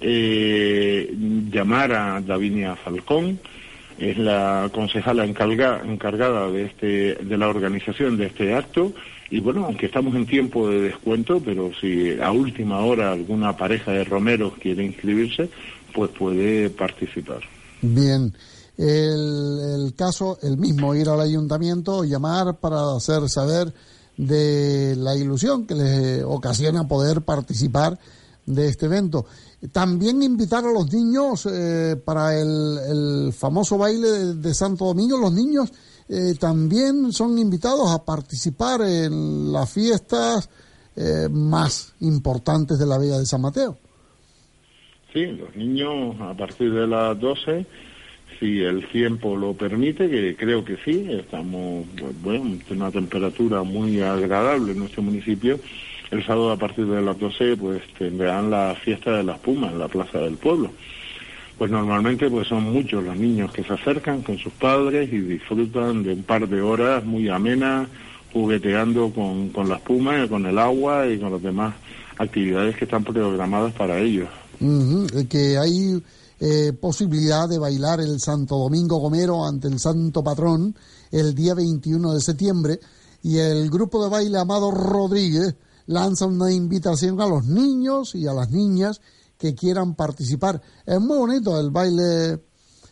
Eh, 0.00 1.14
llamar 1.50 1.92
a 1.92 2.20
Davinia 2.20 2.76
Falcón, 2.76 3.38
es 3.98 4.18
la 4.18 4.70
concejala 4.72 5.24
encargada 5.24 6.50
de, 6.50 6.64
este, 6.64 7.14
de 7.14 7.38
la 7.38 7.48
organización 7.48 8.16
de 8.16 8.26
este 8.26 8.54
acto. 8.54 8.92
Y 9.30 9.40
bueno, 9.40 9.64
aunque 9.64 9.86
estamos 9.86 10.14
en 10.14 10.26
tiempo 10.26 10.68
de 10.68 10.80
descuento, 10.80 11.40
pero 11.44 11.70
si 11.80 12.18
a 12.20 12.30
última 12.32 12.80
hora 12.80 13.12
alguna 13.12 13.56
pareja 13.56 13.92
de 13.92 14.04
romeros 14.04 14.54
quiere 14.60 14.84
inscribirse, 14.84 15.48
pues 15.92 16.10
puede 16.10 16.70
participar. 16.70 17.40
Bien. 17.80 18.32
El, 18.76 19.84
el 19.86 19.94
caso, 19.94 20.38
el 20.42 20.58
mismo, 20.58 20.94
ir 20.96 21.08
al 21.08 21.20
ayuntamiento, 21.20 22.02
llamar 22.02 22.56
para 22.56 22.96
hacer 22.96 23.28
saber 23.28 23.72
de 24.16 24.94
la 24.96 25.16
ilusión 25.16 25.66
que 25.66 25.74
les 25.74 26.22
ocasiona 26.24 26.86
poder 26.86 27.22
participar 27.22 27.98
de 28.46 28.68
este 28.68 28.86
evento. 28.86 29.26
También 29.72 30.22
invitar 30.22 30.64
a 30.64 30.72
los 30.72 30.92
niños 30.92 31.46
eh, 31.50 31.96
para 32.04 32.38
el, 32.38 33.32
famoso 33.32 33.78
baile 33.78 34.34
de, 34.34 34.54
Santo 34.54 34.84
Domingo. 34.86 35.18
Los 35.18 35.32
niños 35.32 35.72
eh, 36.08 36.34
también 36.38 37.12
son 37.12 37.38
invitados 37.38 37.90
a 37.90 38.04
participar 38.04 38.82
en 38.82 39.52
las 39.52 39.72
fiestas 39.72 40.50
eh, 40.96 41.28
más 41.30 41.94
importantes 42.00 42.78
de 42.78 42.86
la 42.86 42.98
Villa 42.98 43.18
de 43.18 43.26
San 43.26 43.40
Mateo. 43.40 43.78
Sí, 45.12 45.24
los 45.26 45.54
niños 45.56 46.16
a 46.20 46.36
partir 46.36 46.72
de 46.72 46.86
las 46.86 47.18
12 47.18 47.66
si 48.38 48.60
el 48.62 48.86
tiempo 48.88 49.36
lo 49.36 49.54
permite, 49.54 50.08
que 50.08 50.36
creo 50.36 50.64
que 50.64 50.76
sí, 50.84 51.06
estamos, 51.10 51.86
bueno, 52.22 52.58
en 52.68 52.76
una 52.76 52.90
temperatura 52.90 53.62
muy 53.62 54.00
agradable 54.00 54.72
en 54.72 54.78
nuestro 54.78 55.02
municipio. 55.02 55.58
El 56.10 56.24
sábado 56.24 56.52
a 56.52 56.56
partir 56.56 56.86
de 56.86 57.02
las 57.02 57.18
12 57.18 57.56
pues 57.56 57.82
tendrán 57.98 58.50
la 58.50 58.76
fiesta 58.82 59.16
de 59.16 59.24
las 59.24 59.38
Pumas 59.38 59.72
en 59.72 59.78
la 59.78 59.88
Plaza 59.88 60.18
del 60.18 60.36
Pueblo. 60.36 60.70
Pues 61.58 61.70
normalmente 61.70 62.28
pues 62.28 62.48
son 62.48 62.64
muchos 62.64 63.02
los 63.04 63.16
niños 63.16 63.52
que 63.52 63.62
se 63.62 63.72
acercan 63.72 64.22
con 64.22 64.38
sus 64.38 64.52
padres 64.52 65.12
y 65.12 65.18
disfrutan 65.18 66.02
de 66.02 66.12
un 66.12 66.22
par 66.22 66.48
de 66.48 66.60
horas 66.60 67.04
muy 67.04 67.28
amenas, 67.28 67.88
jugueteando 68.32 69.10
con, 69.10 69.50
con 69.50 69.68
las 69.68 69.80
pumas, 69.80 70.28
con 70.28 70.46
el 70.46 70.58
agua 70.58 71.06
y 71.08 71.18
con 71.18 71.32
las 71.32 71.42
demás 71.42 71.74
actividades 72.18 72.76
que 72.76 72.84
están 72.84 73.04
programadas 73.04 73.72
para 73.72 73.98
ellos. 73.98 74.28
que 75.28 75.58
hay 75.58 76.00
eh, 76.40 76.72
posibilidad 76.72 77.48
de 77.48 77.58
bailar 77.58 78.00
el 78.00 78.20
Santo 78.20 78.58
Domingo 78.58 78.98
Gomero 78.98 79.44
ante 79.44 79.68
el 79.68 79.78
Santo 79.78 80.22
Patrón 80.22 80.74
el 81.10 81.34
día 81.34 81.54
21 81.54 82.12
de 82.12 82.20
septiembre. 82.20 82.80
Y 83.22 83.38
el 83.38 83.70
grupo 83.70 84.02
de 84.02 84.10
baile 84.10 84.38
Amado 84.38 84.70
Rodríguez 84.70 85.54
lanza 85.86 86.26
una 86.26 86.52
invitación 86.52 87.20
a 87.20 87.26
los 87.26 87.46
niños 87.46 88.14
y 88.14 88.26
a 88.26 88.34
las 88.34 88.50
niñas 88.50 89.00
que 89.38 89.54
quieran 89.54 89.94
participar. 89.94 90.60
Es 90.84 91.00
muy 91.00 91.18
bonito 91.18 91.58
el 91.58 91.70
baile 91.70 92.40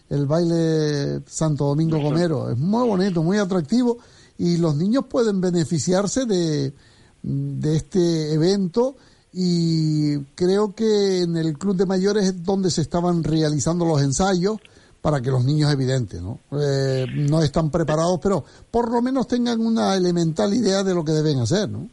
el 0.09 0.27
baile 0.27 1.23
Santo 1.27 1.65
Domingo 1.65 1.99
Gomero, 1.99 2.51
es 2.51 2.59
muy 2.59 2.87
bonito, 2.87 3.23
muy 3.23 3.39
atractivo. 3.39 3.97
Y 4.37 4.59
los 4.59 4.77
niños 4.77 5.07
pueden 5.09 5.41
beneficiarse 5.41 6.27
de, 6.27 6.75
de 7.23 7.77
este 7.77 8.35
evento 8.35 8.97
y 9.33 10.19
creo 10.35 10.75
que 10.75 11.23
en 11.23 11.37
el 11.37 11.57
club 11.59 11.77
de 11.77 11.87
mayores 11.87 12.27
es 12.27 12.45
donde 12.45 12.71
se 12.71 12.83
estaban 12.83 13.25
realizando 13.25 13.85
los 13.85 14.03
ensayos 14.03 14.59
para 15.01 15.21
que 15.21 15.31
los 15.31 15.45
niños 15.45 15.73
evidentes 15.73 16.21
no 16.21 16.39
eh, 16.53 17.07
no 17.15 17.43
están 17.43 17.71
preparados 17.71 18.21
pero 18.23 18.45
por 18.71 18.93
lo 18.93 19.01
menos 19.01 19.27
tengan 19.27 19.61
una 19.61 19.97
elemental 19.97 20.53
idea 20.53 20.83
de 20.83 20.95
lo 20.95 21.05
que 21.05 21.13
deben 21.13 21.39
hacer 21.39 21.69
no 21.69 21.89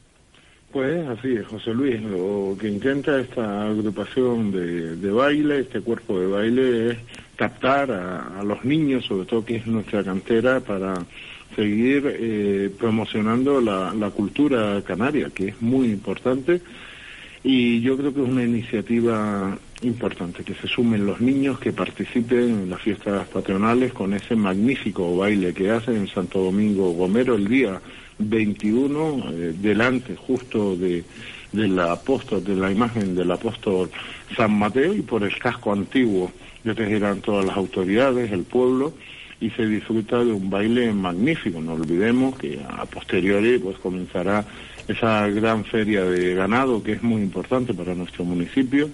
Pues 0.71 1.07
así 1.07 1.33
es, 1.33 1.47
José 1.47 1.73
Luis. 1.73 1.99
Lo 1.99 2.55
que 2.59 2.67
intenta 2.67 3.19
esta 3.19 3.63
agrupación 3.63 4.51
de, 4.51 4.95
de 4.97 5.11
baile, 5.11 5.61
este 5.61 5.81
cuerpo 5.81 6.19
de 6.19 6.27
baile, 6.27 6.91
es 6.91 6.97
captar 7.35 7.89
a, 7.89 8.43
los 8.43 8.63
niños, 8.63 9.05
sobre 9.05 9.25
todo 9.25 9.43
que 9.43 9.55
es 9.55 9.65
nuestra 9.65 10.03
cantera, 10.03 10.59
para 10.59 10.93
seguir 11.55 12.03
eh, 12.05 12.69
promocionando 12.77 13.59
la, 13.61 13.95
la 13.95 14.11
cultura 14.11 14.79
canaria, 14.83 15.31
que 15.33 15.47
es 15.49 15.61
muy 15.61 15.87
importante. 15.87 16.61
Y 17.43 17.81
yo 17.81 17.95
creo 17.97 18.13
que 18.13 18.21
es 18.21 18.27
una 18.27 18.43
iniciativa 18.43 19.57
importante, 19.81 20.43
que 20.43 20.55
se 20.55 20.67
sumen 20.67 21.05
los 21.05 21.21
niños, 21.21 21.59
que 21.59 21.71
participen 21.71 22.49
en 22.49 22.69
las 22.69 22.81
fiestas 22.81 23.27
patronales 23.29 23.93
con 23.93 24.13
ese 24.13 24.35
magnífico 24.35 25.15
baile 25.15 25.53
que 25.53 25.71
hacen 25.71 25.95
en 25.95 26.07
Santo 26.07 26.39
Domingo 26.39 26.91
Gomero 26.91 27.35
el 27.35 27.47
día 27.47 27.79
21, 28.17 29.31
eh, 29.31 29.53
delante 29.61 30.15
justo 30.17 30.75
de, 30.75 31.03
de 31.53 31.67
la 31.69 31.93
apóstol, 31.93 32.43
de 32.43 32.55
la 32.55 32.71
imagen 32.71 33.15
del 33.15 33.31
apóstol 33.31 33.89
San 34.35 34.59
Mateo 34.59 34.93
y 34.93 35.01
por 35.01 35.23
el 35.23 35.37
casco 35.39 35.71
antiguo 35.71 36.31
llegan 36.63 37.21
todas 37.21 37.45
las 37.45 37.57
autoridades, 37.57 38.31
el 38.31 38.43
pueblo 38.43 38.93
y 39.41 39.49
se 39.51 39.65
disfruta 39.65 40.23
de 40.23 40.33
un 40.33 40.49
baile 40.49 40.91
magnífico. 40.93 41.61
No 41.61 41.73
olvidemos 41.73 42.37
que 42.37 42.59
a 42.67 42.85
posteriori 42.85 43.57
pues 43.59 43.77
comenzará 43.77 44.45
esa 44.89 45.27
gran 45.27 45.63
feria 45.65 46.03
de 46.03 46.33
ganado 46.33 46.81
que 46.81 46.93
es 46.93 47.03
muy 47.03 47.21
importante 47.21 47.75
para 47.75 47.93
nuestro 47.93 48.25
municipio, 48.25 48.89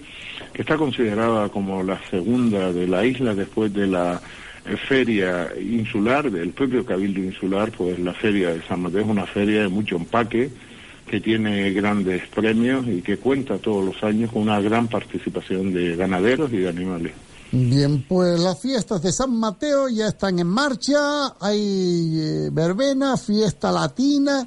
que 0.54 0.62
está 0.62 0.76
considerada 0.78 1.48
como 1.50 1.84
la 1.84 2.00
segunda 2.10 2.74
de 2.74 2.86
la 2.86 3.06
isla 3.06 3.34
después 3.34 3.74
de 3.74 3.88
la 3.88 4.22
eh, 4.66 4.76
feria 4.76 5.50
insular, 5.58 6.30
del 6.30 6.50
propio 6.50 6.86
Cabildo 6.86 7.22
Insular, 7.22 7.72
pues 7.72 7.98
la 7.98 8.14
feria 8.14 8.50
de 8.50 8.62
San 8.64 8.82
Mateo 8.82 9.02
es 9.02 9.08
una 9.08 9.26
feria 9.26 9.62
de 9.62 9.68
mucho 9.70 9.96
empaque, 9.96 10.50
que 11.08 11.22
tiene 11.22 11.72
grandes 11.72 12.28
premios 12.28 12.86
y 12.88 13.02
que 13.02 13.18
cuenta 13.18 13.58
todos 13.58 13.86
los 13.86 14.04
años 14.04 14.32
con 14.32 14.42
una 14.42 14.60
gran 14.60 14.88
participación 14.88 15.72
de 15.72 15.96
ganaderos 15.96 16.52
y 16.52 16.58
de 16.58 16.68
animales. 16.68 17.14
Bien, 17.52 18.04
pues 18.06 18.38
las 18.40 18.60
fiestas 18.60 19.02
de 19.02 19.14
San 19.14 19.34
Mateo 19.40 19.88
ya 19.88 20.08
están 20.08 20.40
en 20.40 20.48
marcha, 20.48 21.28
hay 21.40 22.20
eh, 22.20 22.50
verbena, 22.52 23.16
fiesta 23.16 23.72
latina. 23.72 24.46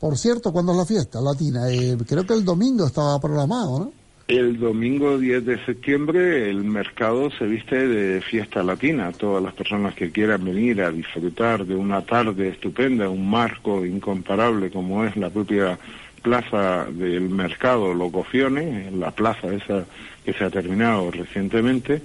Por 0.00 0.16
cierto, 0.16 0.50
¿cuándo 0.50 0.72
es 0.72 0.78
la 0.78 0.86
fiesta 0.86 1.20
latina? 1.20 1.70
Eh, 1.70 1.96
creo 2.08 2.26
que 2.26 2.32
el 2.32 2.42
domingo 2.42 2.86
estaba 2.86 3.20
programado, 3.20 3.78
¿no? 3.78 3.92
El 4.28 4.58
domingo 4.58 5.18
10 5.18 5.44
de 5.44 5.64
septiembre 5.66 6.48
el 6.48 6.64
mercado 6.64 7.30
se 7.32 7.44
viste 7.44 7.86
de 7.86 8.20
fiesta 8.22 8.62
latina. 8.62 9.12
Todas 9.12 9.42
las 9.42 9.52
personas 9.52 9.94
que 9.94 10.10
quieran 10.10 10.44
venir 10.44 10.80
a 10.82 10.90
disfrutar 10.90 11.66
de 11.66 11.74
una 11.74 12.00
tarde 12.02 12.48
estupenda, 12.48 13.10
un 13.10 13.28
marco 13.28 13.84
incomparable 13.84 14.70
como 14.70 15.04
es 15.04 15.16
la 15.16 15.28
propia 15.30 15.78
plaza 16.22 16.86
del 16.86 17.28
mercado 17.28 17.92
Locofione, 17.92 18.90
la 18.92 19.10
plaza 19.10 19.52
esa 19.52 19.84
que 20.24 20.32
se 20.32 20.44
ha 20.44 20.50
terminado 20.50 21.10
recientemente, 21.10 22.02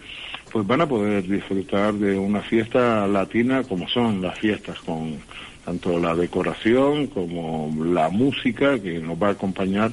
pues 0.51 0.65
van 0.65 0.81
a 0.81 0.87
poder 0.87 1.23
disfrutar 1.27 1.93
de 1.93 2.17
una 2.17 2.41
fiesta 2.41 3.07
latina 3.07 3.63
como 3.63 3.87
son 3.87 4.21
las 4.21 4.37
fiestas 4.39 4.79
con 4.79 5.17
tanto 5.65 5.99
la 5.99 6.15
decoración 6.15 7.07
como 7.07 7.73
la 7.83 8.09
música 8.09 8.79
que 8.79 8.99
nos 8.99 9.21
va 9.21 9.29
a 9.29 9.31
acompañar 9.31 9.91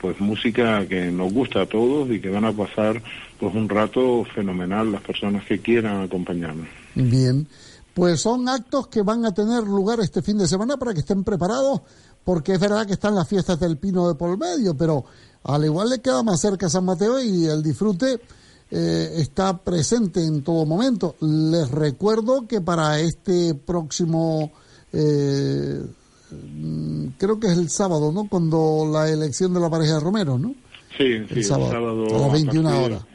pues 0.00 0.20
música 0.20 0.86
que 0.86 1.10
nos 1.10 1.32
gusta 1.32 1.62
a 1.62 1.66
todos 1.66 2.10
y 2.10 2.20
que 2.20 2.28
van 2.28 2.44
a 2.44 2.52
pasar 2.52 3.02
pues 3.40 3.54
un 3.54 3.66
rato 3.70 4.22
fenomenal 4.34 4.92
las 4.92 5.00
personas 5.00 5.46
que 5.46 5.60
quieran 5.60 6.02
acompañarnos. 6.02 6.68
Bien, 6.94 7.48
pues 7.94 8.20
son 8.20 8.46
actos 8.48 8.88
que 8.88 9.00
van 9.00 9.24
a 9.24 9.32
tener 9.32 9.62
lugar 9.64 10.00
este 10.00 10.20
fin 10.20 10.36
de 10.36 10.46
semana 10.46 10.76
para 10.76 10.92
que 10.92 11.00
estén 11.00 11.24
preparados, 11.24 11.80
porque 12.22 12.52
es 12.52 12.60
verdad 12.60 12.86
que 12.86 12.92
están 12.92 13.14
las 13.14 13.26
fiestas 13.26 13.58
del 13.58 13.78
Pino 13.78 14.06
de 14.06 14.14
por 14.14 14.36
medio, 14.36 14.76
pero 14.76 15.06
al 15.44 15.64
igual 15.64 15.88
le 15.88 16.00
queda 16.00 16.22
más 16.22 16.38
cerca 16.38 16.68
San 16.68 16.84
Mateo 16.84 17.22
y 17.22 17.46
el 17.46 17.62
disfrute 17.62 18.20
eh, 18.70 19.14
está 19.16 19.56
presente 19.56 20.22
en 20.22 20.42
todo 20.42 20.66
momento. 20.66 21.16
Les 21.20 21.70
recuerdo 21.70 22.46
que 22.46 22.60
para 22.60 23.00
este 23.00 23.54
próximo 23.54 24.52
eh, 24.94 25.82
creo 27.18 27.40
que 27.40 27.48
es 27.48 27.58
el 27.58 27.68
sábado, 27.68 28.12
¿no? 28.12 28.28
Cuando 28.28 28.88
la 28.90 29.10
elección 29.10 29.52
de 29.54 29.60
la 29.60 29.70
pareja 29.70 29.94
de 29.94 30.00
Romero, 30.00 30.38
¿no? 30.38 30.54
Sí, 30.96 31.18
sí, 31.28 31.34
el 31.36 31.44
sábado, 31.44 32.06
a 32.14 32.18
las 32.18 32.32
21 32.32 32.84
horas. 32.84 33.06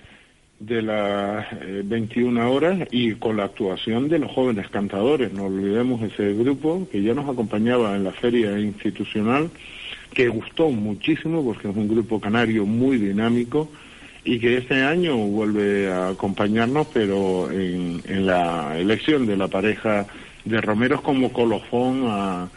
De 0.60 0.82
las 0.82 1.48
21 1.86 2.42
eh, 2.42 2.46
horas 2.46 2.88
y 2.92 3.14
con 3.14 3.38
la 3.38 3.46
actuación 3.46 4.10
de 4.10 4.20
los 4.20 4.32
jóvenes 4.32 4.68
cantadores. 4.70 5.32
No 5.32 5.46
olvidemos 5.46 6.02
ese 6.02 6.34
grupo 6.34 6.86
que 6.92 7.02
ya 7.02 7.14
nos 7.14 7.30
acompañaba 7.30 7.96
en 7.96 8.04
la 8.04 8.12
feria 8.12 8.60
institucional, 8.60 9.50
que 10.14 10.28
gustó 10.28 10.70
muchísimo 10.70 11.44
porque 11.46 11.70
es 11.70 11.76
un 11.76 11.88
grupo 11.88 12.20
canario 12.20 12.66
muy 12.66 12.98
dinámico 12.98 13.70
y 14.26 14.38
que 14.38 14.58
este 14.58 14.84
año 14.84 15.16
vuelve 15.16 15.90
a 15.90 16.10
acompañarnos, 16.10 16.88
pero 16.94 17.50
en, 17.50 18.02
en 18.06 18.26
la 18.26 18.78
elección 18.78 19.26
de 19.26 19.38
la 19.38 19.48
pareja 19.48 20.06
de 20.50 20.62
Romeros 20.62 21.02
como 21.02 21.32
colofón 21.32 22.04
a 22.08 22.50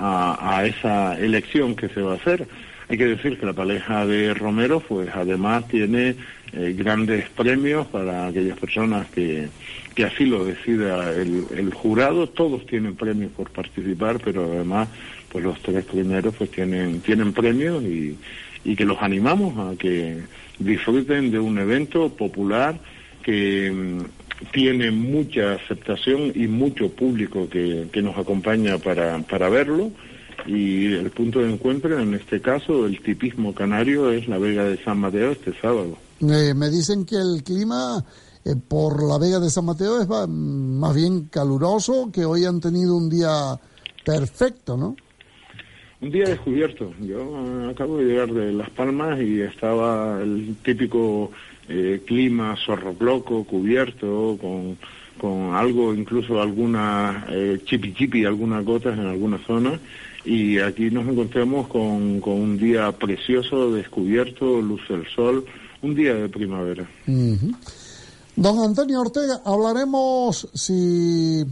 a, 0.00 0.64
esa 0.66 1.18
elección 1.18 1.74
que 1.74 1.88
se 1.88 2.00
va 2.00 2.12
a 2.12 2.16
hacer. 2.16 2.46
Hay 2.88 2.98
que 2.98 3.06
decir 3.06 3.38
que 3.38 3.46
la 3.46 3.52
pareja 3.52 4.04
de 4.06 4.34
Romero, 4.34 4.80
pues 4.80 5.08
además 5.14 5.68
tiene 5.68 6.16
eh, 6.52 6.74
grandes 6.76 7.28
premios 7.30 7.86
para 7.86 8.26
aquellas 8.26 8.58
personas 8.58 9.06
que, 9.10 9.48
que 9.94 10.04
así 10.04 10.24
lo 10.24 10.44
decida 10.44 11.12
el, 11.14 11.44
el, 11.56 11.72
jurado. 11.72 12.28
Todos 12.28 12.66
tienen 12.66 12.96
premios 12.96 13.30
por 13.32 13.50
participar, 13.50 14.18
pero 14.24 14.44
además, 14.52 14.88
pues 15.30 15.44
los 15.44 15.60
tres 15.62 15.84
primeros 15.84 16.34
pues 16.34 16.50
tienen, 16.50 17.00
tienen 17.00 17.32
premios 17.32 17.82
y, 17.84 18.18
y 18.64 18.74
que 18.74 18.84
los 18.84 19.00
animamos 19.00 19.56
a 19.58 19.78
que 19.78 20.22
disfruten 20.58 21.30
de 21.30 21.38
un 21.38 21.58
evento 21.58 22.08
popular 22.08 22.74
que 23.22 23.70
mm, 23.70 24.19
tiene 24.52 24.90
mucha 24.90 25.54
aceptación 25.54 26.32
y 26.34 26.46
mucho 26.46 26.90
público 26.90 27.48
que, 27.48 27.88
que 27.92 28.02
nos 28.02 28.16
acompaña 28.16 28.78
para, 28.78 29.18
para 29.20 29.48
verlo 29.48 29.90
y 30.46 30.94
el 30.94 31.10
punto 31.10 31.40
de 31.40 31.52
encuentro 31.52 31.98
en 31.98 32.14
este 32.14 32.40
caso 32.40 32.86
el 32.86 33.00
tipismo 33.00 33.54
canario 33.54 34.10
es 34.10 34.28
la 34.28 34.38
Vega 34.38 34.64
de 34.64 34.82
San 34.82 34.98
Mateo 34.98 35.32
este 35.32 35.52
sábado. 35.60 35.96
Eh, 36.20 36.54
me 36.54 36.70
dicen 36.70 37.04
que 37.04 37.16
el 37.16 37.42
clima 37.42 38.04
eh, 38.44 38.54
por 38.56 39.02
la 39.06 39.18
Vega 39.18 39.38
de 39.38 39.50
San 39.50 39.66
Mateo 39.66 40.00
es 40.00 40.08
más 40.08 40.94
bien 40.94 41.26
caluroso, 41.26 42.10
que 42.12 42.24
hoy 42.24 42.44
han 42.44 42.60
tenido 42.60 42.96
un 42.96 43.08
día 43.08 43.58
perfecto, 44.04 44.76
¿no? 44.76 44.96
Un 46.00 46.10
día 46.10 46.24
descubierto. 46.24 46.92
Yo 47.00 47.68
acabo 47.68 47.98
de 47.98 48.04
llegar 48.04 48.32
de 48.32 48.52
Las 48.52 48.70
Palmas 48.70 49.20
y 49.20 49.42
estaba 49.42 50.22
el 50.22 50.56
típico 50.64 51.30
eh, 51.72 52.02
clima 52.04 52.56
zorroploco, 52.66 53.44
cubierto, 53.44 54.36
con, 54.40 54.76
con 55.20 55.54
algo, 55.54 55.94
incluso 55.94 56.40
alguna 56.40 57.26
eh, 57.28 57.60
chipi 57.64 57.94
chipi, 57.94 58.24
algunas 58.24 58.64
gotas 58.64 58.98
en 58.98 59.06
algunas 59.06 59.40
zonas. 59.46 59.78
Y 60.24 60.58
aquí 60.58 60.90
nos 60.90 61.06
encontramos 61.06 61.68
con, 61.68 62.20
con 62.20 62.32
un 62.34 62.58
día 62.58 62.90
precioso, 62.92 63.72
descubierto, 63.72 64.60
luz 64.60 64.80
del 64.88 65.06
sol, 65.14 65.44
un 65.80 65.94
día 65.94 66.14
de 66.14 66.28
primavera. 66.28 66.86
Don 68.36 68.58
Antonio 68.58 69.00
Ortega, 69.00 69.40
hablaremos, 69.44 70.48
si 70.52 71.44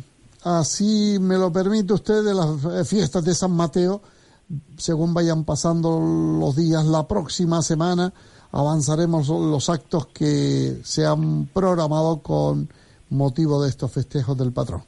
así 0.43 1.17
me 1.21 1.37
lo 1.39 1.53
permite 1.53 1.95
usted, 1.95 2.25
de 2.25 2.35
las 2.35 2.89
fiestas 2.89 3.25
de 3.25 3.35
San 3.35 3.53
Mateo, 3.53 4.03
según 4.77 5.15
vayan 5.15 5.45
pasando 5.45 6.01
los 6.01 6.57
días 6.57 6.85
la 6.85 7.07
próxima 7.07 7.63
semana 7.63 8.13
avanzaremos 8.53 9.29
los 9.29 9.69
actos 9.69 10.07
que 10.07 10.79
se 10.83 11.07
han 11.07 11.47
programado 11.47 12.21
con 12.23 12.69
motivo 13.11 13.63
de 13.63 13.71
estos 13.71 13.93
festejos 13.93 14.37
del 14.37 14.53
patrón. 14.53 14.83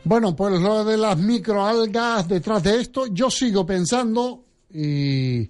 Bueno, 0.03 0.36
pues 0.36 0.62
lo 0.62 0.84
de 0.84 0.97
las 0.97 1.18
microalgas 1.18 2.28
detrás 2.28 2.62
de 2.64 2.82
esto, 2.82 3.05
yo 3.07 3.32
sigo 3.32 3.66
pensando 3.66 4.43
y 4.74 5.49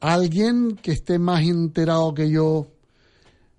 alguien 0.00 0.76
que 0.76 0.92
esté 0.92 1.18
más 1.18 1.42
enterado 1.42 2.14
que 2.14 2.30
yo 2.30 2.68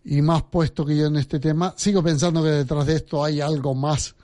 y 0.05 0.21
más 0.21 0.43
puesto 0.43 0.85
que 0.85 0.95
yo 0.97 1.05
en 1.05 1.15
este 1.15 1.39
tema, 1.39 1.73
sigo 1.77 2.03
pensando 2.03 2.43
que 2.43 2.49
detrás 2.49 2.85
de 2.85 2.95
esto 2.95 3.23
hay 3.23 3.39
algo 3.41 3.73
más 3.73 4.15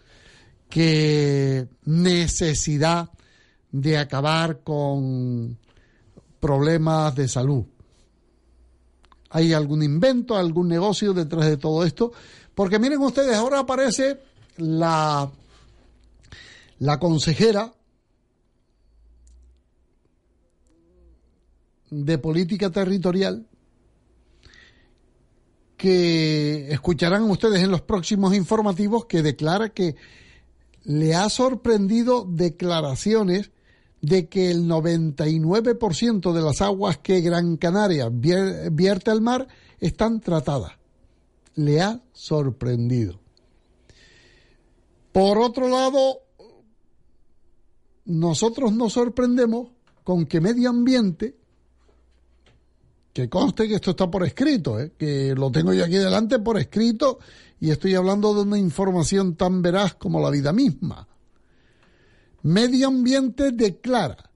que 0.70 1.68
necesidad 1.84 3.10
de 3.72 3.98
acabar 3.98 4.62
con 4.62 5.58
problemas 6.40 7.16
de 7.16 7.28
salud. 7.28 7.66
¿Hay 9.32 9.54
algún 9.54 9.84
invento, 9.84 10.36
algún 10.36 10.68
negocio 10.68 11.14
detrás 11.14 11.48
de 11.48 11.58
todo 11.58 11.84
esto? 11.84 12.12
Porque 12.56 12.80
miren 12.80 13.00
ustedes, 13.00 13.36
ahora 13.36 13.60
aparece 13.60 14.20
la, 14.58 15.30
la 16.80 17.00
consejera 17.00 17.74
de 21.90 22.18
política 22.18 22.70
territorial 22.70 23.48
que 25.78 26.72
escucharán 26.72 27.24
ustedes 27.24 27.64
en 27.64 27.72
los 27.72 27.82
próximos 27.82 28.36
informativos 28.36 29.06
que 29.06 29.22
declara 29.22 29.70
que 29.70 29.96
le 30.84 31.16
ha 31.16 31.30
sorprendido 31.30 32.26
declaraciones 32.28 33.52
de 34.02 34.28
que 34.28 34.50
el 34.50 34.66
99% 34.66 36.34
de 36.34 36.42
las 36.42 36.62
aguas 36.62 36.98
que 37.00 37.22
Gran 37.22 37.58
Canaria 37.58 38.10
vierte 38.10 39.12
al 39.12 39.22
mar 39.22 39.48
están 39.80 40.22
tratadas. 40.22 40.72
Le 41.56 41.82
ha 41.82 42.02
sorprendido. 42.14 43.20
Por 45.12 45.38
otro 45.38 45.68
lado, 45.68 46.20
nosotros 48.06 48.72
nos 48.74 48.94
sorprendemos 48.94 49.70
con 50.04 50.26
que 50.26 50.40
medio 50.40 50.70
ambiente, 50.70 51.36
que 53.14 53.30
conste 53.30 53.68
que 53.68 53.76
esto 53.76 53.92
está 53.92 54.10
por 54.10 54.26
escrito, 54.26 54.80
¿eh? 54.80 54.94
que 54.98 55.34
lo 55.36 55.52
tengo 55.52 55.74
yo 55.74 55.84
aquí 55.84 55.98
delante 55.98 56.40
por 56.40 56.58
escrito 56.60 57.20
y 57.60 57.72
estoy 57.72 57.96
hablando 57.96 58.34
de 58.34 58.42
una 58.42 58.58
información 58.58 59.36
tan 59.36 59.62
veraz 59.62 59.96
como 59.96 60.22
la 60.22 60.30
vida 60.30 60.54
misma. 60.54 61.08
Medio 62.44 62.88
Ambiente 62.88 63.52
declara 63.52 64.30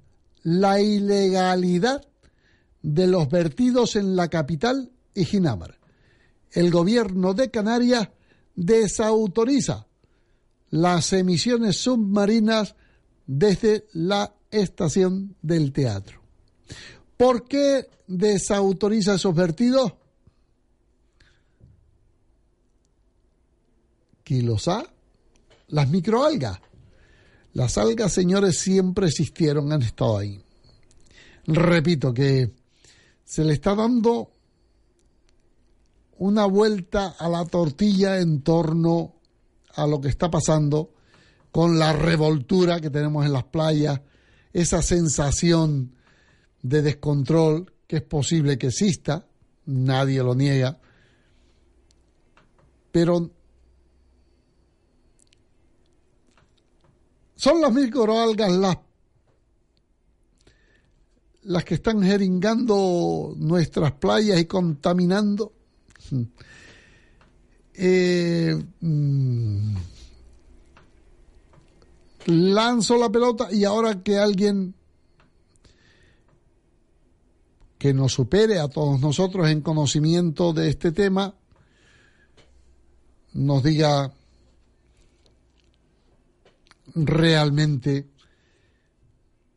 la 0.43 0.81
ilegalidad 0.81 2.05
de 2.81 3.07
los 3.07 3.29
vertidos 3.29 3.95
en 3.95 4.15
la 4.15 4.27
capital 4.27 4.91
y 5.15 5.25
Ginamar. 5.25 5.79
El 6.51 6.69
gobierno 6.69 7.33
de 7.33 7.49
Canarias 7.49 8.09
desautoriza 8.55 9.87
las 10.69 11.13
emisiones 11.13 11.77
submarinas 11.77 12.75
desde 13.25 13.85
la 13.93 14.33
estación 14.51 15.35
del 15.41 15.71
teatro. 15.71 16.22
¿Por 17.23 17.47
qué 17.47 17.89
desautoriza 18.05 19.15
esos 19.15 19.33
vertidos? 19.33 19.93
ha? 24.67 24.83
las 25.69 25.89
microalgas. 25.89 26.59
Las 27.53 27.77
algas, 27.77 28.11
señores, 28.11 28.59
siempre 28.59 29.07
existieron, 29.07 29.71
han 29.71 29.83
estado 29.83 30.17
ahí. 30.17 30.43
Repito 31.47 32.13
que 32.13 32.51
se 33.23 33.45
le 33.45 33.53
está 33.53 33.73
dando 33.73 34.29
una 36.17 36.45
vuelta 36.45 37.15
a 37.17 37.29
la 37.29 37.45
tortilla 37.45 38.19
en 38.19 38.41
torno 38.41 39.13
a 39.75 39.87
lo 39.87 40.01
que 40.01 40.09
está 40.09 40.29
pasando 40.29 40.91
con 41.53 41.79
la 41.79 41.93
revoltura 41.93 42.81
que 42.81 42.89
tenemos 42.89 43.25
en 43.25 43.31
las 43.31 43.45
playas, 43.45 44.01
esa 44.51 44.81
sensación 44.81 45.93
de 46.63 46.81
descontrol 46.81 47.71
que 47.85 47.97
es 47.97 48.01
posible 48.01 48.57
que 48.57 48.67
exista, 48.67 49.27
nadie 49.65 50.23
lo 50.23 50.33
niega, 50.33 50.79
pero 52.91 53.29
Son 57.43 57.59
las 57.59 57.73
microalgas 57.73 58.53
las, 58.53 58.77
las 61.41 61.65
que 61.65 61.73
están 61.73 62.01
jeringando 62.01 63.33
nuestras 63.35 63.91
playas 63.91 64.39
y 64.39 64.45
contaminando. 64.45 65.51
Eh, 67.75 68.55
mm, 68.81 69.75
lanzo 72.27 72.97
la 72.97 73.09
pelota 73.11 73.47
y 73.51 73.63
ahora 73.63 74.03
que 74.03 74.19
alguien 74.19 74.75
que 77.83 77.93
nos 77.93 78.13
supere 78.13 78.61
a 78.61 78.69
todos 78.69 79.01
nosotros 79.01 79.49
en 79.49 79.59
conocimiento 79.59 80.53
de 80.53 80.69
este 80.69 80.93
tema, 80.93 81.35
nos 83.33 83.61
diga 83.61 84.13
realmente 86.95 88.07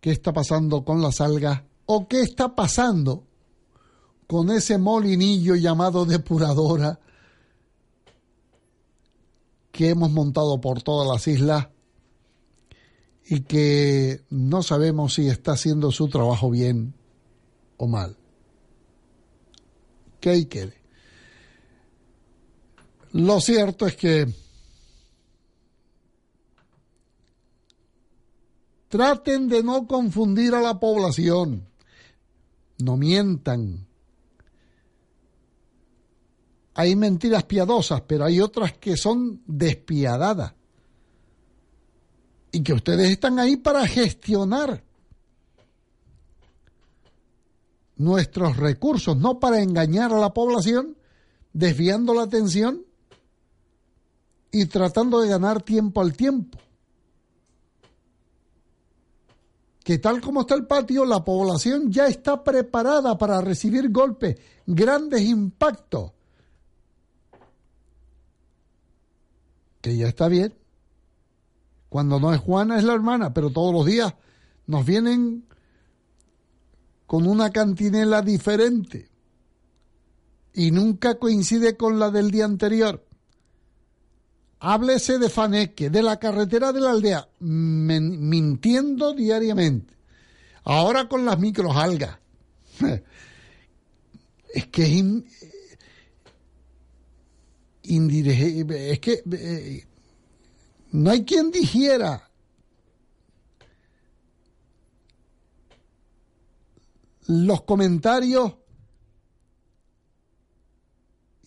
qué 0.01 0.11
está 0.11 0.33
pasando 0.33 0.85
con 0.85 1.01
las 1.01 1.20
algas 1.20 1.62
o 1.85 2.09
qué 2.09 2.22
está 2.22 2.57
pasando 2.57 3.22
con 4.27 4.51
ese 4.51 4.77
molinillo 4.77 5.55
llamado 5.55 6.05
depuradora 6.05 6.99
que 9.70 9.91
hemos 9.91 10.11
montado 10.11 10.61
por 10.61 10.83
todas 10.83 11.07
las 11.07 11.29
islas 11.29 11.68
y 13.29 13.43
que 13.43 14.24
no 14.31 14.64
sabemos 14.64 15.14
si 15.14 15.29
está 15.29 15.53
haciendo 15.53 15.93
su 15.93 16.09
trabajo 16.09 16.51
bien 16.51 16.93
o 17.77 17.87
mal. 17.87 18.16
Que 20.20 20.31
ahí 20.31 20.47
quede. 20.47 20.74
Lo 23.12 23.41
cierto 23.41 23.87
es 23.87 23.97
que 23.97 24.27
Traten 28.89 29.49
de 29.49 29.62
no 29.62 29.87
confundir 29.87 30.55
a 30.55 30.61
la 30.61 30.79
población. 30.79 31.66
No 32.79 32.97
mientan. 32.97 33.87
Hay 36.74 36.95
mentiras 36.95 37.45
piadosas, 37.45 38.03
pero 38.07 38.24
hay 38.24 38.41
otras 38.41 38.74
que 38.74 38.97
son 38.97 39.43
despiadadas. 39.47 40.55
Y 42.53 42.62
que 42.62 42.72
ustedes 42.72 43.11
están 43.11 43.39
ahí 43.39 43.57
para 43.57 43.87
gestionar 43.87 44.83
nuestros 47.97 48.57
recursos, 48.57 49.17
no 49.17 49.39
para 49.41 49.61
engañar 49.61 50.13
a 50.13 50.19
la 50.19 50.33
población, 50.33 50.97
desviando 51.53 52.15
la 52.15 52.23
atención 52.23 52.85
y 54.51 54.67
tratando 54.67 55.21
de 55.21 55.29
ganar 55.29 55.63
tiempo 55.63 56.01
al 56.01 56.15
tiempo. 56.15 56.59
que 59.87 60.01
tal 60.01 60.21
como 60.21 60.41
está 60.41 60.57
el 60.57 60.67
patio, 60.67 61.05
la 61.05 61.25
población 61.25 61.93
ya 61.93 62.09
está 62.09 62.43
preparada 62.43 63.17
para 63.17 63.41
recibir 63.41 63.93
golpes, 63.93 64.37
grandes 64.67 65.23
impactos. 65.23 66.11
Que 69.81 69.97
ya 69.97 70.09
está 70.09 70.27
bien. 70.27 70.53
Cuando 71.89 72.19
no 72.19 72.35
es 72.35 72.41
Juana 72.41 72.79
es 72.79 72.83
la 72.83 72.95
hermana, 72.95 73.33
pero 73.33 73.51
todos 73.51 73.73
los 73.73 73.87
días 73.87 74.13
nos 74.67 74.85
vienen 74.85 75.47
con 77.07 77.27
una 77.27 77.51
cantinela 77.51 78.23
diferente. 78.23 79.09
y 80.59 80.71
nunca 80.71 81.19
coincide 81.19 81.77
con 81.77 81.99
la 81.99 82.11
del 82.11 82.31
día 82.31 82.47
anterior. 82.47 83.05
Háblese 84.59 85.19
de 85.19 85.29
Faneque, 85.29 85.91
de 85.91 86.03
la 86.03 86.19
carretera 86.19 86.73
de 86.73 86.81
la 86.81 86.93
aldea, 86.93 87.29
mintiendo 87.41 89.13
diariamente. 89.13 89.93
Ahora 90.65 91.09
con 91.09 91.27
las 91.27 91.39
microalgas. 91.39 92.19
es 94.55 94.67
que 94.69 94.85
es 94.85 95.05
es 97.83 99.01
que 99.01 99.23
eh, 99.31 99.87
no 100.93 101.11
hay 101.11 101.25
quien 101.25 101.51
dijera 101.51 102.26
los 107.27 107.62
comentarios 107.62 108.55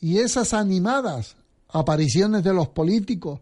y 0.02 0.18
esas 0.20 0.54
animadas 0.54 1.36
apariciones 1.70 2.44
de 2.44 2.54
los 2.54 2.70
políticos 2.70 3.40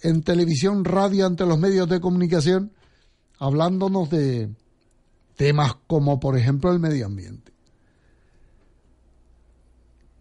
en 0.00 0.22
televisión, 0.22 0.84
radio, 0.84 1.26
ante 1.26 1.46
los 1.46 1.58
medios 1.58 1.88
de 1.88 2.00
comunicación, 2.00 2.72
hablándonos 3.38 4.10
de 4.10 4.50
temas 5.36 5.76
como, 5.86 6.20
por 6.20 6.36
ejemplo, 6.36 6.72
el 6.72 6.78
medio 6.78 7.06
ambiente. 7.06 7.52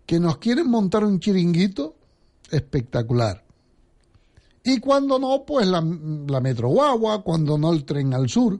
Que 0.05 0.19
nos 0.19 0.37
quieren 0.37 0.69
montar 0.69 1.03
un 1.03 1.19
chiringuito 1.19 1.95
espectacular. 2.49 3.43
Y 4.63 4.79
cuando 4.79 5.19
no, 5.19 5.43
pues 5.45 5.67
la, 5.67 5.81
la 5.81 6.39
Metro 6.39 6.69
Guagua, 6.69 7.23
cuando 7.23 7.57
no 7.57 7.73
el 7.73 7.83
tren 7.83 8.13
al 8.13 8.29
sur. 8.29 8.59